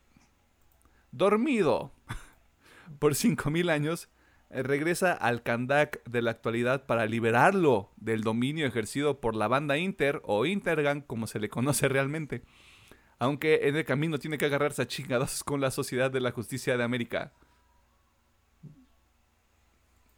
[1.13, 1.93] dormido
[2.99, 4.09] por 5.000 años,
[4.51, 9.79] eh, regresa al Kandak de la actualidad para liberarlo del dominio ejercido por la banda
[9.79, 12.43] Inter o Intergang como se le conoce realmente.
[13.19, 16.77] Aunque en el camino tiene que agarrarse a chingados con la Sociedad de la Justicia
[16.77, 17.33] de América.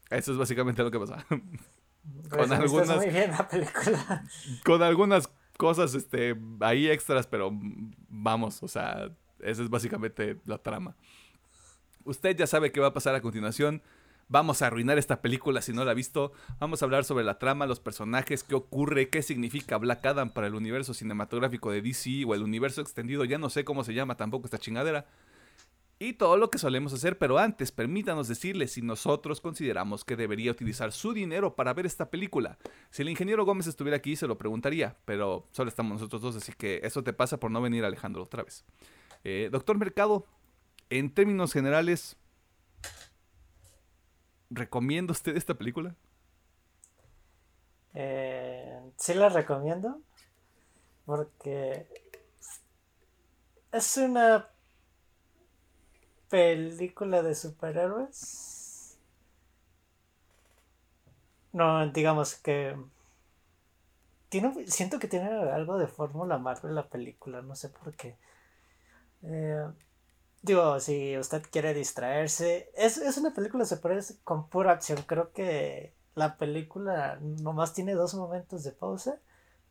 [0.09, 1.27] Eso es básicamente lo que pasa.
[2.31, 4.25] con algunas muy bien la película.
[4.65, 7.51] con algunas cosas este ahí extras, pero
[8.09, 9.11] vamos, o sea,
[9.45, 10.97] esa es básicamente la trama.
[12.05, 13.83] Usted ya sabe qué va a pasar a continuación.
[14.29, 16.33] Vamos a arruinar esta película si no la ha visto.
[16.59, 20.47] Vamos a hablar sobre la trama, los personajes, qué ocurre, qué significa Black Adam para
[20.47, 23.25] el universo cinematográfico de DC o el universo extendido.
[23.25, 25.07] Ya no sé cómo se llama tampoco esta chingadera.
[25.99, 30.51] Y todo lo que solemos hacer, pero antes permítanos decirle si nosotros consideramos que debería
[30.51, 32.59] utilizar su dinero para ver esta película.
[32.91, 36.53] Si el ingeniero Gómez estuviera aquí se lo preguntaría, pero solo estamos nosotros dos, así
[36.53, 38.65] que eso te pasa por no venir Alejandro otra vez.
[39.25, 40.27] Eh, doctor Mercado,
[40.91, 42.17] en términos generales,
[44.55, 45.97] ¿Recomienda usted esta película?
[47.95, 50.01] Eh, sí la recomiendo.
[51.05, 51.87] Porque
[53.73, 54.49] es una
[56.31, 58.97] película de superhéroes.
[61.53, 62.77] No, digamos que
[64.29, 68.17] tiene, siento que tiene algo de fórmula Marvel la película, no sé por qué.
[69.25, 69.67] Eh,
[70.43, 73.81] digo, si usted quiere distraerse, es, es una película se
[74.25, 75.03] con pura acción.
[75.07, 79.19] Creo que la película nomás tiene dos momentos de pausa,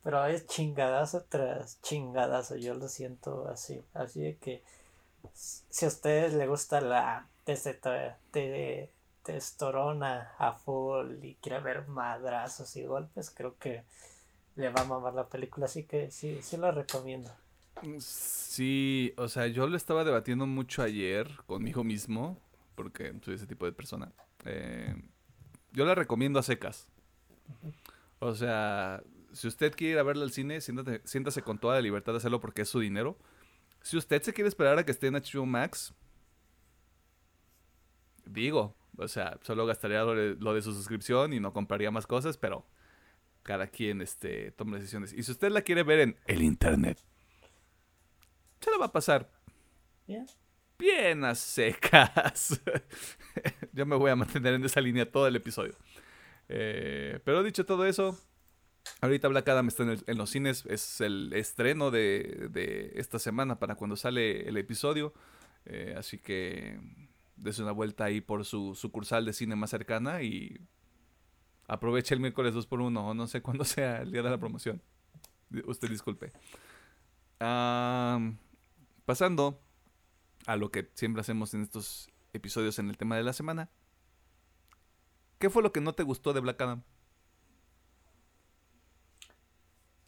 [0.04, 2.56] pero es chingadazo tras chingadazo.
[2.56, 3.84] Yo lo siento así.
[3.94, 4.64] Así de que
[5.34, 7.28] si a ustedes le gusta la
[9.24, 13.84] testorona a full y quiere ver madrazos y golpes, creo que
[14.56, 15.68] le va a mamar la película.
[15.68, 17.32] Así que sí, sí la recomiendo.
[18.00, 22.40] Sí, o sea, yo lo estaba debatiendo mucho ayer conmigo mismo,
[22.76, 24.12] porque soy ese tipo de persona.
[24.46, 24.96] Eh,
[25.72, 26.88] yo la recomiendo a secas.
[28.20, 32.14] O sea, si usted quiere ir a verla al cine, siéntase, con toda la libertad
[32.14, 33.18] de hacerlo porque es su dinero.
[33.82, 35.94] Si usted se quiere esperar a que esté en HBO Max,
[38.26, 42.66] digo, o sea, solo gastaría lo de, su suscripción y no compraría más cosas, pero
[43.42, 45.12] cada quien este, toma decisiones.
[45.12, 47.00] Y si usted la quiere ver en el internet,
[48.64, 49.30] se la va a pasar.
[50.80, 52.62] Bien a secas.
[53.74, 55.76] Yo me voy a mantener en esa línea todo el episodio.
[56.50, 58.18] Eh, pero dicho todo eso,
[59.02, 60.66] ahorita Black Adam está en, los cines.
[60.66, 65.14] Es el estreno de, esta semana para cuando sale el episodio.
[65.66, 66.80] Eh, así que
[67.36, 70.60] des una vuelta ahí por su sucursal de cine más cercana y
[71.68, 74.82] aproveche el miércoles 2x1 o no sé cuándo sea el día de la promoción.
[75.66, 76.32] Usted disculpe.
[79.06, 79.60] Pasando
[80.46, 83.70] a lo que siempre hacemos en estos episodios en el tema de la semana.
[85.40, 86.84] ¿Qué fue lo que no te gustó de Black Adam?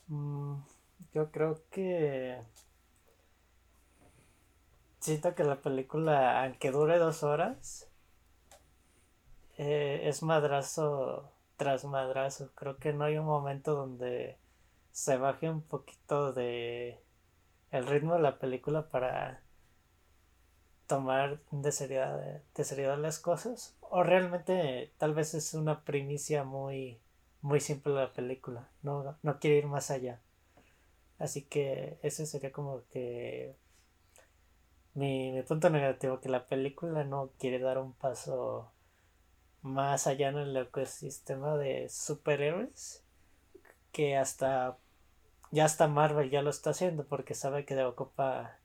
[0.08, 0.58] Mm,
[1.14, 2.42] yo creo que
[5.00, 7.90] siento que la película, aunque dure dos horas,
[9.58, 12.52] eh, es madrazo tras madrazo.
[12.56, 14.38] Creo que no hay un momento donde
[14.92, 17.00] se baje un poquito de
[17.78, 19.42] el ritmo de la película para
[20.88, 27.00] tomar de seriedad, de seriedad las cosas o realmente tal vez es una primicia muy
[27.42, 30.20] muy simple la película no, no quiere ir más allá.
[31.18, 33.56] Así que ese sería como que
[34.94, 38.72] mi, mi punto negativo que la película no quiere dar un paso
[39.62, 43.04] más allá en el ecosistema de superhéroes
[43.92, 44.78] que hasta
[45.52, 48.58] ya hasta Marvel ya lo está haciendo porque sabe que ocupa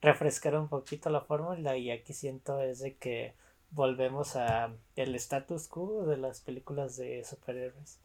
[0.00, 3.34] refrescar un poquito la fórmula y aquí siento es de que
[3.70, 7.98] volvemos a el status quo de las películas de superhéroes.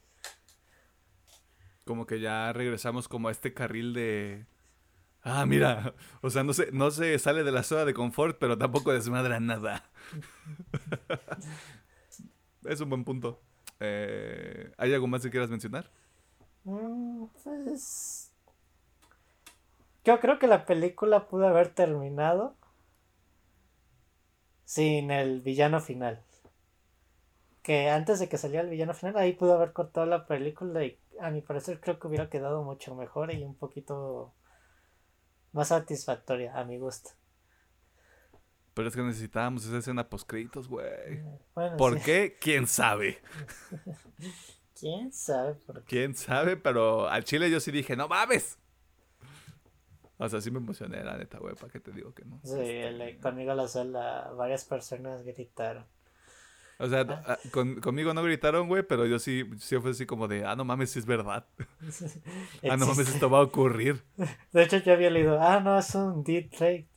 [1.85, 4.45] Como que ya regresamos como a este carril de
[5.25, 8.57] Ah, mira, o sea, no se, no se sale de la zona de confort, pero
[8.57, 9.89] tampoco desmadra nada.
[12.65, 13.41] es un buen punto.
[13.79, 15.89] Eh, ¿Hay algo más que quieras mencionar?
[16.65, 18.31] Mm, pues
[20.03, 22.55] yo creo que la película pudo haber terminado
[24.65, 26.21] sin el villano final.
[27.61, 30.99] Que antes de que saliera el villano final, ahí pudo haber cortado la película y
[31.21, 34.33] a mi parecer creo que hubiera quedado mucho mejor y un poquito
[35.53, 37.11] más satisfactoria a mi gusto.
[38.73, 41.23] Pero es que necesitábamos esa escena post créditos, güey.
[41.77, 42.37] ¿Por qué?
[42.41, 43.21] ¿Quién sabe?
[44.79, 45.85] ¿Quién sabe por qué?
[45.87, 46.57] ¿Quién sabe?
[46.57, 48.57] Pero al chile yo sí dije, no mames.
[50.17, 52.39] O sea, sí me emocioné, la neta, güey, ¿para qué te digo que no?
[52.43, 55.85] Sí, este, conmigo la sala varias personas gritaron.
[56.79, 57.37] O sea, ah.
[57.81, 60.91] conmigo no gritaron, güey, pero yo sí, sí fue así como de, ah, no mames,
[60.91, 61.45] sí es verdad.
[62.69, 64.03] ah, no mames, esto va a ocurrir.
[64.51, 66.87] De hecho, yo había leído, ah, no, es un deep fake.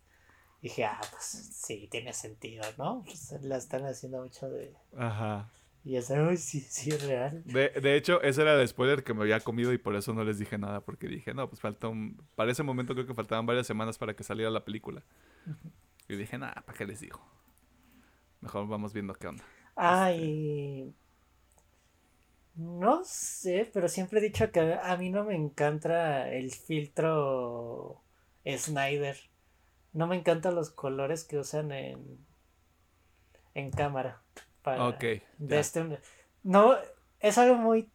[0.63, 3.03] Dije, ah, pues sí, tiene sentido, ¿no?
[3.05, 4.75] Pues, la están haciendo mucho de...
[4.97, 5.51] Ajá.
[5.87, 7.45] Y ya sabes, sí, sí es real.
[7.45, 10.25] De, de, hecho, ese era el spoiler que me había comido y por eso no
[10.25, 12.21] les dije nada, porque dije, no, pues falta un...
[12.35, 15.05] Para ese momento creo que faltaban varias semanas para que saliera la película.
[16.09, 17.25] Y dije, nada, ¿para qué les digo?
[18.41, 19.45] Mejor vamos viendo qué onda.
[19.77, 20.93] Ay.
[22.57, 28.03] No sé, pero siempre he dicho que a mí no me encanta el filtro
[28.45, 29.17] Snyder.
[29.93, 32.19] No me encantan los colores que usan en,
[33.55, 34.26] en cámara
[34.67, 35.05] ok.
[35.39, 35.99] De este,
[36.43, 36.77] no,
[37.21, 37.91] es algo muy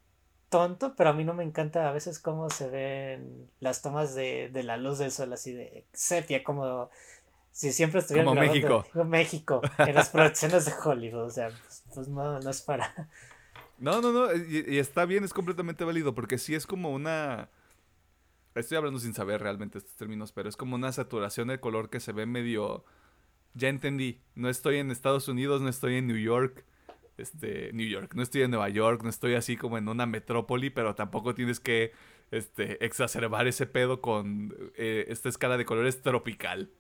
[0.50, 4.52] tonto, pero a mí no me encanta a veces cómo se ven las tomas de,
[4.64, 6.90] la luz del sol, así de sepia, como
[7.52, 8.86] si siempre estuvieran Como México.
[9.06, 13.10] México, en las producciones de Hollywood, o sea, pues, pues no, no es para...
[13.78, 17.50] No, no, no, y, está bien, es completamente válido, porque sí es como una...
[18.54, 22.00] Estoy hablando sin saber realmente estos términos, pero es como una saturación de color que
[22.00, 22.86] se ve medio...
[23.54, 26.64] Ya entendí, no estoy en Estados Unidos, no estoy en New York,
[27.18, 30.70] este, New York, no estoy en Nueva York, no estoy así como en una metrópoli,
[30.70, 31.92] pero tampoco tienes que
[32.32, 36.72] este, exacerbar ese pedo con eh, esta escala de colores tropical.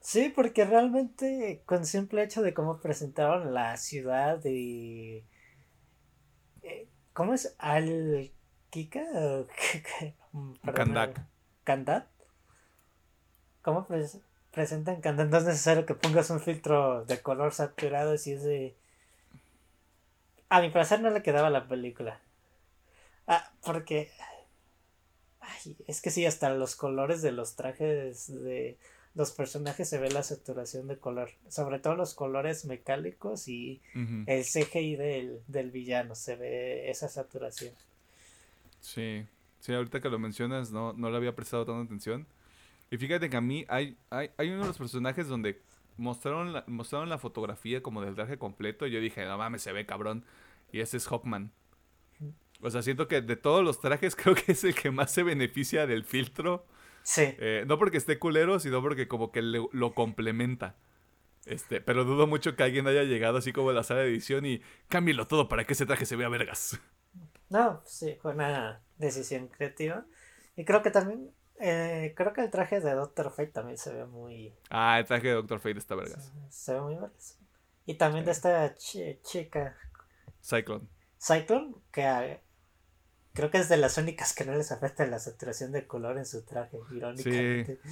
[0.00, 5.24] Sí, porque realmente con simple hecho de cómo presentaron la ciudad y
[6.62, 7.54] eh, ¿Cómo es?
[7.58, 8.32] ¿Al
[8.70, 9.02] Kika?
[10.74, 11.26] Kandak.
[11.64, 12.06] ¿Kandat?
[13.62, 13.86] ¿Cómo
[14.52, 15.28] presentan Kandat?
[15.28, 18.74] No es necesario que pongas un filtro de color saturado si es de...
[20.48, 22.20] A mi parecer no le quedaba la película.
[23.26, 24.10] Ah, porque...
[25.40, 28.78] Ay, es que sí, hasta los colores de los trajes de
[29.14, 33.82] los personajes se ve la saturación de color, sobre todo los colores mecánicos y
[34.26, 37.74] el CGI del, del, villano, se ve esa saturación.
[38.80, 39.26] Sí,
[39.60, 42.26] sí, ahorita que lo mencionas no, no le había prestado tanta atención.
[42.92, 45.60] Y fíjate que a mí hay, hay, hay uno de los personajes donde
[45.96, 49.72] mostraron la, mostraron la fotografía como del traje completo y yo dije, no mames, se
[49.72, 50.24] ve cabrón.
[50.70, 51.50] Y ese es Hawkman.
[52.60, 55.24] O sea, siento que de todos los trajes creo que es el que más se
[55.24, 56.64] beneficia del filtro
[57.02, 57.34] Sí.
[57.38, 60.76] Eh, no porque esté culero, sino porque como que lo complementa.
[61.44, 64.46] Este, pero dudo mucho que alguien haya llegado así como a la sala de edición
[64.46, 66.80] y cámbielo todo para que ese traje se vea vergas.
[67.48, 70.06] No, sí, fue una decisión creativa.
[70.56, 71.30] Y creo que también,
[71.62, 74.54] eh, creo que el traje de Doctor Fate también se ve muy...
[74.68, 76.32] Ah, el traje de Doctor Fate está vergas.
[76.50, 77.38] Se, ve muy vergas.
[77.86, 79.76] Y también de esta chica.
[80.42, 80.88] Cyclone.
[81.18, 82.40] Cyclone, que
[83.34, 86.26] Creo que es de las únicas que no les afecta la saturación de color en
[86.26, 87.80] su traje, irónicamente.
[87.82, 87.90] Sí.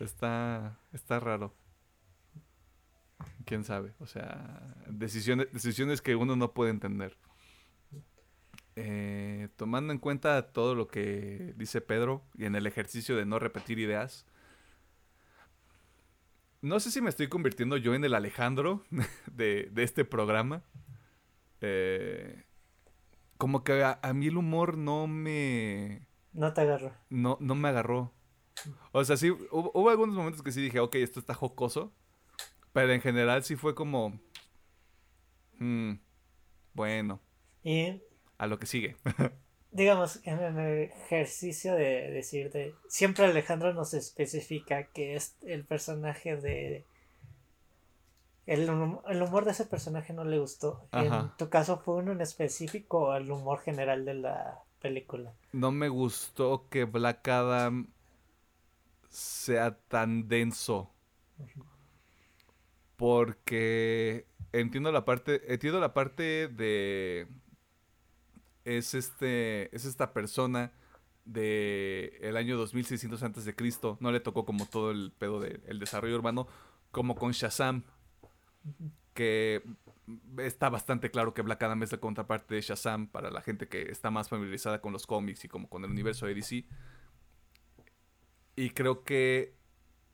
[0.00, 1.54] Está, está raro.
[3.44, 3.94] Quién sabe.
[4.00, 7.16] O sea, decisiones, decisiones que uno no puede entender.
[8.78, 13.38] Eh, tomando en cuenta todo lo que dice Pedro y en el ejercicio de no
[13.38, 14.26] repetir ideas,
[16.60, 18.84] no sé si me estoy convirtiendo yo en el Alejandro
[19.32, 20.62] de, de este programa.
[21.60, 22.44] Eh,
[23.38, 26.06] como que a, mí el humor no me...
[26.32, 26.92] No te agarró.
[27.10, 28.12] No, no me agarró.
[28.92, 31.92] O sea, sí, hubo, algunos momentos que sí dije, ok, esto está jocoso.
[32.72, 34.18] Pero en general sí fue como...
[35.58, 35.94] Hmm,
[36.72, 37.20] bueno.
[37.62, 38.02] Y...
[38.38, 38.96] A lo que sigue.
[39.70, 42.74] digamos, en el ejercicio de decir de...
[42.88, 46.86] Siempre Alejandro nos especifica que es el personaje de
[48.46, 50.88] el, humor de ese personaje no le gustó.
[50.92, 55.34] En tu caso fue uno en específico o el humor general de la película.
[55.52, 57.88] No me gustó que Black Adam
[59.08, 60.92] sea tan denso.
[62.96, 67.26] Porque entiendo la parte, entiendo la parte de
[68.66, 70.72] es este es esta persona
[71.24, 75.78] de el año 2600 antes de Cristo, no le tocó como todo el pedo del
[75.78, 76.46] desarrollo urbano
[76.90, 77.84] como con Shazam
[79.14, 79.62] que
[80.38, 83.90] está bastante claro que Black Adam es la contraparte de Shazam para la gente que
[83.90, 86.64] está más familiarizada con los cómics y como con el universo de DC.
[88.56, 89.56] Y creo que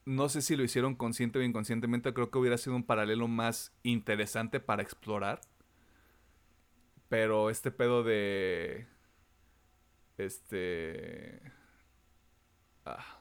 [0.05, 3.73] no sé si lo hicieron consciente o inconscientemente, creo que hubiera sido un paralelo más
[3.83, 5.41] interesante para explorar.
[7.13, 8.87] Pero este pedo de
[10.17, 11.43] este
[12.85, 13.19] ah,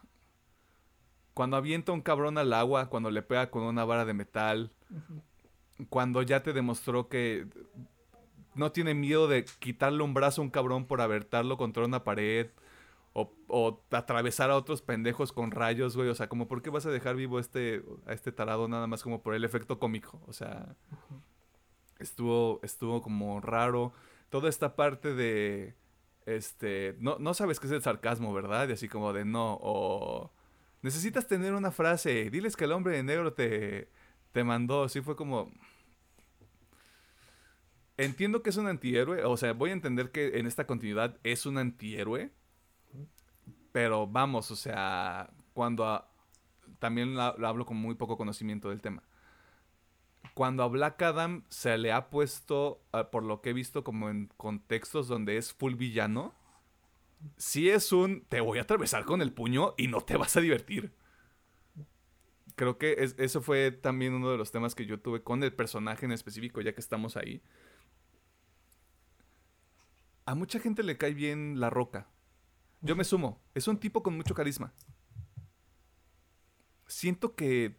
[1.35, 4.73] cuando avienta un cabrón al agua, cuando le pega con una vara de metal,
[5.91, 7.47] cuando ya te demostró que
[8.55, 12.49] no tiene miedo de quitarle un brazo a un cabrón por abertarlo contra una pared
[13.13, 16.09] o, atravesar a otros pendejos con rayos, güey.
[16.09, 19.03] O sea, como, ¿por qué vas a dejar vivo este, a este tarado nada más
[19.03, 20.19] como por el efecto cómico?
[20.27, 20.77] O sea,
[22.03, 23.93] estuvo, estuvo como raro.
[24.31, 25.75] Toda esta parte de,
[26.27, 28.69] este, no, no sabes qué es el sarcasmo, ¿verdad?
[28.69, 30.33] Y así como de no, o
[30.83, 33.89] necesitas tener una frase, diles que el hombre de negro te,
[34.33, 35.51] te mandó, así fue como...
[37.99, 41.47] Entiendo que es un antihéroe, o sea, voy a entender que en esta continuidad es
[41.47, 42.33] un antihéroe,
[43.71, 46.05] pero vamos, o sea, cuando
[46.79, 49.03] también lo hablo con muy poco conocimiento del tema.
[50.35, 54.09] Cuando a Black Adam se le ha puesto, ah, por lo que he visto, como
[54.09, 56.35] en contextos donde es full villano,
[57.37, 60.41] si es un te voy a atravesar con el puño y no te vas a
[60.41, 60.95] divertir.
[62.57, 66.05] Creo que eso fue también uno de los temas que yo tuve con el personaje
[66.05, 67.43] en específico, ya que estamos ahí.
[70.27, 72.09] A mucha gente le cae bien la roca.
[72.81, 73.41] Yo me sumo.
[73.55, 74.73] Es un tipo con mucho carisma.
[76.87, 77.77] siento que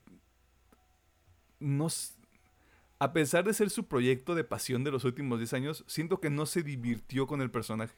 [1.60, 1.88] no
[3.04, 6.30] a pesar de ser su proyecto de pasión de los últimos 10 años, siento que
[6.30, 7.94] no se divirtió con el personaje.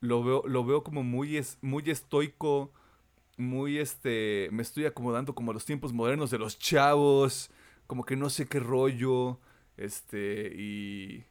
[0.00, 2.72] Lo veo, lo veo como muy, muy estoico,
[3.36, 7.50] muy este, me estoy acomodando como a los tiempos modernos de los chavos,
[7.86, 9.38] como que no sé qué rollo,
[9.76, 11.26] este, y,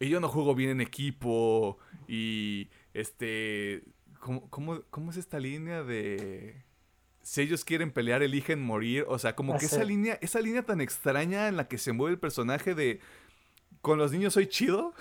[0.00, 1.78] y yo no juego bien en equipo,
[2.08, 3.84] y este,
[4.18, 6.64] ¿cómo, cómo, cómo es esta línea de
[7.28, 9.04] si ellos quieren pelear, eligen morir.
[9.06, 12.14] O sea, como que esa línea, esa línea tan extraña en la que se mueve
[12.14, 13.00] el personaje de
[13.82, 14.94] con los niños soy chido.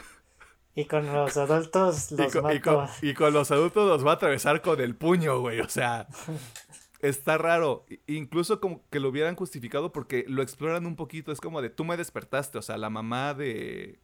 [0.76, 4.62] Y con los adultos los y con, y con, los adultos los va a atravesar
[4.62, 5.62] con el puño, güey.
[5.62, 6.10] O sea,
[7.00, 7.86] está raro.
[8.08, 11.32] Incluso como que lo hubieran justificado porque lo exploran un poquito.
[11.32, 12.58] Es como de tú me despertaste.
[12.58, 14.02] O sea, la mamá de.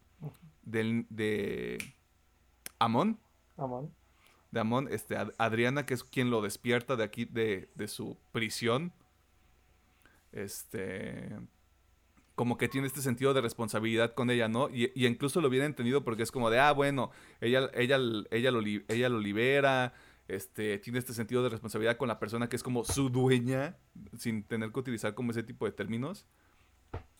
[0.62, 1.78] de, de
[2.80, 3.20] Amon.
[3.58, 3.91] Amon
[4.54, 8.94] de Amon, este, Adriana, que es quien lo despierta de aquí, de, de su prisión.
[10.32, 11.40] Este.
[12.36, 14.70] Como que tiene este sentido de responsabilidad con ella, ¿no?
[14.70, 17.12] Y, incluso lo hubiera entendido porque es como de, ah, bueno,
[17.42, 18.00] ella, ella,
[18.32, 19.94] ella, lo, ella lo libera,
[20.28, 23.78] este, tiene este sentido de responsabilidad con la persona que es como su dueña,
[24.18, 26.28] sin tener que utilizar como ese tipo de términos.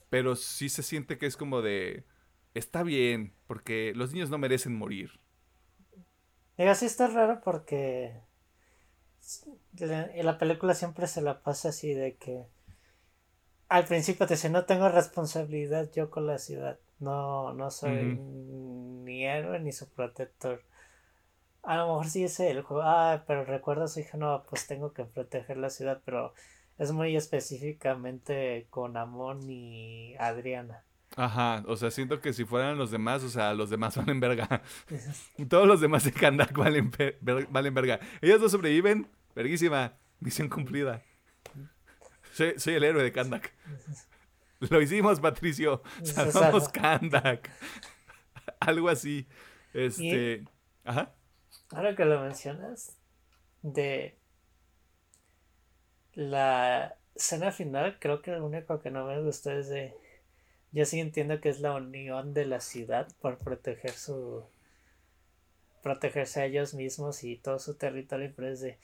[0.10, 2.06] Pero sí se siente que es como de,
[2.54, 5.23] está bien, porque los niños no merecen morir.
[6.58, 8.14] Digo, sí está raro porque
[9.80, 12.46] en la película siempre se la pasa así de que
[13.70, 19.26] al principio te dice no tengo responsabilidad yo con la ciudad, no, no soy ni
[19.26, 20.62] héroe ni su protector.
[21.64, 24.68] A lo mejor sí es el juego, ah, pero recuerda a su hija, no, pues
[24.68, 26.34] tengo que proteger la ciudad, pero
[26.78, 30.84] es muy específicamente con Amon y Adriana.
[31.16, 34.62] Ajá, o sea, siento que si fueran los demás, o sea, los demás valen verga.
[35.48, 36.92] Todos los demás de Kandak valen,
[37.50, 38.00] valen verga.
[38.22, 41.04] Ellos no sobreviven, verguísima, misión cumplida.
[42.34, 43.54] Soy, el héroe de Kandak.
[44.60, 45.84] Lo hicimos, Patricio.
[46.02, 47.50] Salvamos Kandak.
[48.60, 49.28] Algo así.
[49.74, 50.44] Este.
[50.84, 51.14] Ajá.
[51.70, 52.98] Ahora que lo mencionas,
[53.62, 54.18] de
[56.14, 59.96] la escena final, creo que lo único que no me gustó es de
[60.74, 64.44] yo sí entiendo que es la unión de la ciudad por proteger su
[65.84, 68.80] protegerse a ellos mismos y todo su territorio, pero es de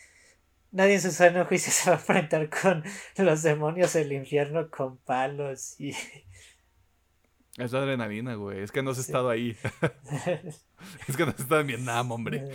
[0.71, 2.83] nadie en su sano juicio se va a enfrentar con
[3.17, 5.91] los demonios del infierno con palos y
[7.57, 8.61] es adrenalina, güey.
[8.61, 9.57] Es que no has estado ahí.
[11.07, 12.49] es que no has estado en Vietnam, hombre.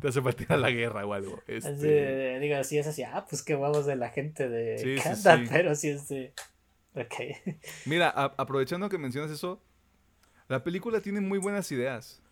[0.00, 1.42] Te hace falta a la guerra o algo.
[1.46, 2.38] Este...
[2.40, 5.90] digo, si es así, ah, pues qué vamos de la gente de sí, pero si
[5.90, 6.32] es de.
[6.94, 7.14] Ok.
[7.86, 9.62] Mira, aprovechando que mencionas eso,
[10.48, 12.22] la película tiene muy buenas ideas.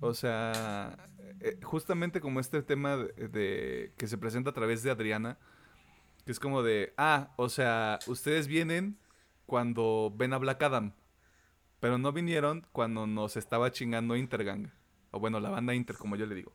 [0.00, 0.96] O sea,
[1.40, 5.38] eh, justamente como este tema de, que se presenta a través de Adriana,
[6.24, 8.98] que es como de, ah, o sea, ustedes vienen
[9.46, 10.92] cuando ven a Black Adam,
[11.78, 14.72] pero no vinieron cuando nos estaba chingando Intergang,
[15.12, 16.52] o bueno, la banda Inter, como yo le digo.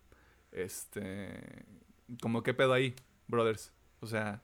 [0.52, 1.66] Este,
[2.22, 2.96] como qué pedo ahí,
[3.28, 3.74] brothers.
[4.02, 4.44] O sea,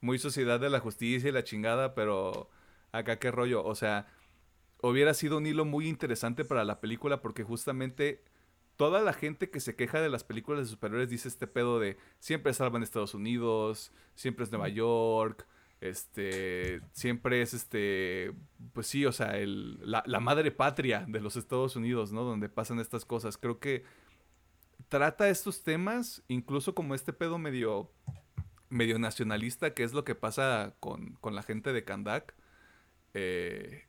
[0.00, 2.50] muy sociedad de la justicia y la chingada, pero
[2.92, 3.64] acá qué rollo.
[3.64, 4.06] O sea,
[4.82, 8.24] hubiera sido un hilo muy interesante para la película porque justamente
[8.76, 11.98] toda la gente que se queja de las películas de superhéroes dice este pedo de
[12.18, 15.46] siempre salvan Estados Unidos, siempre es Nueva York,
[15.80, 18.32] este, siempre es este,
[18.72, 22.24] pues sí, o sea, el, la, la madre patria de los Estados Unidos, ¿no?
[22.24, 23.36] Donde pasan estas cosas.
[23.36, 23.84] Creo que
[24.88, 27.90] trata estos temas, incluso como este pedo medio
[28.70, 32.34] medio nacionalista, que es lo que pasa con, la gente de Kandak,
[33.14, 33.84] eh,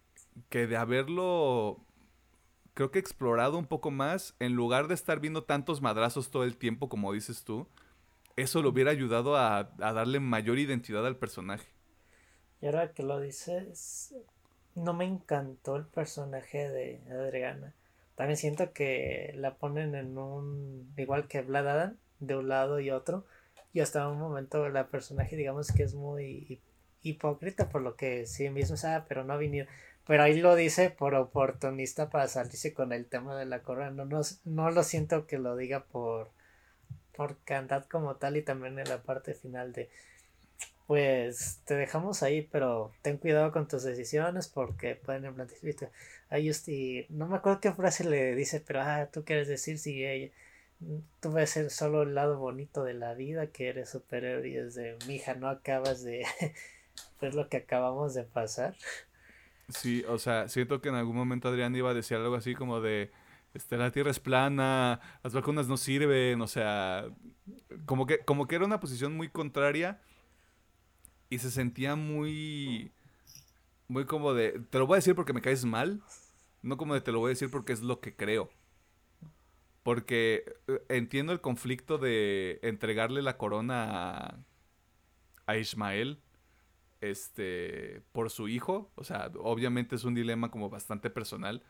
[0.49, 1.85] que de haberlo,
[2.73, 6.57] creo que explorado un poco más, en lugar de estar viendo tantos madrazos todo el
[6.57, 7.67] tiempo, como dices tú,
[8.35, 11.67] eso lo hubiera ayudado a, darle mayor identidad al personaje.
[12.61, 14.15] Y ahora que lo dices,
[14.75, 17.73] no me encantó el personaje de Adriana.
[18.15, 22.91] También siento que la ponen en un, igual que Vlad Adam, de un lado y
[22.91, 23.25] otro
[23.73, 26.61] y hasta un momento la personaje digamos que es muy
[27.03, 29.67] hipócrita por lo que sí mismo sabe, pero no ha.
[30.07, 34.05] Pero ahí lo dice por oportunista para salirse con el tema de la corona.
[34.05, 36.31] No, no, lo siento que lo diga por,
[37.15, 39.89] por cantar como tal y también en la parte final de
[40.87, 45.57] pues te dejamos ahí, pero ten cuidado con tus decisiones porque pueden implantar.
[46.29, 50.03] Ahí y no me acuerdo qué frase le dice, pero ah, tú quieres decir si
[50.05, 50.33] ella
[51.19, 54.75] tú ves el solo el lado bonito de la vida, que eres superhéroe y es
[54.75, 56.25] de, mija, no acabas de
[57.21, 58.75] ver lo que acabamos de pasar.
[59.69, 62.81] Sí, o sea, siento que en algún momento Adrián iba a decir algo así como
[62.81, 63.11] de,
[63.53, 67.05] este, la Tierra es plana, las vacunas no sirven, o sea,
[67.85, 70.01] como que, como que era una posición muy contraria
[71.29, 72.91] y se sentía muy,
[73.87, 76.01] muy como de, te lo voy a decir porque me caes mal,
[76.61, 78.49] no como de te lo voy a decir porque es lo que creo.
[79.83, 84.43] Porque eh, entiendo el conflicto de entregarle la corona
[85.47, 86.19] a, Ismael
[87.01, 88.91] este, por su hijo.
[88.95, 91.63] O sea, obviamente es un dilema como bastante personal.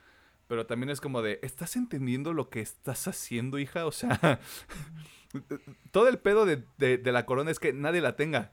[0.48, 3.86] Pero también es como de, ¿estás entendiendo lo que estás haciendo, hija?
[3.86, 4.42] O sea,
[5.92, 8.52] todo el pedo de, de, la corona es que nadie la tenga.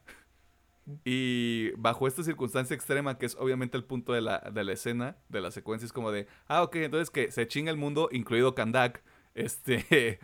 [1.04, 5.16] Y bajo esta circunstancia extrema, que es obviamente el punto de la, de la escena,
[5.28, 8.54] de la secuencia, es como de, ah, ok, entonces que se chinga el mundo, incluido
[8.54, 9.02] Kandak,
[9.38, 10.18] este,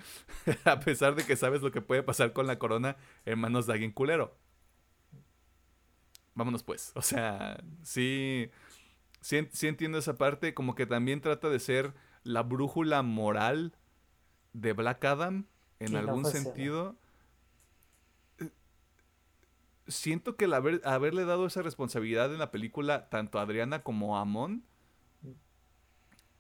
[0.65, 3.75] a pesar de que sabes lo que puede pasar con la corona en manos de
[3.75, 4.37] alguien culero.
[6.35, 8.51] Vámonos pues, o sea, sí,
[9.21, 13.77] sí, entiendo esa parte, como que también trata de ser la brújula moral
[14.53, 15.47] de Black Adam
[15.79, 16.97] en algún sentido.
[18.39, 18.51] Eh,
[19.87, 24.23] siento que el haberle dado esa responsabilidad en la película tanto a Adriana como a
[24.23, 24.65] Amon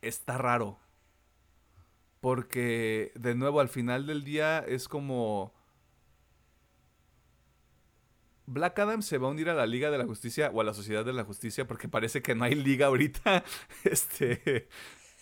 [0.03, 0.81] está raro.
[2.25, 5.53] Porque, de nuevo, al final del día es como
[8.47, 10.73] Black Adam se va a unir a la Liga de la Justicia o a la
[10.73, 13.45] Sociedad de la Justicia porque parece que no hay liga ahorita.
[13.85, 14.71] Este.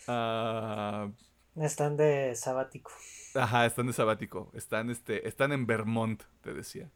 [0.07, 1.09] Ah,
[1.57, 2.93] están de sabático.
[3.35, 4.49] Ajá, están de sabático.
[4.53, 6.89] Están, este, están en Vermont, te decía.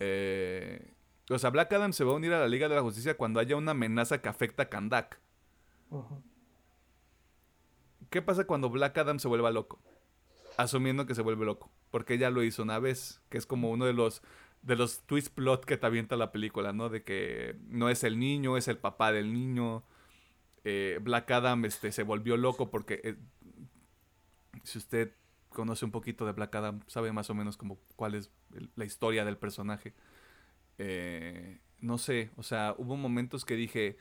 [0.00, 0.94] Eh,
[1.30, 3.38] o sea, Black Adam se va a unir a la Liga de la Justicia cuando
[3.38, 5.20] haya una amenaza que afecta a Kandak.
[8.10, 9.80] ¿Qué pasa cuando Black Adam se vuelva loco?
[10.56, 11.70] Asumiendo que se vuelve loco.
[11.90, 14.22] Porque ya lo hizo una vez, que es como uno de los
[14.62, 16.88] de los twist plot que te avienta la película, ¿no?
[16.88, 19.84] De que no es el niño, es el papá del niño.
[20.64, 23.16] Eh, Black Adam este, se volvió loco porque eh,
[24.64, 25.12] si usted
[25.48, 28.30] conoce un poquito de Black Adam, sabe más o menos como cuál es
[28.74, 29.94] la historia del personaje.
[30.78, 33.96] Eh, no sé, o sea, hubo momentos que dije,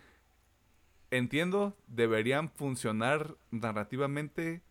[1.11, 4.61] entiendo, deberían funcionar narrativamente,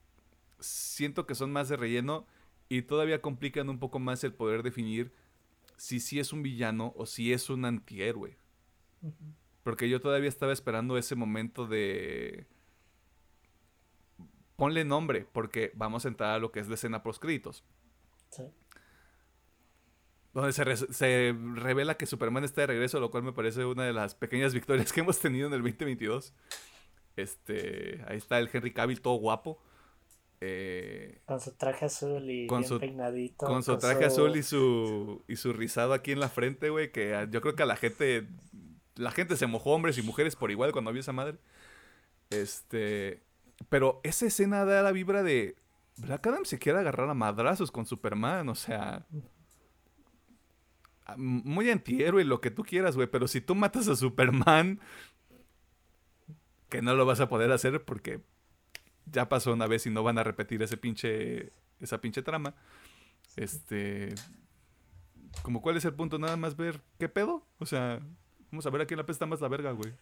[0.58, 2.26] siento que son más de relleno
[2.68, 5.12] y todavía complican un poco más el poder definir
[5.76, 8.36] si sí es un villano o si es un antihéroe.
[9.62, 12.46] Porque yo todavía estaba esperando ese momento de...
[14.56, 17.62] Ponle nombre, porque vamos a entrar a lo que es la escena post créditos.
[18.30, 18.44] Sí.
[20.36, 23.94] Donde se, se, revela que Superman está de regreso, lo cual me parece una de
[23.94, 26.34] las pequeñas victorias que hemos tenido en el 2022.
[27.16, 29.58] Este, ahí está el Henry Cavill todo guapo.
[30.42, 33.46] Eh, con su traje azul y con su, peinadito.
[33.46, 37.26] Con su traje azul y su, y su rizado aquí en la frente, güey, que
[37.30, 38.28] yo creo que a la gente,
[38.94, 41.38] la gente se mojó, hombres y mujeres por igual cuando vio esa madre.
[42.28, 43.22] Este,
[43.70, 45.56] pero esa escena da la vibra de
[45.96, 49.06] Black Adam se quiere agarrar a madrazos con Superman, o sea,
[51.16, 54.80] muy antihéroe, lo que tú quieras, güey, pero si tú matas a Superman,
[56.68, 58.20] que no lo vas a poder hacer porque
[59.06, 62.54] ya pasó una vez y no van a repetir ese pinche, esa pinche trama.
[63.36, 64.14] Este,
[65.42, 67.46] como cuál es el punto, nada más ver qué pedo.
[67.58, 68.00] O sea,
[68.50, 69.92] vamos a ver a quién la pesta más la verga, güey.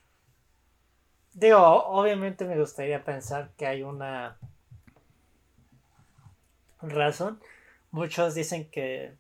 [1.32, 4.39] Digo, obviamente me gustaría pensar que hay una
[6.81, 7.40] razón.
[7.90, 9.16] Muchos dicen que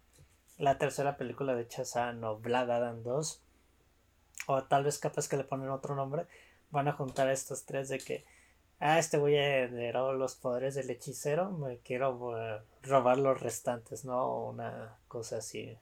[0.58, 3.40] la tercera película de Chazan o Black Adam 2,
[4.46, 6.26] o tal vez capaz que le ponen otro nombre,
[6.70, 8.24] van a juntar estos tres de que
[8.80, 14.04] ah, este voy a heredar los poderes del hechicero, me quiero eh, robar los restantes,
[14.04, 14.48] ¿no?
[14.48, 15.76] Una cosa así.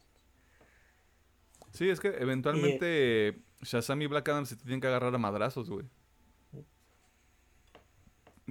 [1.73, 5.87] Sí, es que eventualmente Shazam y Black Adam se tienen que agarrar a madrazos, güey.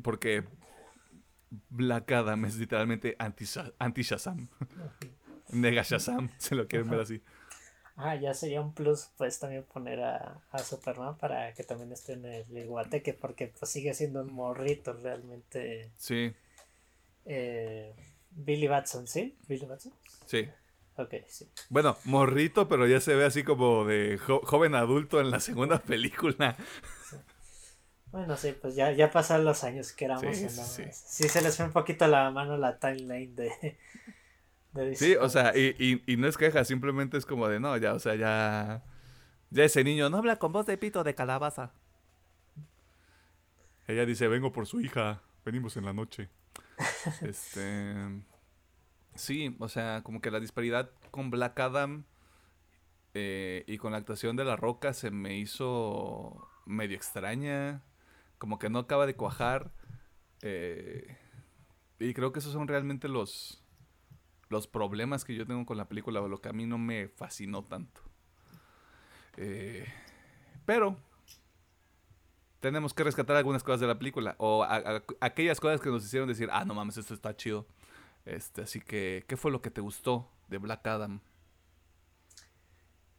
[0.01, 0.43] Porque
[1.69, 4.49] Black Adam es literalmente anti-Shazam.
[5.51, 7.21] Nega Shazam, se lo quieren ver así.
[7.97, 12.25] Ah, ya sería un plus pues también poner a, Superman para que también esté en
[12.25, 15.91] el Iguateque, porque pues sigue siendo un morrito realmente.
[15.97, 16.33] Sí.
[17.25, 17.93] Eh,
[18.31, 19.37] Billy Batson, ¿sí?
[19.47, 19.93] Billy Batson.
[20.25, 20.49] Sí.
[20.95, 21.49] Ok, sí.
[21.69, 26.57] Bueno, morrito, pero ya se ve así como de joven adulto en la segunda película.
[28.11, 30.35] Bueno, sí, pues ya, ya pasaron los años que éramos.
[30.35, 30.83] Sí, sí.
[30.91, 33.77] sí, se les fue un poquito la mano la timeline de,
[34.95, 37.99] Sí, o sea, y, y, no es queja, simplemente es como de, no, ya, o
[37.99, 38.83] sea, ya...
[39.49, 41.73] Ya ese niño no habla con voz de pito de calabaza.
[43.87, 46.29] Ella dice, vengo por su hija, venimos en la noche.
[47.21, 48.23] este...
[49.15, 52.05] Sí, o sea, como que la disparidad con Black Adam
[53.13, 57.83] eh, y con la actuación de La Roca se me hizo medio extraña.
[58.37, 59.71] Como que no acaba de cuajar.
[60.41, 61.17] Eh,
[61.99, 63.60] Y creo que esos son realmente los,
[64.51, 67.07] los problemas que yo tengo con la película, o lo que a mí no me
[67.07, 68.01] fascinó tanto.
[69.37, 69.85] Eh,
[70.65, 70.97] pero
[72.59, 74.65] tenemos que rescatar algunas cosas de la película, o
[75.19, 77.65] aquellas cosas que nos hicieron decir, ah, no mames, esto está chido.
[78.25, 81.21] Este, así que, ¿qué fue lo que te gustó de Black Adam?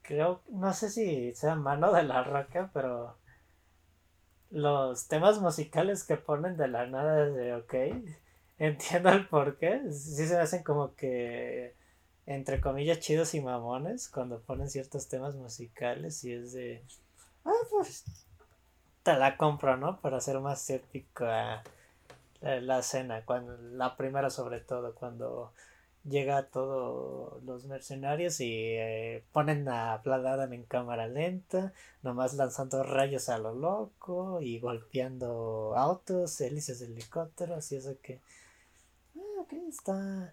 [0.02, 3.16] Creo, no sé si sea mano de la roca, pero
[4.50, 7.74] los temas musicales que ponen de la nada de ok,
[8.66, 11.74] entiendo el porqué, sí se hacen como que
[12.26, 16.82] entre comillas chidos y mamones cuando ponen ciertos temas musicales y es de
[17.44, 18.04] ah pues
[19.02, 20.00] te la compro, ¿no?
[20.00, 21.64] Para hacer más épica
[22.40, 25.52] la, la escena, cuando la primera sobre todo cuando
[26.04, 31.72] llega todos los mercenarios y eh, ponen a Blood en cámara lenta,
[32.02, 38.20] nomás lanzando rayos a lo loco y golpeando autos, hélices de helicópteros y eso que...
[39.42, 40.32] Ok, está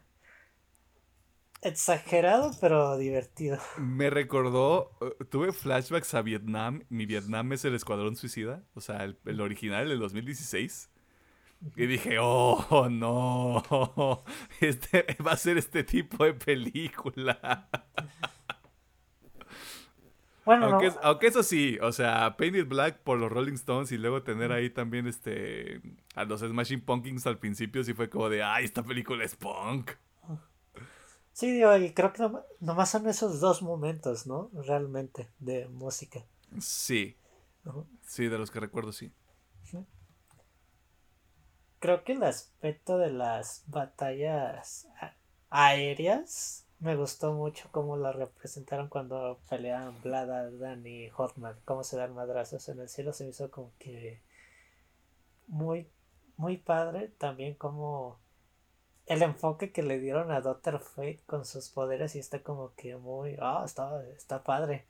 [1.61, 3.57] exagerado pero divertido.
[3.79, 9.03] Me recordó, eh, tuve flashbacks a Vietnam, mi Vietnam es el Escuadrón Suicida, o sea,
[9.03, 10.91] el, el original, el 2016.
[11.75, 14.23] Y dije, oh, no,
[14.61, 17.67] este va a ser este tipo de película.
[20.45, 24.23] Bueno, aunque, aunque, eso sí, o sea, Painted Black por los Rolling Stones y luego
[24.23, 25.81] tener ahí también este
[26.15, 29.91] a los Smashing Pumpkins al principio sí fue como de, ay, esta película es punk.
[31.33, 32.29] Sí, digo, y creo que
[32.59, 34.49] nomás son esos dos momentos, ¿no?
[34.53, 36.25] Realmente, de música.
[36.59, 37.15] Sí.
[38.05, 39.11] Sí, de los que recuerdo, sí
[41.79, 44.87] creo que el aspecto de las batallas
[45.49, 51.97] aéreas me gustó mucho cómo la representaron cuando peleaban Blada, Dan y Hotman, cómo se
[51.97, 54.21] dan madrazos en el cielo, se me hizo como que
[55.47, 55.87] muy,
[56.37, 58.17] muy padre también como
[59.07, 62.95] el enfoque que le dieron a Doctor Fate con sus poderes y está como que
[62.95, 64.85] muy, ah, está, está padre.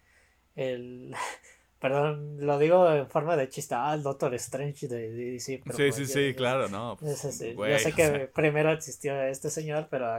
[0.56, 1.16] El,
[1.80, 3.74] Perdón, lo digo en forma de chiste.
[3.74, 5.40] Ah, el Doctor Strange de DC.
[5.40, 6.98] sí, pues sí, sí, claro, no.
[6.99, 10.14] Pues, yo sé que primero existió este señor, pero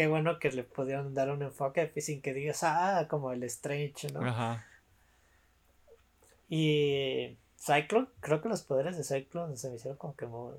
[0.00, 4.10] qué bueno que le pudieron dar un enfoque sin que digas, ah, como el Strange,
[4.14, 4.26] ¿no?
[4.26, 4.64] Ajá.
[6.48, 10.54] Y Cyclone, creo que los poderes de Cyclone se me hicieron como que muy...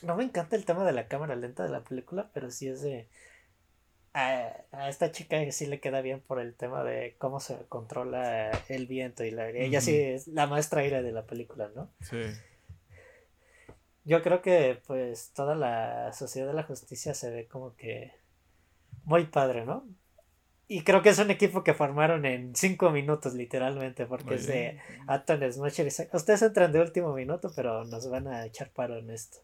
[0.00, 2.80] No me encanta el tema de la cámara lenta de la película, pero sí es
[2.80, 3.06] de
[4.14, 8.86] a, esta chica sí le queda bien por el tema de cómo se controla el
[8.86, 11.90] viento y la, ella sí es la maestra aire de la película, ¿no?
[12.00, 12.16] Sí.
[14.04, 18.12] Yo creo que pues toda la sociedad de la justicia se ve como que
[19.04, 19.86] muy padre, ¿no?
[20.68, 24.78] Y creo que es un equipo que formaron en cinco minutos, literalmente, porque es de
[25.06, 25.86] Atom Smasher.
[26.12, 29.38] Ustedes entran de último minuto, pero nos van a echar paro en esto.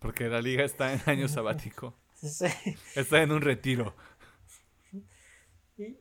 [0.00, 1.96] Porque la liga está en año sabático.
[2.96, 3.94] Está en un retiro.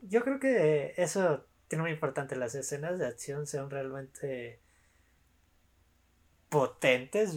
[0.02, 2.36] yo creo que eso tiene muy importante.
[2.36, 4.63] Las escenas de acción sean realmente
[6.54, 7.36] potentes.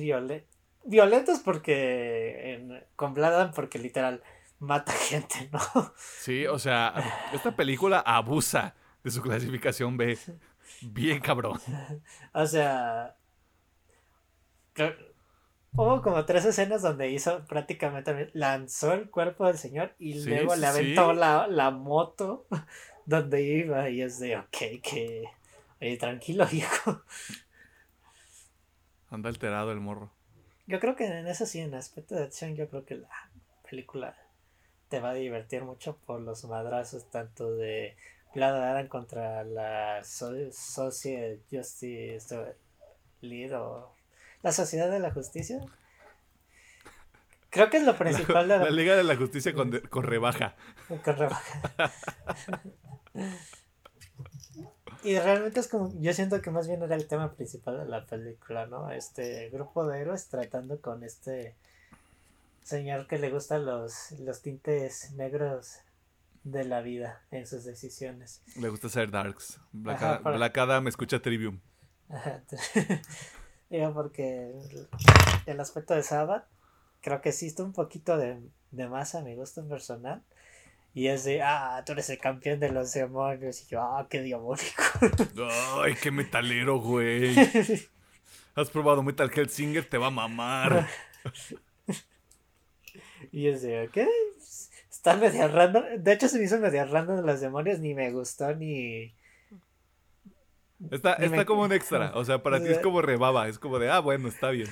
[0.85, 4.23] Violentos porque con Bladan porque literal
[4.59, 5.61] mata gente, ¿no?
[5.97, 6.95] Sí, o sea,
[7.33, 10.19] esta película abusa de su clasificación B.
[10.83, 11.59] Bien cabrón.
[12.35, 13.17] O sea,
[15.73, 20.67] Hubo como tres escenas donde hizo prácticamente lanzó el cuerpo del señor y luego le
[20.67, 22.47] aventó la, moto
[23.07, 25.25] donde iba y es de ok que
[25.99, 27.03] tranquilo hijo
[29.11, 30.11] anda alterado el morro
[30.67, 33.31] yo creo que en eso sí en aspecto de acción yo creo que la
[33.69, 34.17] película
[34.89, 37.97] te va a divertir mucho por los madrazos tanto de
[38.35, 42.55] Vlad contra la Social Justice
[43.21, 43.95] Lead o
[44.43, 45.61] la Sociedad de la Justicia.
[47.51, 48.71] Creo que es lo principal la, de la...
[48.71, 49.73] Liga de la Justicia con,
[50.03, 50.57] rebaja.
[50.89, 51.93] Con rebaja.
[55.07, 58.05] y realmente es como, yo siento que más bien era el tema principal de la
[58.05, 58.91] película, ¿no?
[58.91, 61.55] Este grupo de héroes tratando con este
[62.65, 65.77] señor que le gustan los, los tintes negros
[66.43, 68.43] de la vida en sus decisiones.
[68.57, 69.61] Le gusta ser darks.
[69.73, 71.61] Black, Adam escucha Trivium.
[73.71, 74.53] Digo, porque
[75.47, 76.47] el, aspecto de Sabbath
[77.01, 78.41] creo que existe un poquito de,
[78.73, 80.25] de más a mi gusto personal.
[80.97, 83.61] Y es de, ah, tú eres el campeón de los demonios.
[83.61, 84.83] Y yo, ah, qué diabólico.
[85.83, 87.37] Ay, qué metalero, güey.
[88.55, 90.89] Has probado Metal Singer, te va a mamar.
[93.31, 94.09] y es de, ¿qué?
[94.91, 95.85] Está media random.
[95.99, 97.79] De hecho, se me hizo media random de los demonios.
[97.79, 99.15] Ni me gustó, ni
[100.91, 102.13] Está, está como un extra.
[102.15, 103.49] O sea, para ti es como rebaba.
[103.49, 104.69] Es como de, ah, bueno, está bien.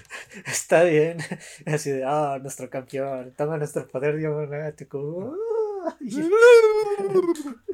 [0.46, 1.18] Está bien.
[1.66, 3.34] Así de, ah, nuestro campeón.
[3.36, 5.36] Toma nuestro poder diabonático.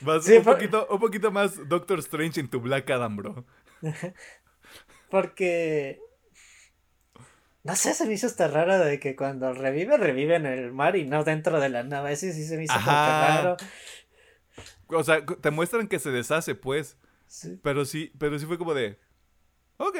[0.00, 3.46] Vas un, poquito, un poquito más Doctor Strange en tu Black Adam, bro.
[5.10, 6.00] Porque.
[7.62, 10.96] No sé, se me hizo esta raro de que cuando revive, revive en el mar
[10.96, 12.12] y no dentro de la nave.
[12.12, 13.56] Ese sí se me hizo raro.
[14.88, 16.98] O sea, te muestran que se deshace, pues.
[17.62, 18.98] Pero sí, pero sí fue como de.
[19.78, 19.96] Ok.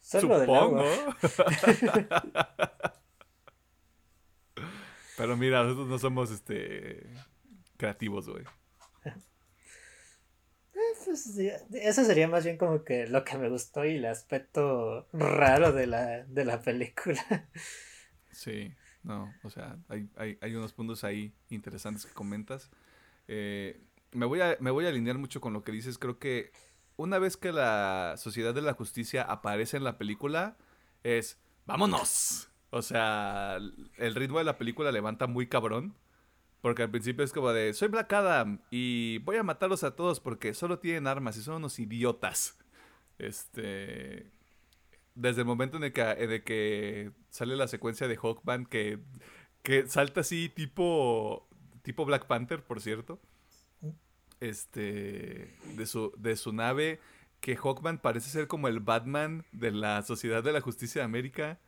[0.00, 0.84] Supongo.
[5.18, 7.06] pero mira, nosotros no somos este
[7.76, 8.44] creativos, güey.
[11.04, 11.38] Pues,
[11.72, 15.86] eso sería más bien como que lo que me gustó y el aspecto raro de
[15.86, 17.48] la, de la película.
[18.30, 18.72] Sí,
[19.02, 22.70] no, o sea, hay, hay, hay unos puntos ahí interesantes que comentas.
[23.26, 23.80] Eh,
[24.12, 25.98] me voy, a, me voy a alinear mucho con lo que dices.
[25.98, 26.52] Creo que
[26.96, 30.56] una vez que la Sociedad de la Justicia aparece en la película,
[31.02, 32.47] es ¡vámonos!
[32.70, 33.58] O sea,
[33.96, 35.94] el ritmo de la película levanta muy cabrón.
[36.60, 40.18] Porque al principio es como de, soy Black Adam y voy a matarlos a todos
[40.18, 42.58] porque solo tienen armas y son unos idiotas.
[43.18, 44.32] Este...
[45.14, 49.00] Desde el momento en el que, que sale la secuencia de Hawkman que,
[49.62, 51.48] que salta así tipo,
[51.82, 53.20] tipo Black Panther, por cierto
[54.40, 57.00] este, de su, de su nave,
[57.40, 61.58] que Hawkman parece ser como el Batman de la Sociedad de la Justicia de América.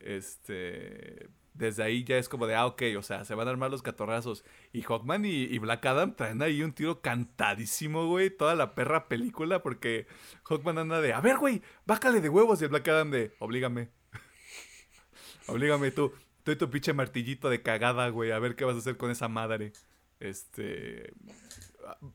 [0.00, 3.70] Este, desde ahí ya es como de, ah, ok, o sea, se van a armar
[3.70, 4.44] los catorrazos.
[4.72, 9.62] Y Hawkman y, Black Adam traen ahí un tiro cantadísimo, güey, toda la perra película,
[9.62, 10.06] porque
[10.44, 12.60] Hawkman anda de, a ver, güey, bájale de huevos.
[12.60, 13.90] Y el Black Adam de, oblígame.
[15.48, 16.12] oblígame tú.
[16.44, 19.10] Tú y tu pinche martillito de cagada, güey, a ver qué vas a hacer con
[19.10, 19.72] esa madre.
[20.20, 21.12] Este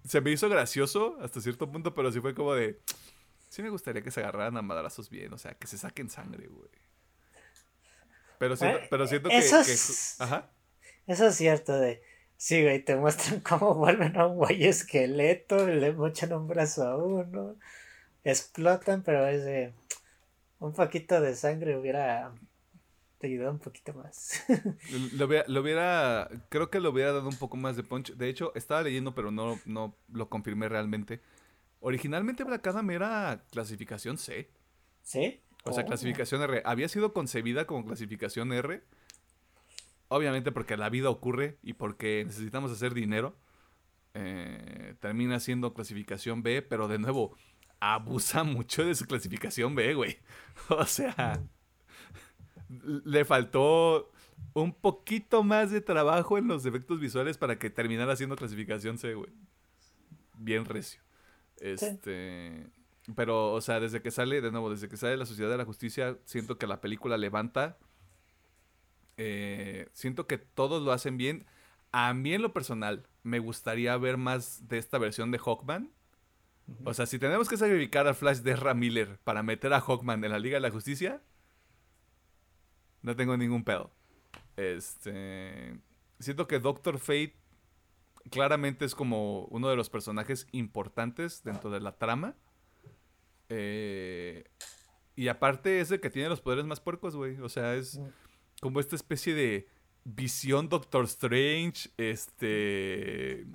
[0.05, 2.81] se me hizo gracioso hasta cierto punto, pero sí fue como de.
[3.49, 6.47] Sí me gustaría que se agarraran a madrazos bien, o sea, que se saquen sangre,
[6.47, 6.69] güey.
[8.43, 10.51] Pero siento, eh, pero siento que, es, Ajá.
[11.07, 12.01] Eso es cierto de.
[12.35, 16.97] Sí, güey, te muestran cómo vuelven a un güey esqueleto, le mochan un brazo a
[16.97, 17.55] uno,
[18.25, 19.73] explotan, pero es de.
[20.59, 22.33] Un poquito de sangre hubiera
[23.17, 24.43] te ayudado un poquito más.
[25.13, 28.13] lo, hubiera, creo que lo hubiera dado un poco más de punch.
[28.15, 31.21] De hecho, estaba leyendo, pero no, no lo confirmé realmente.
[31.79, 34.49] Originalmente Black Adam era clasificación C.
[35.03, 35.41] ¿Sí?
[35.63, 35.87] O sea, oh.
[35.87, 36.61] clasificación R.
[36.65, 38.83] Había sido concebida como clasificación R.
[40.09, 43.35] Obviamente porque la vida ocurre y porque necesitamos hacer dinero.
[44.13, 47.35] Eh, termina siendo clasificación B, pero de nuevo,
[47.79, 50.19] abusa mucho de su clasificación B, güey.
[50.69, 51.41] O sea,
[53.05, 54.11] le faltó
[54.53, 59.15] un poquito más de trabajo en los efectos visuales para que terminara haciendo clasificación C,
[59.15, 59.31] güey.
[60.37, 61.01] Bien recio.
[61.59, 62.67] Este.
[63.15, 65.65] Pero, o sea, desde que sale, de nuevo, desde que sale la Sociedad de la
[65.65, 67.77] Justicia, siento que la película levanta.
[69.17, 71.45] Eh, siento que todos lo hacen bien.
[71.91, 75.91] A mí, en lo personal, me gustaría ver más de esta versión de Hawkman.
[76.85, 80.23] O sea, si tenemos que sacrificar a Flash de Ezra Miller para meter a Hawkman
[80.23, 81.21] en la Liga de la Justicia,
[83.01, 83.91] no tengo ningún pedo.
[84.55, 85.77] Este.
[86.19, 87.35] Siento que Doctor Fate
[88.31, 92.35] claramente es como uno de los personajes importantes dentro de la trama.
[93.53, 94.43] Eh,
[95.15, 97.39] y aparte es el que tiene los poderes más puercos, güey.
[97.39, 97.99] O sea, es
[98.61, 99.67] como esta especie de
[100.03, 103.45] visión Doctor Strange, este...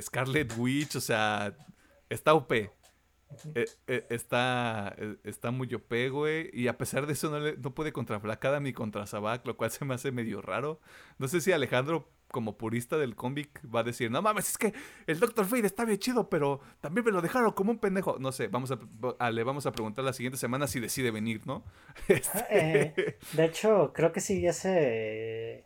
[0.00, 1.56] Scarlet Witch, o sea,
[2.08, 2.52] está OP.
[2.52, 6.50] Eh, eh, está, está muy OP, güey.
[6.52, 9.70] Y a pesar de eso, no, no puede contra Black ni contra Sabak, lo cual
[9.70, 10.80] se me hace medio raro.
[11.18, 14.72] No sé si Alejandro, como purista del cómic, va a decir: No mames, es que
[15.06, 18.18] el Doctor Fate está bien chido, pero también me lo dejaron como un pendejo.
[18.18, 21.64] No sé, vamos a, le vamos a preguntar la siguiente semana si decide venir, ¿no?
[22.08, 25.64] Este de hecho, creo que sí, ya se.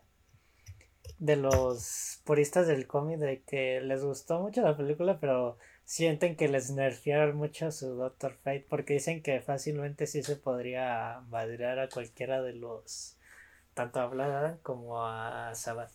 [1.19, 6.49] De los puristas del cómic, de que les gustó mucho la película, pero sienten que
[6.49, 11.78] les nerfearon mucho a su Doctor Fate porque dicen que fácilmente sí se podría madrear
[11.78, 13.16] a cualquiera de los
[13.74, 15.93] tanto a Vlad como a Sabbath.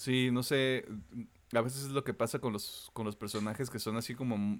[0.00, 0.86] Sí, no sé,
[1.52, 4.58] a veces es lo que pasa con los con los personajes que son así como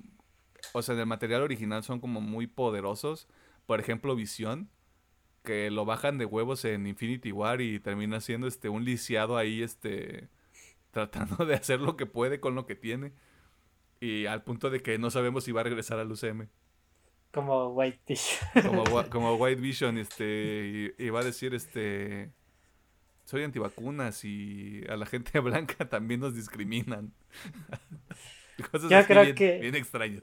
[0.75, 3.27] o sea, en el material original son como muy poderosos,
[3.65, 4.69] por ejemplo, Visión
[5.43, 9.63] que lo bajan de huevos en Infinity War y termina siendo este un lisiado ahí
[9.63, 10.29] este
[10.91, 13.15] tratando de hacer lo que puede con lo que tiene.
[13.99, 16.49] Y al punto de que no sabemos si va a regresar al UCM.
[17.33, 19.09] Como White Vision.
[19.11, 22.31] Como, White Vision, este, y, va a decir, este,
[23.31, 27.13] soy antivacunas y a la gente blanca también nos discriminan.
[28.71, 30.23] Cosas Yo creo bien, que- bien extrañas.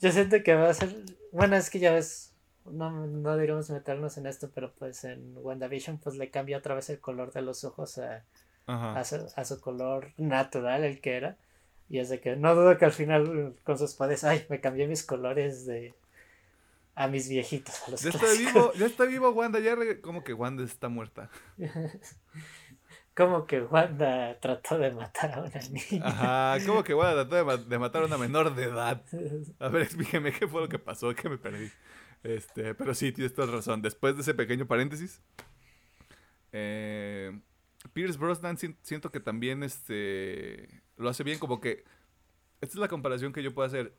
[0.00, 0.94] Yo siento que va a ser.
[1.32, 2.32] Bueno, es que ya ves.
[2.64, 6.90] No, no deberíamos meternos en esto, pero pues en WandaVision pues le cambia otra vez
[6.90, 8.24] el color de los ojos a,
[8.66, 11.36] a, su, a su color natural, el que era.
[11.88, 14.88] Y es de que no dudo que al final con sus padres, ay, me cambié
[14.88, 15.94] mis colores de
[16.96, 18.52] a mis viejitos, a los Ya está clásicos".
[18.54, 21.30] vivo, ya está vivo Wanda, ya re- como que Wanda está muerta.
[23.14, 26.04] Como que Wanda trató de matar a una niña.
[26.06, 29.02] Ajá, como que Wanda trató de, ma- de matar a una menor de edad.
[29.58, 31.70] A ver, explíqueme qué fue lo que pasó, que me perdí.
[32.22, 33.80] Este, pero sí, tienes toda razón.
[33.82, 35.22] Después de ese pequeño paréntesis,
[36.52, 37.38] eh,
[37.92, 41.84] Pierce Brosnan si- siento que también este, lo hace bien, como que
[42.60, 43.94] esta es la comparación que yo puedo hacer.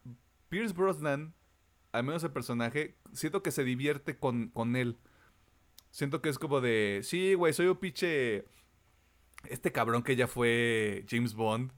[0.50, 1.34] Pierce Brosnan,
[1.98, 4.98] al menos el personaje, siento que se divierte con, con él.
[5.90, 8.46] Siento que es como de, sí, güey, soy un pinche...
[9.46, 11.72] Este cabrón que ya fue James Bond,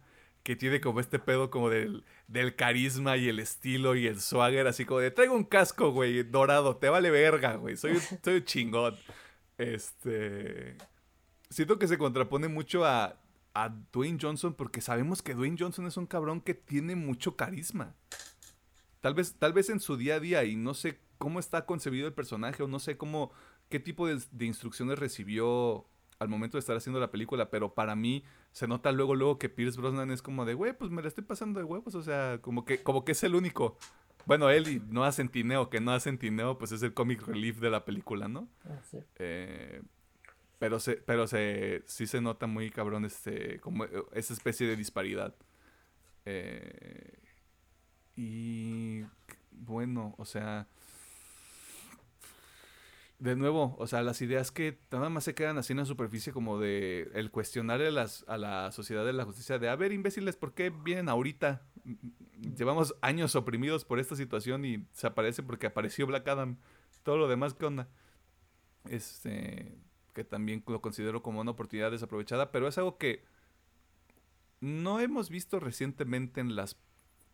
[0.44, 4.66] que tiene como este pedo como del, del carisma y el estilo y el swagger,
[4.68, 8.46] así como de, traigo un casco, güey, dorado, te vale verga, güey, soy, soy un
[8.46, 8.96] chingón.
[9.58, 10.78] Este...
[11.50, 13.20] Siento que se contrapone mucho a,
[13.54, 17.96] a Dwayne Johnson porque sabemos que Dwayne Johnson es un cabrón que tiene mucho carisma.
[19.02, 22.08] Tal vez, tal vez en su día a día y no sé cómo está concebido
[22.08, 23.32] el personaje o no sé cómo,
[23.70, 25.86] qué tipo de, de instrucciones recibió
[26.20, 29.48] al momento de estar haciendo la película, pero para mí se nota luego luego que
[29.50, 32.40] Pierce Brosnan es como de, güey, pues me la estoy pasando de huevos, o sea,
[32.42, 33.78] como que como que es el único.
[34.26, 37.60] Bueno, él y no hace Centineo, que no hace Centineo, pues es el comic relief
[37.60, 38.50] de la película, ¿no?
[38.66, 38.98] Ah, sí.
[39.18, 39.82] Eh,
[40.60, 45.36] pero se, pero se, sí se nota muy cabrón este, como esa especie de disparidad.
[46.26, 47.18] Eh,
[48.20, 49.06] y
[49.52, 50.68] bueno, o sea,
[53.18, 56.34] de nuevo, o sea, las ideas que nada más se quedan así en la superficie
[56.34, 59.94] como de el cuestionar a, las, a la sociedad de la justicia de, a ver,
[59.94, 61.62] imbéciles, ¿por qué vienen ahorita?
[62.58, 66.58] Llevamos años oprimidos por esta situación y se aparece porque apareció Black Adam.
[67.04, 67.88] Todo lo demás, ¿qué onda?
[68.90, 69.78] Este,
[70.14, 73.24] que también lo considero como una oportunidad desaprovechada, pero es algo que
[74.60, 76.76] no hemos visto recientemente en las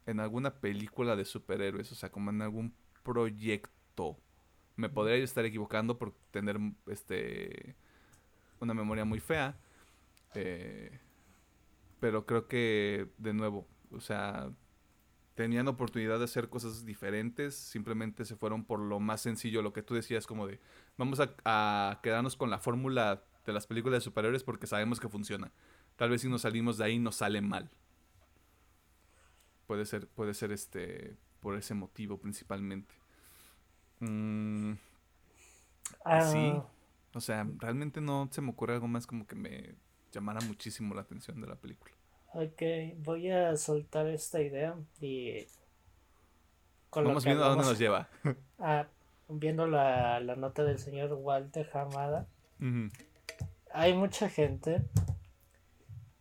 [0.05, 2.73] en alguna película de superhéroes, o sea, como en algún
[3.03, 4.17] proyecto.
[4.75, 6.57] Me podría estar equivocando por tener
[6.87, 7.75] este
[8.59, 9.57] una memoria muy fea.
[10.35, 10.99] eh,
[11.99, 14.51] pero creo que, de nuevo, o sea,
[15.35, 19.81] tenían oportunidad de hacer cosas diferentes, simplemente se fueron por lo más sencillo, lo que
[19.81, 20.59] tú decías, como de,
[20.97, 25.09] vamos a, a quedarnos con la fórmula de las películas de superhéroes porque sabemos que
[25.09, 25.51] funciona.
[25.95, 27.69] Tal vez si nos salimos de ahí nos sale mal.
[29.67, 32.93] Puede ser, puede ser este, por ese motivo principalmente.
[33.99, 34.73] Mm,
[36.03, 36.53] Ah, sí.
[37.13, 39.75] O sea, realmente no se me ocurre algo más como que me
[40.11, 41.93] llamara muchísimo la atención de la película.
[42.33, 42.61] Ok,
[42.97, 45.47] voy a soltar esta idea y
[46.89, 48.09] con Vamos viendo a dónde nos lleva.
[48.59, 48.87] ah,
[49.29, 52.27] viendo la, la nota del señor Walter Hamada,
[53.71, 54.81] hay mucha gente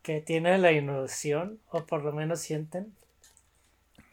[0.03, 2.95] que tiene la ilusión, o por lo menos sienten,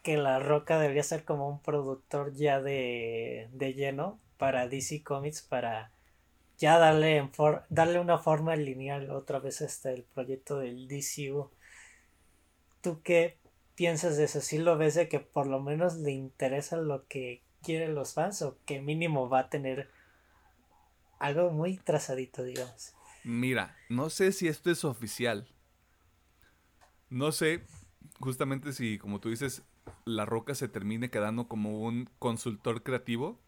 [0.02, 5.42] que La Roca debería ser como un productor ya de, de lleno para DC Comics,
[5.42, 5.92] para
[6.58, 7.30] ya darle,
[7.70, 11.50] darle una forma lineal otra vez este el proyecto del DCU.
[12.80, 13.38] ¿Tú qué
[13.74, 14.40] piensas de eso?
[14.40, 18.42] ¿Sí lo ves de que por lo menos le interesa lo que quieren los fans
[18.42, 19.88] o que mínimo va a tener
[21.18, 22.94] algo muy trazadito, digamos?
[23.24, 25.48] Mira, no sé si esto es oficial.
[27.08, 27.62] No sé,
[28.18, 29.62] justamente si, como tú dices,
[30.04, 33.40] La Roca se termine quedando como un consultor creativo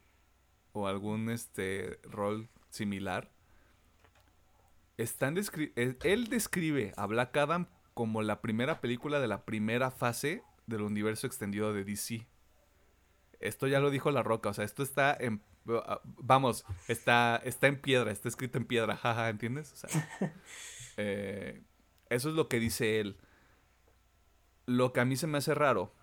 [0.73, 3.31] o algún este rol similar.
[4.97, 9.91] Están descri- eh, él describe a Black Adam como la primera película de la primera
[9.91, 12.27] fase del universo extendido de DC.
[13.41, 15.43] Esto ya lo dijo La Roca, o sea, esto está en...
[16.05, 19.73] Vamos, está, está en piedra, está escrito en piedra, jaja, ¿entiendes?
[19.73, 20.09] O sea,
[20.97, 21.63] eh,
[22.11, 23.17] eso es lo que dice él.
[24.67, 25.95] Lo que a mí se me hace raro,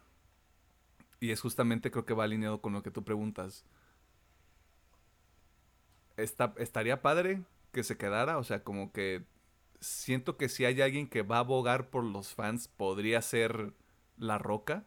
[1.21, 3.63] y es justamente creo que va alineado con lo que tú preguntas,
[6.17, 9.23] está, estaría padre que se quedara, o sea, como que
[9.79, 13.73] siento que si hay alguien que va a abogar por los fans, podría ser
[14.17, 14.85] La Roca.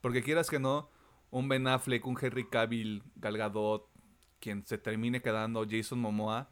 [0.00, 0.90] Porque quieras que no,
[1.30, 3.88] un Ben Affleck, un Henry Cavill, Gal Gadot,
[4.40, 6.50] quien se termine quedando, Jason Momoa,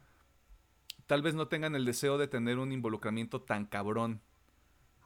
[1.07, 4.21] tal vez no tengan el deseo de tener un involucramiento tan cabrón.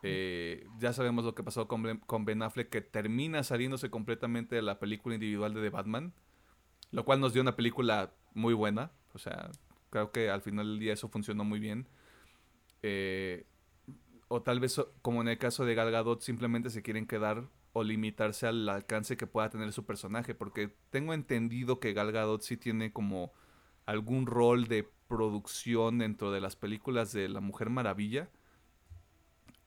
[0.03, 4.77] Eh, ya sabemos lo que pasó con Ben, Affleck, que termina saliéndose completamente de la
[4.77, 6.13] película individual de The Batman,
[6.91, 8.91] lo cual nos dio una película muy buena.
[9.13, 9.49] O sea,
[9.89, 11.87] creo que al final del día eso funcionó muy bien.
[12.81, 13.45] Eh,
[14.27, 17.83] o tal vez, como en el caso de Gal Gadot, simplemente se quieren quedar o
[17.83, 20.35] limitarse al alcance que pueda tener su personaje.
[20.35, 23.31] Porque tengo entendido que Gal Gadot sí tiene como
[23.85, 28.29] algún rol de producción dentro de las películas de La Mujer Maravilla.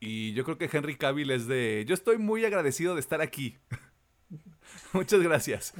[0.00, 1.84] Y yo creo que Henry Cavill es de...
[1.86, 3.56] Yo estoy muy agradecido de estar aquí.
[4.92, 5.74] Muchas gracias.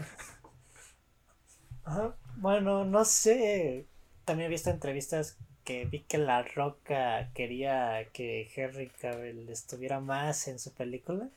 [2.37, 3.87] Bueno, no sé.
[4.25, 10.49] También he visto entrevistas que vi que La Roca quería que Henry Cavill estuviera más
[10.49, 11.29] en su película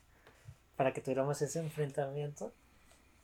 [0.75, 2.53] para que tuviéramos ese enfrentamiento.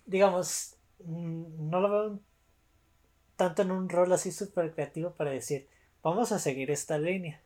[0.06, 2.19] Digamos, mm, no lo veo
[3.36, 5.68] tanto en un rol así súper creativo para decir,
[6.03, 7.41] vamos a seguir esta línea,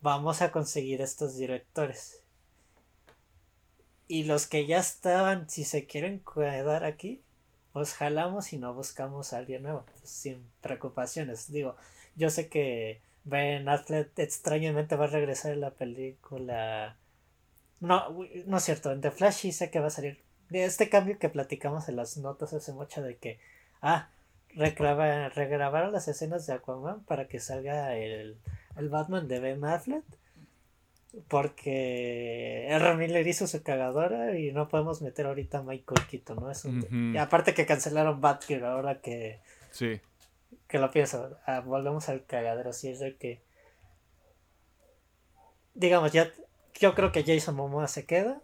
[0.00, 2.22] vamos a conseguir estos directores.
[4.06, 7.22] Y los que ya estaban, si se quieren quedar aquí,
[7.72, 11.52] pues jalamos y no buscamos a alguien nuevo, pues, sin preocupaciones.
[11.52, 11.76] Digo,
[12.16, 16.96] yo sé que Ben Affleck extrañamente va a regresar en la película.
[17.80, 20.18] No, no es cierto, en The Flash sí sé que va a salir.
[20.48, 23.38] De este cambio que platicamos en las notas hace mucho de que,
[23.82, 24.08] ah,
[24.54, 28.38] regrabaron las escenas de Aquaman para que salga el,
[28.78, 30.04] el Batman de Ben Affleck
[31.26, 32.96] porque R.
[32.96, 36.50] Miller hizo su cagadora y no podemos meter ahorita a Michael Keaton, ¿no?
[36.50, 37.14] Es un...
[37.14, 39.40] y aparte que cancelaron Batgirl ahora que...
[39.70, 40.00] Sí.
[40.66, 43.40] Que lo pienso, ah, volvemos al cagadero, si es de que...
[45.74, 46.30] Digamos, ya
[46.74, 48.40] yo creo que Jason Momoa se queda.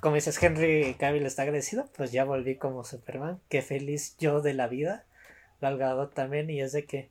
[0.00, 3.40] Como dices, Henry Cavill está agradecido, pues ya volví como Superman.
[3.48, 5.04] Qué feliz yo de la vida.
[5.60, 7.08] Galgado también, y es de que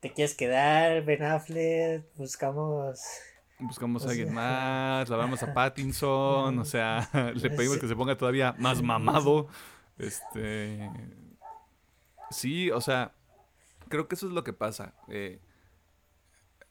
[0.00, 3.00] te quieres quedar, Ben Affleck, buscamos...
[3.58, 8.16] Buscamos a alguien más, la vamos a Pattinson, o sea, le pedimos que se ponga
[8.16, 9.48] todavía más mamado.
[9.98, 10.90] Este...
[12.30, 13.12] Sí, o sea,
[13.88, 14.94] creo que eso es lo que pasa.
[15.08, 15.40] Eh,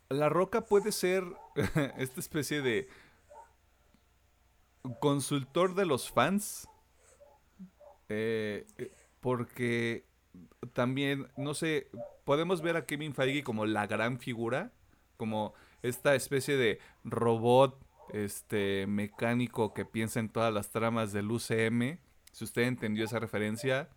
[0.09, 1.23] la Roca puede ser
[1.97, 2.87] esta especie de
[4.99, 6.67] consultor de los fans.
[8.07, 10.08] Eh, eh, porque
[10.73, 11.89] también, no sé,
[12.25, 14.71] podemos ver a Kevin Feige como la gran figura,
[15.17, 17.79] como esta especie de robot
[18.13, 21.99] este mecánico que piensa en todas las tramas del UCM.
[22.31, 23.89] Si usted entendió esa referencia,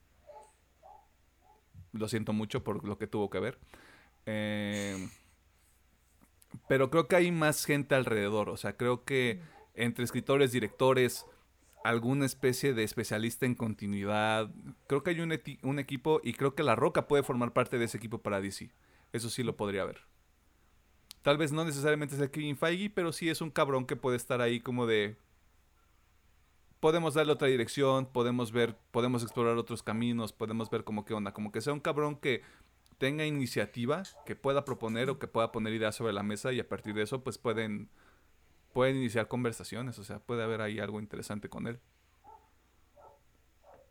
[1.92, 3.58] lo siento mucho por lo que tuvo que ver.
[4.26, 5.08] Eh,
[6.68, 8.50] pero creo que hay más gente alrededor.
[8.50, 9.40] O sea, creo que
[9.74, 11.26] entre escritores, directores,
[11.84, 14.50] alguna especie de especialista en continuidad.
[14.86, 15.32] Creo que hay un,
[15.78, 18.70] equipo y creo que La Roca puede formar parte de ese equipo para DC.
[19.12, 20.00] Eso sí lo podría ver.
[21.22, 24.40] Tal vez no necesariamente sea Kevin Feige, pero sí es un cabrón que puede estar
[24.40, 25.16] ahí como de...
[26.80, 31.32] Podemos darle otra dirección, podemos ver, podemos explorar otros caminos, podemos ver como qué onda.
[31.32, 32.42] Como que sea un cabrón que
[32.98, 36.68] tenga iniciativa, que pueda proponer o que pueda poner ideas sobre la mesa y a
[36.68, 37.88] partir de eso pues pueden
[38.72, 41.80] pueden iniciar conversaciones, o sea, puede haber ahí algo interesante con él.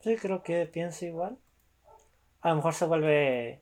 [0.02, 1.38] Sí, creo que piensa igual.
[2.42, 3.62] A lo mejor se vuelve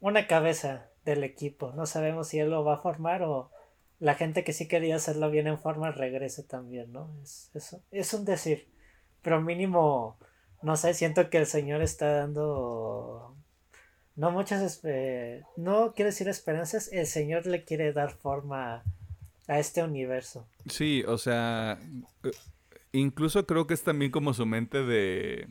[0.00, 1.72] una cabeza del equipo.
[1.72, 3.50] No sabemos si él lo va a formar o
[3.98, 7.10] la gente que sí quería hacerlo bien en forma regrese también, ¿no?
[7.22, 8.68] Es, eso, es un decir.
[9.22, 10.18] Pero mínimo,
[10.62, 13.36] no sé, siento que el Señor está dando
[14.20, 14.82] no muchas,
[15.56, 18.84] no quiero decir esperanzas, el Señor le quiere dar forma
[19.50, 20.46] a este universo.
[20.66, 21.80] Sí, o sea,
[22.22, 22.30] eh,
[22.92, 25.48] incluso creo que es también como su mente de,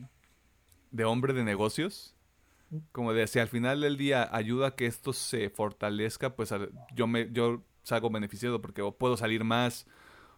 [0.90, 2.16] de hombre de negocios.
[2.92, 6.54] Como de si al final del día ayuda a que esto se fortalezca, pues
[6.94, 9.88] yo me yo salgo beneficiado porque o puedo salir más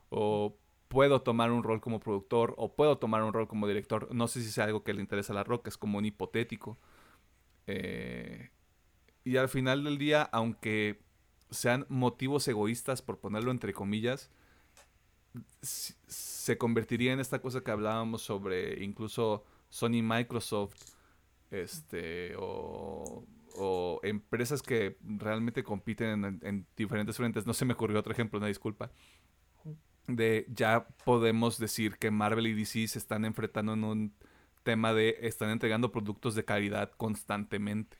[0.09, 0.57] o
[0.89, 4.13] puedo tomar un rol como productor o puedo tomar un rol como director.
[4.15, 6.79] No sé si es algo que le interesa a la roca, es como un hipotético.
[7.67, 8.51] Eh,
[9.25, 11.03] y al final del día, aunque
[11.53, 14.31] sean motivos egoístas, por ponerlo entre comillas,
[15.63, 20.77] se convertiría en esta cosa que hablábamos sobre incluso Sony Microsoft,
[21.51, 23.25] este, o,
[24.03, 27.47] empresas que realmente compiten en, diferentes frentes.
[27.47, 28.91] No se me ocurrió otro ejemplo, una disculpa.
[30.09, 34.15] De ya podemos decir que Marvel y DC se están enfrentando en un
[34.65, 37.99] tema de están entregando productos de calidad constantemente.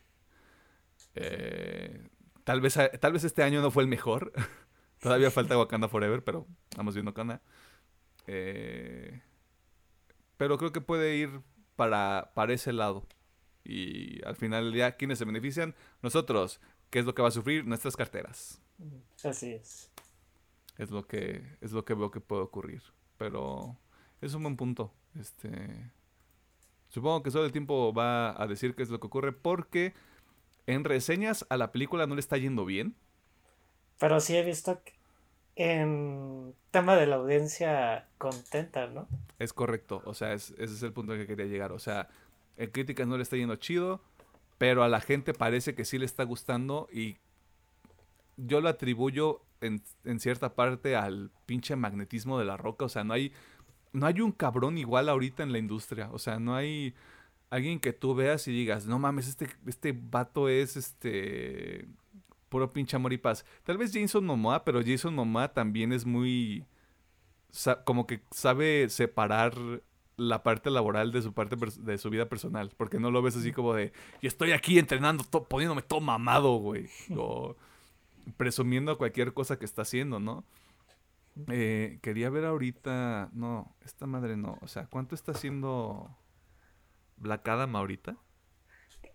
[1.15, 2.09] Eh,
[2.45, 4.33] Tal vez, tal vez este año no fue el mejor.
[5.01, 6.47] Todavía falta Wakanda Forever, pero
[6.77, 7.43] vamos viendo Wakanda.
[8.27, 9.21] Eh,
[10.37, 11.41] pero creo que puede ir
[11.77, 13.07] para, para ese lado.
[13.65, 15.75] Y al final del día, ¿quiénes se benefician?
[16.03, 16.61] Nosotros.
[16.91, 17.67] ¿Qué es lo que va a sufrir?
[17.67, 18.61] Nuestras carteras.
[19.25, 19.91] Así es.
[20.79, 22.83] Es lo que, es lo que veo que puede ocurrir.
[23.19, 23.79] Pero
[24.21, 24.93] es un buen punto.
[25.19, 25.91] Este.
[26.89, 29.33] Supongo que solo el tiempo va a decir qué es lo que ocurre.
[29.33, 29.95] Porque
[30.67, 32.95] en reseñas a la película no le está yendo bien.
[33.99, 34.81] Pero sí he visto
[35.57, 39.07] en tema de la audiencia contenta, ¿no?
[39.39, 41.73] Es correcto, o sea, ese es el punto al que quería llegar.
[41.73, 42.09] O sea,
[42.57, 44.01] en críticas no le está yendo chido,
[44.59, 47.17] pero a la gente parece que sí le está gustando y
[48.37, 52.85] yo lo atribuyo en, en, cierta parte al pinche magnetismo de la roca.
[52.85, 53.33] O sea, no hay,
[53.93, 56.11] no hay un cabrón igual ahorita en la industria.
[56.13, 56.95] O sea, no hay
[57.53, 61.87] alguien que tú veas y digas, no mames, este, este vato es este
[62.49, 63.45] puro pinche amor y paz.
[63.63, 66.65] Tal vez Jason Momoa, pero Jason Momoa también es muy
[67.85, 69.55] como que sabe separar
[70.17, 73.53] la parte laboral de su parte de su vida personal, porque no lo ves así
[73.53, 73.93] como de,
[74.23, 76.89] y estoy aquí entrenando, poniéndome todo mamado, güey,
[77.19, 77.55] o
[78.39, 80.43] presumiendo cualquier cosa que está haciendo, ¿no?
[81.49, 86.11] Eh, quería ver ahorita, no, esta madre no, o sea, ¿cuánto está haciendo
[87.23, 88.17] Black Adam ahorita?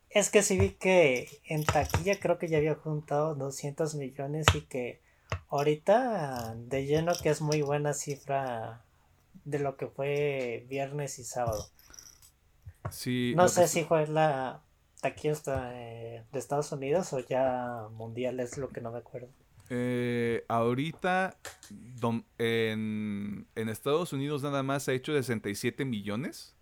[0.10, 4.62] Es que sí vi que en taquilla creo que ya había juntado 200 millones y
[4.62, 5.02] que
[5.50, 8.84] ahorita de lleno que es muy buena cifra
[9.44, 11.70] de lo que fue viernes y sábado.
[12.90, 13.34] Sí.
[13.36, 14.62] No sé si fue la
[15.02, 15.34] taquilla
[15.74, 19.30] eh, de Estados Unidos o ya mundial, es lo que no me acuerdo.
[19.70, 21.38] Eh, ahorita
[22.38, 26.57] en, en Estados Unidos nada más ha hecho 67 millones.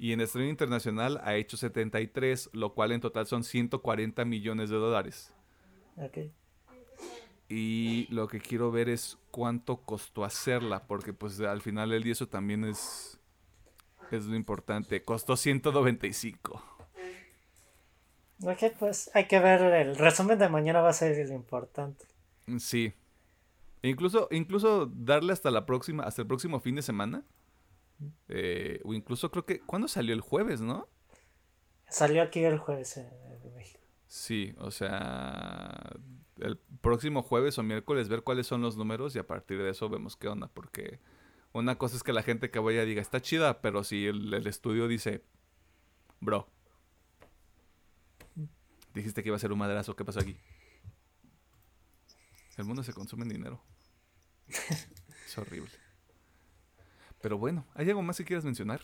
[0.00, 4.76] Y en estreno internacional ha hecho 73, lo cual en total son 140 millones de
[4.76, 5.34] dólares.
[7.50, 12.14] Y lo que quiero ver es cuánto costó hacerla, porque pues al final el día
[12.14, 13.20] eso también es,
[14.10, 15.02] es lo importante.
[15.02, 16.64] Costó 195.
[18.42, 22.06] Ok, pues hay que ver, el resumen de mañana va a ser el importante.
[22.58, 22.94] Sí.
[23.82, 27.22] incluso, incluso darle hasta la próxima, hasta el próximo fin de semana
[28.28, 29.60] eh, o incluso creo que.
[29.60, 30.88] ¿Cuándo salió el jueves, no?
[31.88, 33.80] Salió aquí el jueves en México.
[34.06, 35.92] Sí, o sea.
[36.38, 39.90] El próximo jueves o miércoles ver cuáles son los números y a partir de eso
[39.90, 40.48] vemos qué onda.
[40.48, 40.98] Porque
[41.52, 44.88] una cosa es que la gente que vaya diga está chida, pero si el, estudio
[44.88, 45.22] dice,
[46.20, 46.48] bro,
[48.94, 50.36] dijiste que iba a ser un madrazo, ¿qué pasó aquí?
[52.56, 53.62] El mundo se consume en dinero.
[54.48, 55.70] es horrible.
[57.20, 58.80] Pero bueno, ¿hay algo más que quieras mencionar?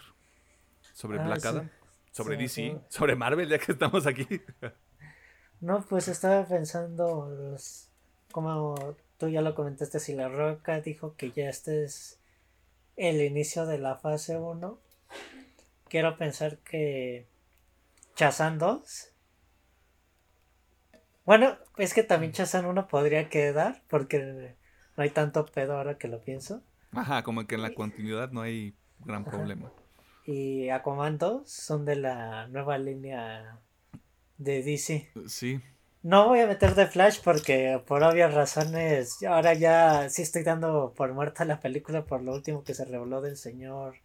[0.93, 1.71] Sobre ah, Black Adam,
[2.11, 4.27] sobre DC, sobre Marvel, ya que estamos aquí.
[5.61, 7.57] no, pues estaba pensando,
[8.33, 12.19] como tú ya lo comentaste, si La Roca dijo que ya este es
[12.97, 14.79] el inicio de la fase 1,
[15.89, 17.27] quiero pensar que
[18.15, 19.13] Chazan 2.
[21.25, 24.55] Bueno, es que también Chazan 1 podría quedar, porque
[24.97, 26.63] no hay tanto pedo ahora que lo pienso.
[26.93, 29.71] Ajá, como que en la continuidad no hay gran problema.
[30.25, 33.61] Y Aquaman 2 son de la nueva línea
[34.39, 35.11] de DC.
[35.29, 35.61] Sí.
[36.03, 40.95] No voy a meter de Flash porque por obvias razones ahora ya sí estoy dando
[40.97, 43.97] por muerta la película por lo último que se reveló del señor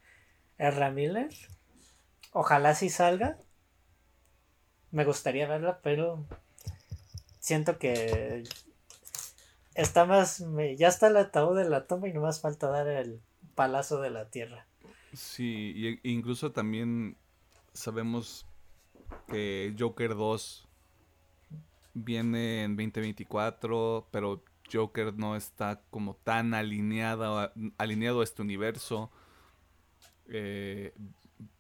[0.58, 0.92] R.
[0.92, 1.30] Miller.
[2.34, 3.38] Ojalá sí salga.
[4.92, 6.26] Me gustaría verla, pero
[7.40, 8.44] siento que
[9.76, 10.44] está más.
[10.78, 13.22] ya está el ataúd de la tumba y no más falta dar el
[13.56, 14.68] palazo de la tierra.
[15.14, 17.18] Sí, y e, incluso también
[17.74, 18.46] sabemos
[19.28, 20.68] que Joker 2
[21.94, 29.12] viene en 2024, pero Joker no está como tan alineado a este universo.
[30.30, 30.94] Eh,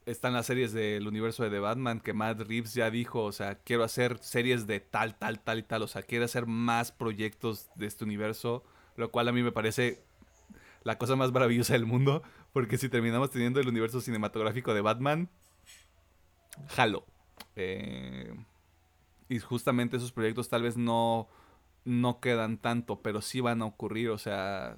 [0.05, 3.83] están las series del universo de Batman que Matt Reeves ya dijo, o sea, quiero
[3.83, 7.85] hacer series de tal, tal, tal y tal, o sea, quiero hacer más proyectos de
[7.85, 8.63] este universo,
[8.95, 10.03] lo cual a mí me parece
[10.83, 15.29] la cosa más maravillosa del mundo, porque si terminamos teniendo el universo cinematográfico de Batman,
[16.69, 17.05] jalo.
[17.55, 18.33] Eh,
[19.29, 21.29] y justamente esos proyectos tal vez no,
[21.85, 24.77] no quedan tanto, pero sí van a ocurrir, o sea,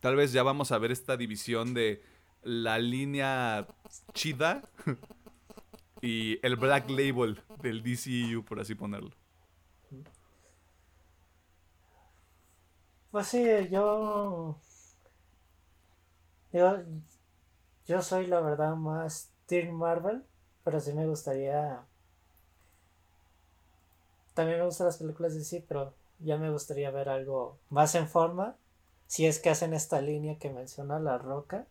[0.00, 2.02] tal vez ya vamos a ver esta división de
[2.42, 3.66] la línea
[4.12, 4.62] chida
[6.00, 9.10] y el black label del DCU, por así ponerlo.
[13.12, 14.58] Pues sí, yo.
[16.52, 16.78] Yo,
[17.86, 20.24] yo soy la verdad más Team Marvel,
[20.64, 21.84] pero sí me gustaría.
[24.34, 28.08] También me gustan las películas de DC, pero ya me gustaría ver algo más en
[28.08, 28.56] forma.
[29.06, 31.66] Si es que hacen esta línea que menciona La Roca.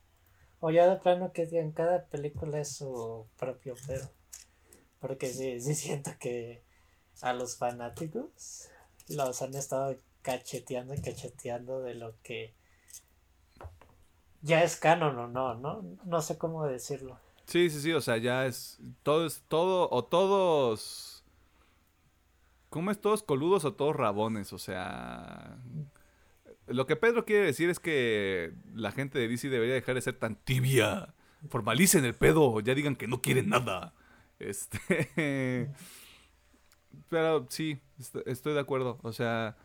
[0.62, 4.10] O ya de plano que en cada película es su propio pedo.
[5.00, 6.64] Porque sí, sí siento que
[7.22, 8.70] a los fanáticos
[9.10, 12.54] los han estado cacheteando y cacheteando de lo que
[14.42, 15.84] ya es canon o no, ¿no?
[16.06, 17.20] No sé cómo decirlo.
[17.46, 21.22] Sí, sí, sí, o sea, ya es todo es todo o todos
[22.72, 24.54] ¿Cómo es todos coludos o todos rabones?
[24.54, 25.58] O sea,
[26.74, 30.16] Lo que Pedro quiere decir es que la gente de DC debería dejar de ser
[30.16, 31.14] tan tibia.
[31.50, 33.94] Formalicen el pedo, ya digan que no quieren nada.
[34.40, 34.80] Este.
[37.10, 37.80] Pero sí,
[38.26, 39.00] estoy de acuerdo.
[39.04, 39.58] O sea.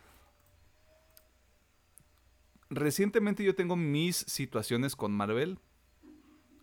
[2.68, 5.58] Recientemente yo tengo mis situaciones con Marvel.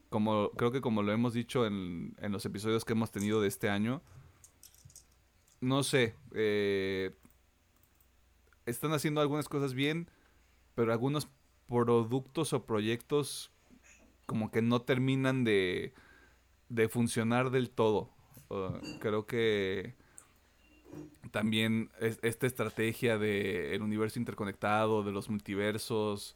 [0.09, 3.47] Como, creo que como lo hemos dicho en, en los episodios que hemos tenido de
[3.47, 4.01] este año.
[5.61, 6.15] No sé.
[6.33, 7.15] Eh,
[8.65, 10.09] están haciendo algunas cosas bien,
[10.75, 11.27] pero algunos
[11.67, 13.51] productos o proyectos
[14.25, 15.93] como que no terminan de,
[16.69, 18.09] de funcionar del todo.
[18.99, 19.95] creo que
[21.31, 26.35] también esta estrategia del universo interconectado, de los multiversos,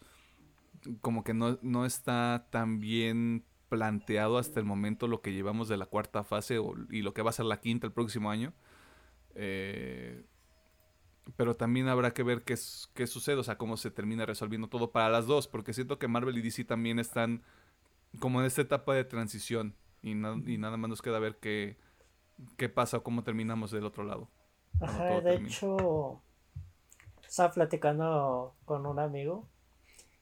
[1.01, 5.77] como que no, no, está tan bien planteado hasta el momento lo que llevamos de
[5.77, 6.59] la cuarta fase
[6.89, 8.53] y lo que va a ser la quinta el próximo año.
[9.35, 10.23] Eh,
[11.36, 12.56] pero también habrá que ver qué,
[12.94, 16.08] qué sucede, o sea, cómo se termina resolviendo todo para las dos, porque siento que
[16.08, 17.44] Marvel y DC también están
[18.20, 21.78] como en esta etapa de transición y, y nada más nos queda ver qué,
[22.56, 24.30] qué pasa o cómo terminamos del otro lado.
[24.80, 26.22] Ajá, de hecho,
[27.28, 29.48] estaba platicando con un amigo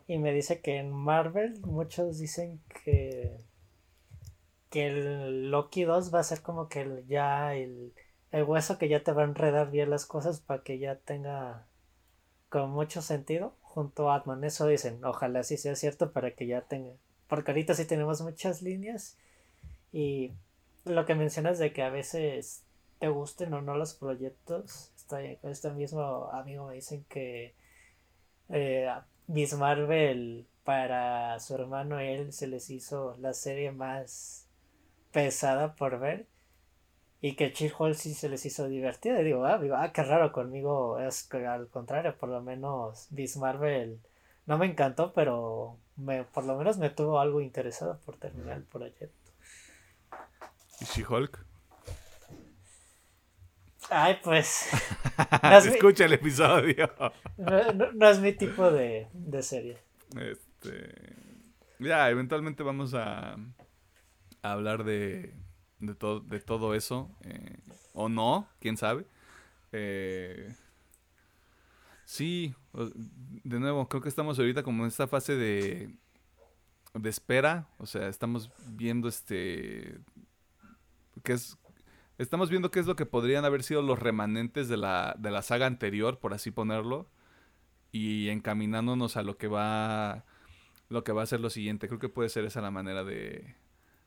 [0.07, 3.43] y me dice que en Marvel muchos dicen que
[4.75, 7.93] que el Loki 2 va a ser como que ya el
[8.35, 11.65] el hueso que ya te va a enredar bien las cosas para que ya tenga
[12.49, 14.43] con mucho sentido junto a Atman.
[14.43, 16.91] Eso dicen, ojalá sí sea cierto para que ya tenga.
[17.29, 19.17] Porque ahorita sí tenemos muchas líneas
[19.93, 20.33] y
[20.83, 22.65] lo que mencionas de que a veces
[22.99, 24.91] te gusten o no los proyectos.
[25.07, 27.55] Con este mismo amigo me dicen que
[28.49, 28.91] eh,
[29.27, 34.49] Miss Marvel para su hermano él se les hizo la serie más
[35.13, 36.27] pesada por ver
[37.25, 39.19] y que Chill Hall sí se les hizo divertida.
[39.19, 40.99] Y digo, ah, digo, ah, qué raro conmigo.
[40.99, 43.99] Es que al contrario, por lo menos Miss Marvel
[44.45, 48.63] no me encantó, pero me, por lo menos me tuvo algo interesado por terminar el
[48.63, 49.31] proyecto.
[50.79, 51.43] ¿Y She-Hulk?
[53.89, 54.69] Ay, pues.
[55.65, 56.91] Escucha el episodio.
[57.95, 59.79] no, es mi tipo de, de serie.
[60.15, 60.93] Este.
[61.79, 65.33] Ya, eventualmente vamos a, a hablar de
[65.79, 67.09] de, todo de todo eso.
[67.21, 67.57] Eh,
[67.93, 69.05] o no, quién sabe.
[69.71, 70.55] Eh,
[72.05, 72.53] sí,
[73.43, 75.95] de nuevo, creo que estamos ahorita como en esta fase de,
[76.93, 77.67] de espera.
[77.77, 79.99] O sea, estamos viendo este.
[81.23, 81.57] que es.
[82.17, 85.41] Estamos viendo qué es lo que podrían haber sido los remanentes de la, de la
[85.41, 87.09] saga anterior, por así ponerlo.
[87.91, 90.25] Y encaminándonos a lo que va.
[90.87, 91.87] Lo que va a ser lo siguiente.
[91.87, 93.55] Creo que puede ser esa la manera de,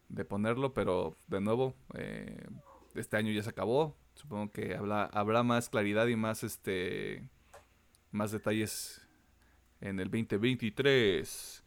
[0.09, 2.47] de ponerlo, pero de nuevo, eh,
[2.95, 3.97] este año ya se acabó.
[4.15, 7.29] Supongo que habrá, habrá más claridad y más este
[8.11, 9.07] más detalles
[9.81, 11.63] en el 2023.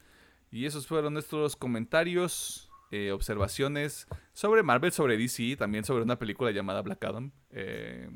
[0.51, 6.51] Y esos fueron nuestros comentarios, eh, observaciones sobre Marvel, sobre DC, también sobre una película
[6.51, 7.31] llamada Black Adam.
[7.51, 8.09] Eh,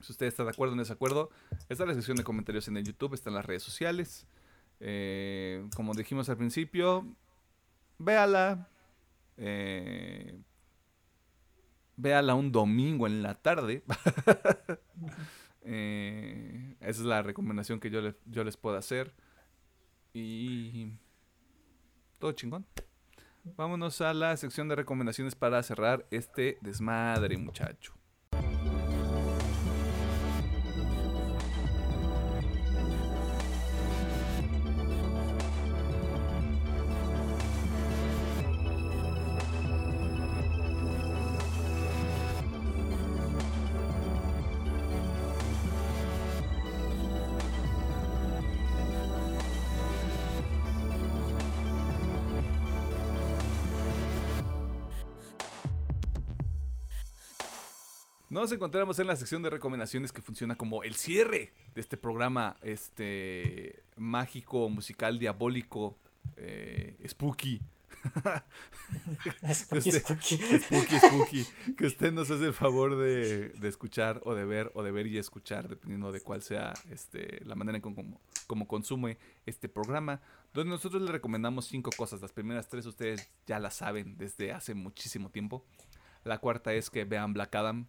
[0.00, 1.30] si usted está de acuerdo o en desacuerdo,
[1.68, 4.26] está en la sección de comentarios en el YouTube, está en las redes sociales.
[5.74, 7.04] como dijimos al principio,
[7.98, 8.70] véala,
[9.40, 10.38] eh,
[11.96, 13.84] véala un domingo en la tarde.
[15.62, 19.14] Eh, esa es la recomendación que yo, yo les puedo hacer.
[20.14, 20.94] Y
[22.18, 22.66] todo chingón.
[23.44, 27.99] Vámonos a la sección de recomendaciones para cerrar este desmadre, muchacho.
[58.40, 62.56] Nos encontramos en la sección de recomendaciones que funciona como el cierre de este programa
[62.62, 65.98] este mágico, musical, diabólico,
[66.38, 67.60] eh, spooky.
[69.52, 70.38] spooky, spooky.
[70.58, 71.46] spooky, spooky.
[71.76, 75.18] Que usted nos hace el favor de, escuchar o de ver o de ver y
[75.18, 80.22] escuchar, dependiendo de cuál sea este, la manera en cómo como consume este programa,
[80.54, 82.22] donde nosotros le recomendamos cinco cosas.
[82.22, 85.62] Las primeras tres ustedes ya las saben desde hace muchísimo tiempo.
[86.24, 87.86] La cuarta es que vean Black Adam,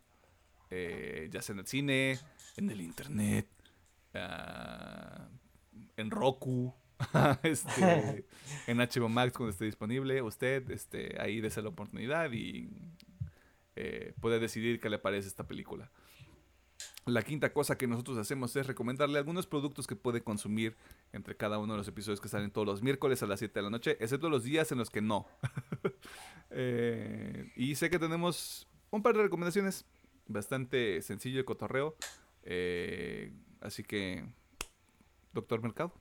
[0.72, 2.20] eh, ya sea en el cine,
[2.58, 3.48] en el internet,
[4.14, 5.28] ah,
[5.98, 6.74] en Roku,
[7.44, 8.26] este,
[8.68, 10.22] en HBO Max cuando esté disponible.
[10.22, 12.70] Usted este, ahí dése la oportunidad y
[13.76, 15.92] eh, puede decidir qué le parece esta película.
[17.06, 20.78] La quinta cosa que nosotros hacemos es recomendarle algunos productos que puede consumir
[21.14, 23.64] entre cada uno de los episodios que salen todos los miércoles a las 7 de
[23.64, 25.28] la noche, excepto los días en los que no.
[26.54, 29.86] Eh, y sé que tenemos un par de recomendaciones
[30.28, 31.96] bastante sencillo de cotorreo.
[32.44, 33.32] Eh,
[33.62, 34.26] así que,
[35.34, 35.94] doctor Mercado.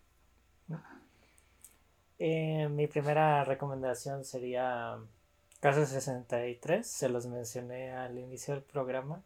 [2.18, 4.98] Eh, mi primera recomendación sería
[5.60, 9.22] Caso 63, se los mencioné al inicio del programa.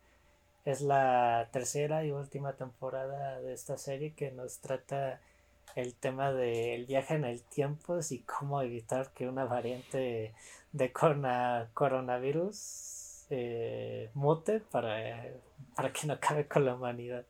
[0.64, 5.20] Es la tercera y última temporada de esta serie que nos trata
[5.76, 10.34] el tema del viaje en el tiempo y cómo evitar que una variante
[10.72, 12.93] de coronavirus
[13.30, 15.24] eh, mute para,
[15.74, 17.24] para que no acabe con la humanidad.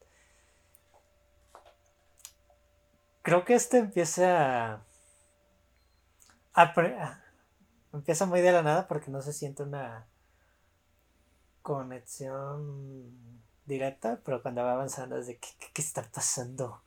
[3.22, 4.84] Creo que este empieza
[6.54, 6.74] a,
[7.92, 10.06] empieza muy de la nada porque no se siente una
[11.62, 13.12] conexión
[13.64, 16.82] directa, pero cuando va avanzando es de qué, qué, está pasando.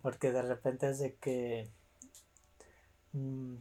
[0.00, 1.68] Porque de repente es de que
[3.12, 3.56] mm,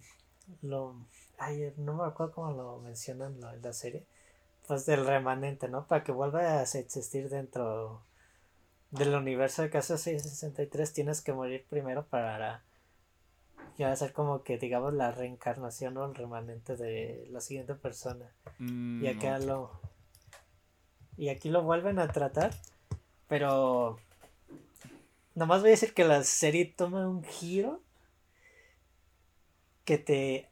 [0.62, 0.96] lo
[1.38, 4.06] ay, no me acuerdo cómo lo mencionan en la serie.
[4.68, 5.86] Pues del remanente, ¿no?
[5.88, 8.02] Para que vuelva a existir dentro
[8.92, 12.64] del universo de Caso 663 tienes que morir primero para
[13.78, 17.74] ya va a ser como que digamos la reencarnación o el remanente de la siguiente
[17.74, 18.32] persona.
[18.60, 19.72] Mm, y acá lo
[21.18, 22.54] y aquí lo vuelven a tratar,
[23.28, 23.98] pero
[25.36, 27.82] nomás voy a decir que la serie toma un giro
[29.86, 30.50] que te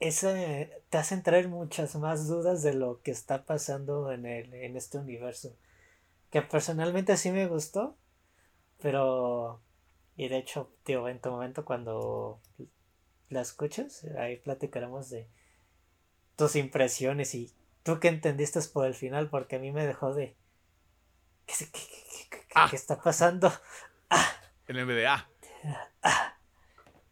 [0.00, 4.78] ese te hace entrar muchas más dudas de lo que está pasando en el en
[4.78, 5.54] este universo
[6.30, 7.98] que personalmente sí me gustó
[8.80, 9.60] pero
[10.16, 12.40] y de hecho tío en tu momento cuando
[13.28, 15.28] la escuchas ahí platicaremos de
[16.34, 17.52] tus impresiones y
[17.82, 20.34] tú que entendiste por el final porque a mí me dejó de
[21.44, 22.70] qué, qué, ah.
[22.72, 23.52] está pasando
[24.08, 24.32] ah.
[24.66, 25.28] el MDA
[26.02, 26.38] ah.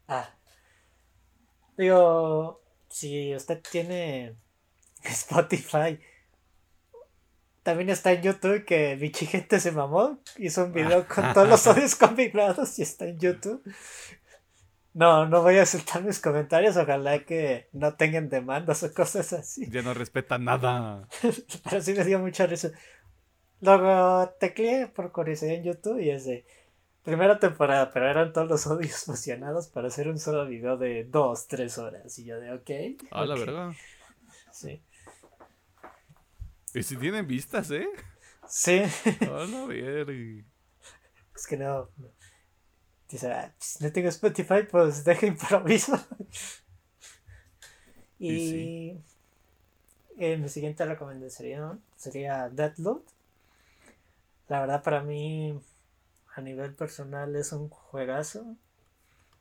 [0.07, 0.29] ah.
[1.77, 2.64] digo
[2.95, 4.35] si usted tiene
[5.03, 5.99] Spotify,
[7.61, 10.19] también está en YouTube que Bichi Gente se mamó.
[10.37, 13.61] Hizo un video con todos los audios combinados y está en YouTube.
[14.93, 16.77] No, no voy a soltar mis comentarios.
[16.77, 19.69] Ojalá que no tengan demandas o cosas así.
[19.69, 21.05] Ya no respeta nada.
[21.69, 22.71] Pero sí me dio mucha risa.
[23.59, 26.45] Luego tecleé por curiosidad en YouTube y es de
[27.05, 31.47] primera temporada, pero eran todos los audios fusionados para hacer un solo video de dos,
[31.47, 32.17] tres horas.
[32.19, 33.01] Y yo de, ok.
[33.11, 33.71] Ah, la verdad.
[34.51, 34.81] Sí.
[36.73, 37.87] Y si tienen vistas, ¿eh?
[38.47, 38.81] Sí.
[39.21, 40.43] La verga.
[41.35, 41.89] Es que no.
[43.07, 45.97] Dice, ah, pues, no tengo Spotify, pues deja improviso.
[48.19, 48.97] y.
[50.17, 53.05] Eh, mi siguiente recomendación sería Deadloop.
[54.47, 55.59] La verdad, para mí
[56.35, 58.55] a nivel personal es un juegazo.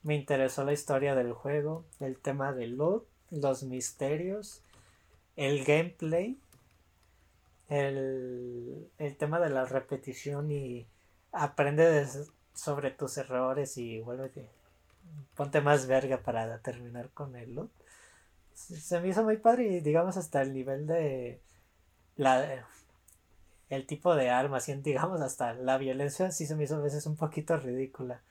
[0.03, 4.63] Me interesó la historia del juego, el tema del loot, los misterios,
[5.35, 6.39] el gameplay,
[7.69, 10.87] el, tema de la repetición y
[11.33, 12.07] aprende
[12.55, 14.31] sobre tus errores y vuelve
[15.35, 17.71] ponte más verga para terminar con el loot.
[18.55, 21.41] Se me hizo muy padre y digamos hasta el nivel de
[22.17, 22.65] la
[23.69, 27.07] el tipo de armas y digamos hasta la violencia sí se me hizo a veces
[27.07, 28.23] un poquito ridícula.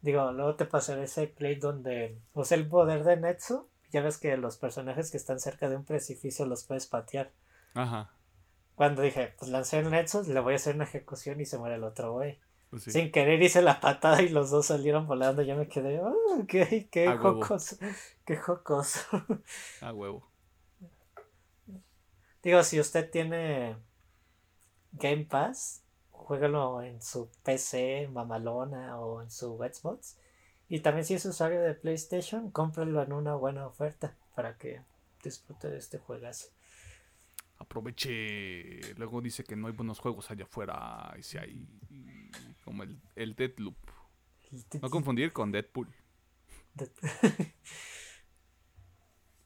[0.00, 3.66] Digo, luego te pasaré ese play donde usé el poder de Netsu.
[3.90, 7.30] Ya ves que los personajes que están cerca de un precipicio los puedes patear.
[7.72, 8.10] Ajá.
[8.74, 11.76] Cuando dije, pues lancé el Netsu, le voy a hacer una ejecución y se muere
[11.76, 12.38] el otro güey.
[12.68, 15.42] Pues Sin querer hice la patada y los dos salieron volando.
[15.42, 17.76] Ya me quedé, oh, qué, qué jocoso.
[18.26, 19.00] Qué jocoso.
[19.80, 20.28] A huevo.
[22.42, 23.76] Digo, si usted tiene
[24.94, 30.16] Game Pass, juégalo en su PC mamalona o en su Xbox.
[30.68, 34.80] Y también si es usuario de PlayStation, cómpralo en una buena oferta para que
[35.22, 36.48] disfrute de este juegazo.
[37.58, 38.94] Aproveche.
[38.96, 41.14] Luego dice que no hay buenos juegos allá afuera.
[41.18, 41.68] Y si hay.
[42.64, 43.76] Como el, el Deadloop.
[44.80, 45.88] No confundir con Deadpool.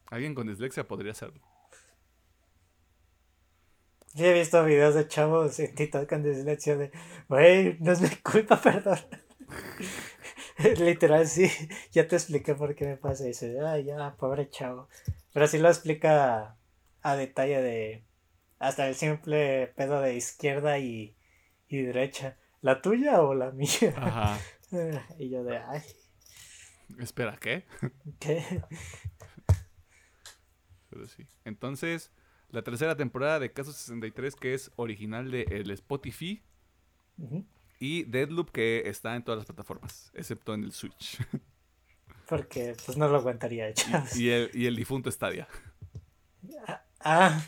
[0.07, 1.48] Alguien con dislexia podría hacerlo.
[4.15, 6.91] Yo he visto videos de chavos en TikTok con dislexia de,
[7.29, 8.99] güey, no es mi culpa, perdón.
[10.79, 11.51] Literal, sí,
[11.93, 13.25] ya te expliqué por qué me pasa.
[13.25, 14.89] Y dice, ay, ya, pobre chavo.
[15.33, 16.57] Pero sí lo explica
[17.03, 18.05] a detalle de
[18.59, 21.17] hasta el simple pedo de izquierda y,
[21.69, 22.37] y derecha.
[22.61, 23.95] ¿La tuya o la mía?
[23.97, 24.39] Ajá.
[25.19, 25.83] y yo de, ay.
[26.99, 27.65] Espera, ¿qué?
[28.19, 28.63] ¿Qué?
[30.91, 31.27] Pero sí.
[31.45, 32.11] Entonces,
[32.51, 36.43] la tercera temporada de Caso 63, que es original de el Spotify,
[37.81, 41.19] Y Deadloop que está en todas las plataformas, excepto en el Switch.
[42.29, 44.05] Porque pues no lo aguantaría echar.
[44.15, 45.49] Y, el, y el difunto Stadia.
[46.67, 47.43] Ah, ah,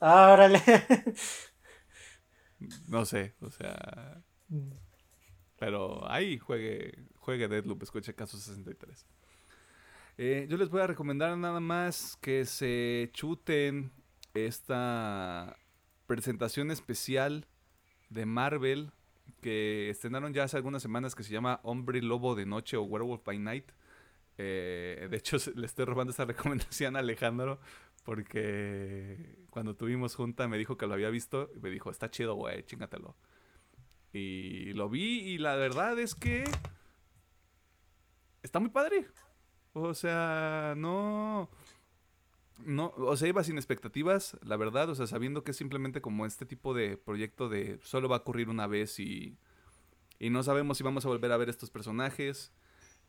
[0.00, 0.60] ah órale.
[2.88, 4.22] No sé, o sea.
[4.48, 4.70] Mm.
[5.58, 9.06] Pero ahí juegue, juegue Deadloop, escuche caso 63.
[10.18, 13.92] Eh, yo les voy a recomendar nada más que se chuten
[14.36, 15.56] esta
[16.06, 17.46] presentación especial
[18.10, 18.90] de Marvel
[19.40, 23.24] que estrenaron ya hace algunas semanas que se llama Hombre Lobo de Noche o Werewolf
[23.24, 23.70] by Night.
[24.38, 27.58] Eh, de hecho, le estoy robando esta recomendación a Alejandro
[28.04, 32.34] porque cuando tuvimos junta me dijo que lo había visto y me dijo, está chido,
[32.34, 33.16] güey, chingatelo.
[34.12, 36.44] Y lo vi y la verdad es que
[38.42, 39.06] está muy padre.
[39.72, 41.50] O sea, no...
[42.58, 46.24] No, o sea, iba sin expectativas, la verdad, o sea, sabiendo que es simplemente como
[46.24, 49.36] este tipo de proyecto de solo va a ocurrir una vez y,
[50.18, 52.52] y no sabemos si vamos a volver a ver estos personajes.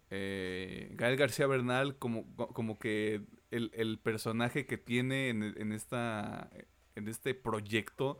[0.09, 6.49] Eh, Gael García Bernal, como, como que el, personaje que tiene en, en, esta,
[6.95, 8.19] en este proyecto,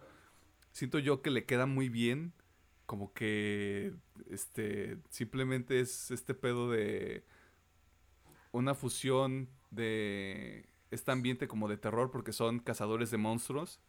[0.72, 2.34] siento yo que le queda muy bien
[2.88, 3.94] como que
[4.30, 7.26] este simplemente es este pedo de
[8.52, 13.80] una fusión de este ambiente como de terror porque son cazadores de monstruos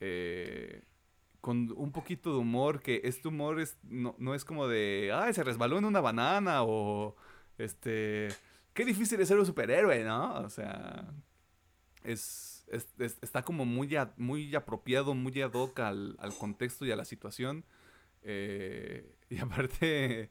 [0.00, 0.82] eh,
[1.40, 5.34] con un poquito de humor que este humor es no, no, es como de ay
[5.34, 7.16] se resbaló en una banana o
[7.58, 8.28] este
[8.74, 11.12] qué difícil es ser un superhéroe no o sea
[12.04, 12.66] es,
[13.20, 17.64] está como muy muy apropiado muy ad hoc al, al contexto y a la situación
[18.22, 20.30] eh, y aparte,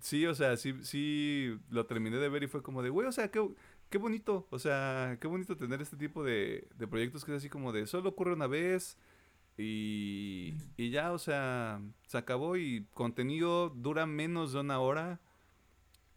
[0.00, 3.12] sí, o sea, sí, sí lo terminé de ver y fue como de, güey, o
[3.12, 3.46] sea, qué,
[3.90, 7.48] qué bonito, o sea, qué bonito tener este tipo de, de proyectos que es así
[7.48, 8.98] como de, solo ocurre una vez
[9.58, 15.20] y, y ya, o sea, se acabó y contenido dura menos de una hora.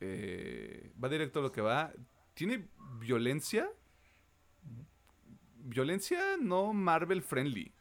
[0.01, 1.93] Eh, va directo a lo que va.
[2.33, 2.67] Tiene
[2.99, 3.69] violencia.
[5.56, 7.73] Violencia no Marvel friendly.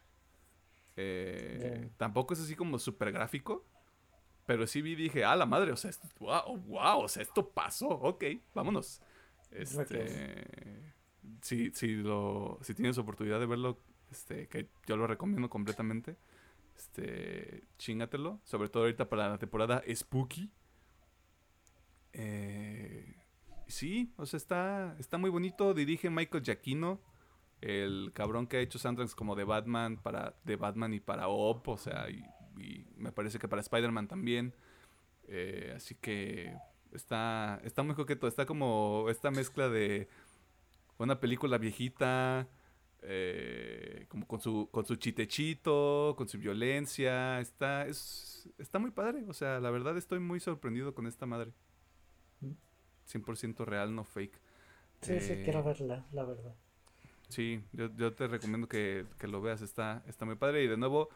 [0.96, 3.64] Eh, tampoco es así como súper gráfico.
[4.46, 7.22] Pero sí vi y dije, ah, la madre, o sea, esto, wow, wow, o sea,
[7.22, 9.02] esto pasó, ok, vámonos.
[9.50, 10.92] Este,
[11.42, 13.78] si, si, lo, si tienes oportunidad de verlo,
[14.10, 16.16] este, que yo lo recomiendo completamente,
[16.76, 20.50] este, chingatelo, sobre todo ahorita para la temporada Spooky.
[22.12, 23.16] Eh,
[23.66, 27.00] sí, o sea, está, está muy bonito, dirige Michael Giacchino,
[27.60, 31.68] el cabrón que ha hecho soundtracks como de Batman para de Batman y para Op,
[31.68, 32.24] o sea, y,
[32.96, 34.52] me parece que para Spider-Man también.
[35.28, 36.56] Eh, así que
[36.98, 40.08] está está muy coqueto, está como esta mezcla de
[40.98, 42.48] una película viejita
[43.02, 49.24] eh, como con su con su chitechito, con su violencia, está es está muy padre,
[49.28, 51.52] o sea, la verdad estoy muy sorprendido con esta madre.
[53.08, 54.38] 100% real, no fake.
[55.00, 56.54] Sí, sí, quiero eh, verla, la verdad.
[57.28, 60.64] Sí, yo, te recomiendo que, lo veas, está, está muy padre.
[60.64, 61.08] Y de nuevo,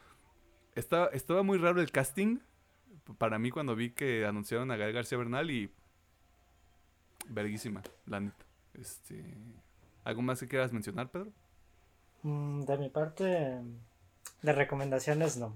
[0.75, 2.39] está, estaba muy raro el casting
[3.17, 5.69] para mí cuando vi que anunciaron a Gael García Bernal y...
[7.29, 8.45] Verguísima, la neta.
[8.73, 9.23] Este,
[10.03, 11.31] ¿Algo más que quieras mencionar, Pedro?
[12.23, 13.23] Mm, de mi parte,
[14.41, 15.55] de recomendaciones no.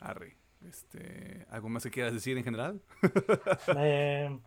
[0.00, 0.36] Arre.
[0.68, 2.80] Este, ¿Algo más que quieras decir en general?
[3.76, 4.38] Eh,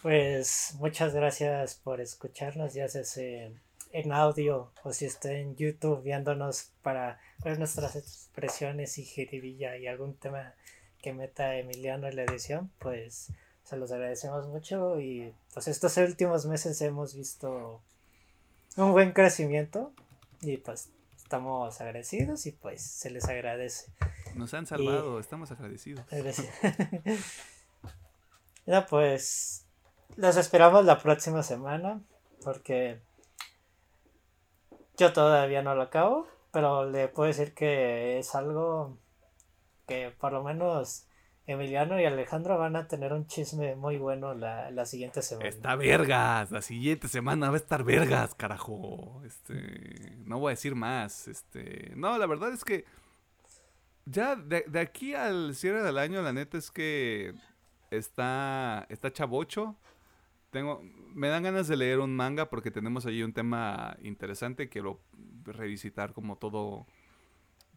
[0.00, 2.72] pues muchas gracias por escucharnos.
[2.72, 3.52] Ya se
[3.92, 9.86] en audio o si está en YouTube viéndonos para ver nuestras expresiones y jiribilla y
[9.86, 10.54] algún tema
[11.00, 13.32] que meta Emiliano en la edición, pues
[13.64, 17.80] se los agradecemos mucho y pues estos últimos meses hemos visto
[18.76, 19.92] un buen crecimiento
[20.40, 23.92] y pues estamos agradecidos y pues se les agradece.
[24.34, 26.04] Nos han salvado, estamos agradecidos.
[28.66, 29.66] ya pues
[30.16, 32.00] los esperamos la próxima semana
[32.42, 33.00] porque
[34.96, 38.96] yo todavía no lo acabo, pero le puedo decir que es algo
[39.90, 41.04] que por lo menos
[41.46, 45.48] Emiliano y Alejandro van a tener un chisme muy bueno la, la, siguiente semana.
[45.48, 49.20] Está vergas, la siguiente semana va a estar vergas, carajo.
[49.26, 51.26] Este, no voy a decir más.
[51.26, 52.84] Este, no, la verdad es que
[54.04, 57.34] ya de, de aquí al cierre del año, la neta es que
[57.90, 59.74] está, está chavocho.
[60.50, 60.82] Tengo,
[61.14, 64.68] me dan ganas de leer un manga porque tenemos allí un tema interesante.
[64.68, 65.00] Quiero
[65.42, 66.86] revisitar como todo,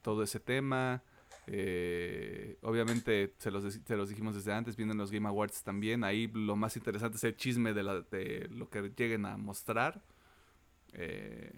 [0.03, 1.01] todo ese tema.
[1.47, 6.03] Eh, obviamente se los, se los dijimos desde antes, vienen los Game Awards también.
[6.03, 8.05] Ahí lo más interesante es el chisme de, la,
[8.49, 10.03] lo que lleguen a mostrar.
[10.93, 11.51] Eh,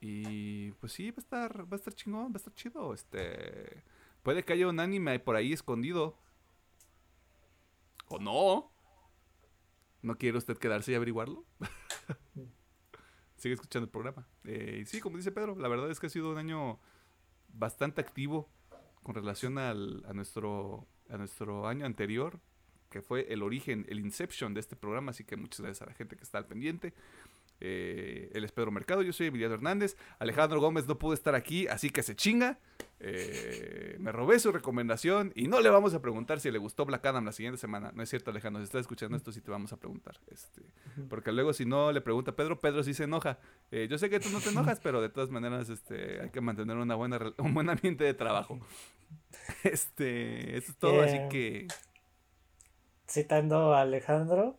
[0.00, 2.94] y pues sí, va a estar, va a estar chingón, va a estar chido.
[2.94, 3.82] Este,
[4.26, 6.18] Puede que haya un anime por ahí escondido.
[8.08, 8.72] ¿O no?
[10.02, 11.44] ¿No quiere usted quedarse y averiguarlo?
[13.36, 14.26] Sigue escuchando el programa.
[14.42, 16.80] Eh, sí, como dice Pedro, la verdad es que ha sido un año
[17.46, 18.50] bastante activo
[19.06, 22.40] con relación al, a, nuestro, a nuestro año anterior,
[22.90, 25.12] que fue el origen, el inception de este programa.
[25.12, 26.92] Así que muchas gracias a la gente que está al pendiente.
[27.60, 29.96] Eh, él es Pedro Mercado, yo soy Emiliano Hernández.
[30.18, 32.58] Alejandro Gómez no pudo estar aquí, así que se chinga.
[32.98, 37.04] Eh, me robé su recomendación y no le vamos a preguntar si le gustó Black
[37.04, 37.92] Adam la siguiente semana.
[37.94, 40.18] No es cierto, Alejandro, si estás escuchando esto, sí te vamos a preguntar.
[40.28, 40.62] Este,
[41.08, 43.38] porque luego, si no le pregunta a Pedro, Pedro sí se enoja.
[43.70, 46.40] Eh, yo sé que tú no te enojas, pero de todas maneras este, hay que
[46.40, 48.60] mantener una buena, un buen ambiente de trabajo.
[49.62, 51.68] Este, eso es todo, así que.
[53.08, 54.58] Citando a Alejandro,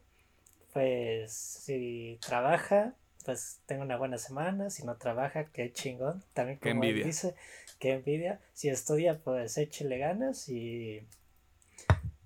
[0.77, 2.93] pues si trabaja,
[3.25, 4.69] pues tengo una buena semana.
[4.69, 6.23] Si no trabaja, qué chingón.
[6.35, 7.33] También como él dice,
[7.79, 8.39] qué envidia.
[8.53, 11.01] Si estudia, pues échele ganas y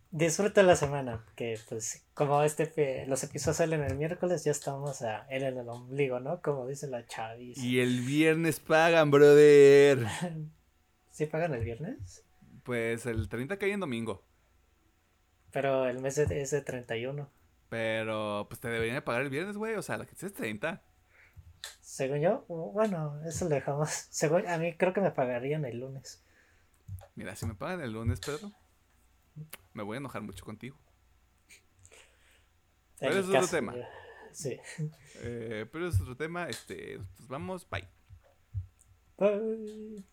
[0.09, 1.23] disfruta la semana.
[1.38, 5.69] Que pues como este los episodios salen el miércoles, ya estamos a él en el
[5.69, 6.41] ombligo, ¿no?
[6.41, 7.65] Como dice la chaviza.
[7.65, 10.07] Y el viernes pagan, brother.
[11.09, 12.25] ¿Sí pagan el viernes?
[12.63, 14.25] Pues el 30 cae en domingo.
[15.53, 17.30] Pero el mes es de 31.
[17.72, 19.75] Pero pues te deberían de pagar el viernes, güey.
[19.75, 20.83] O sea, la que es 30.
[21.80, 23.90] Según yo, bueno, eso lo dejamos.
[24.09, 26.22] Según, a mí creo que me pagarían el lunes.
[27.16, 28.51] Mira, si me pagan el lunes, Pedro,
[29.72, 30.75] me voy a enojar mucho contigo.
[33.00, 33.74] Pero es otro tema.
[34.33, 34.59] Sí.
[35.24, 36.50] Eh, pero es otro tema.
[36.50, 37.69] Este, nos vamos.
[37.69, 37.88] Bye.
[39.17, 40.03] Bye.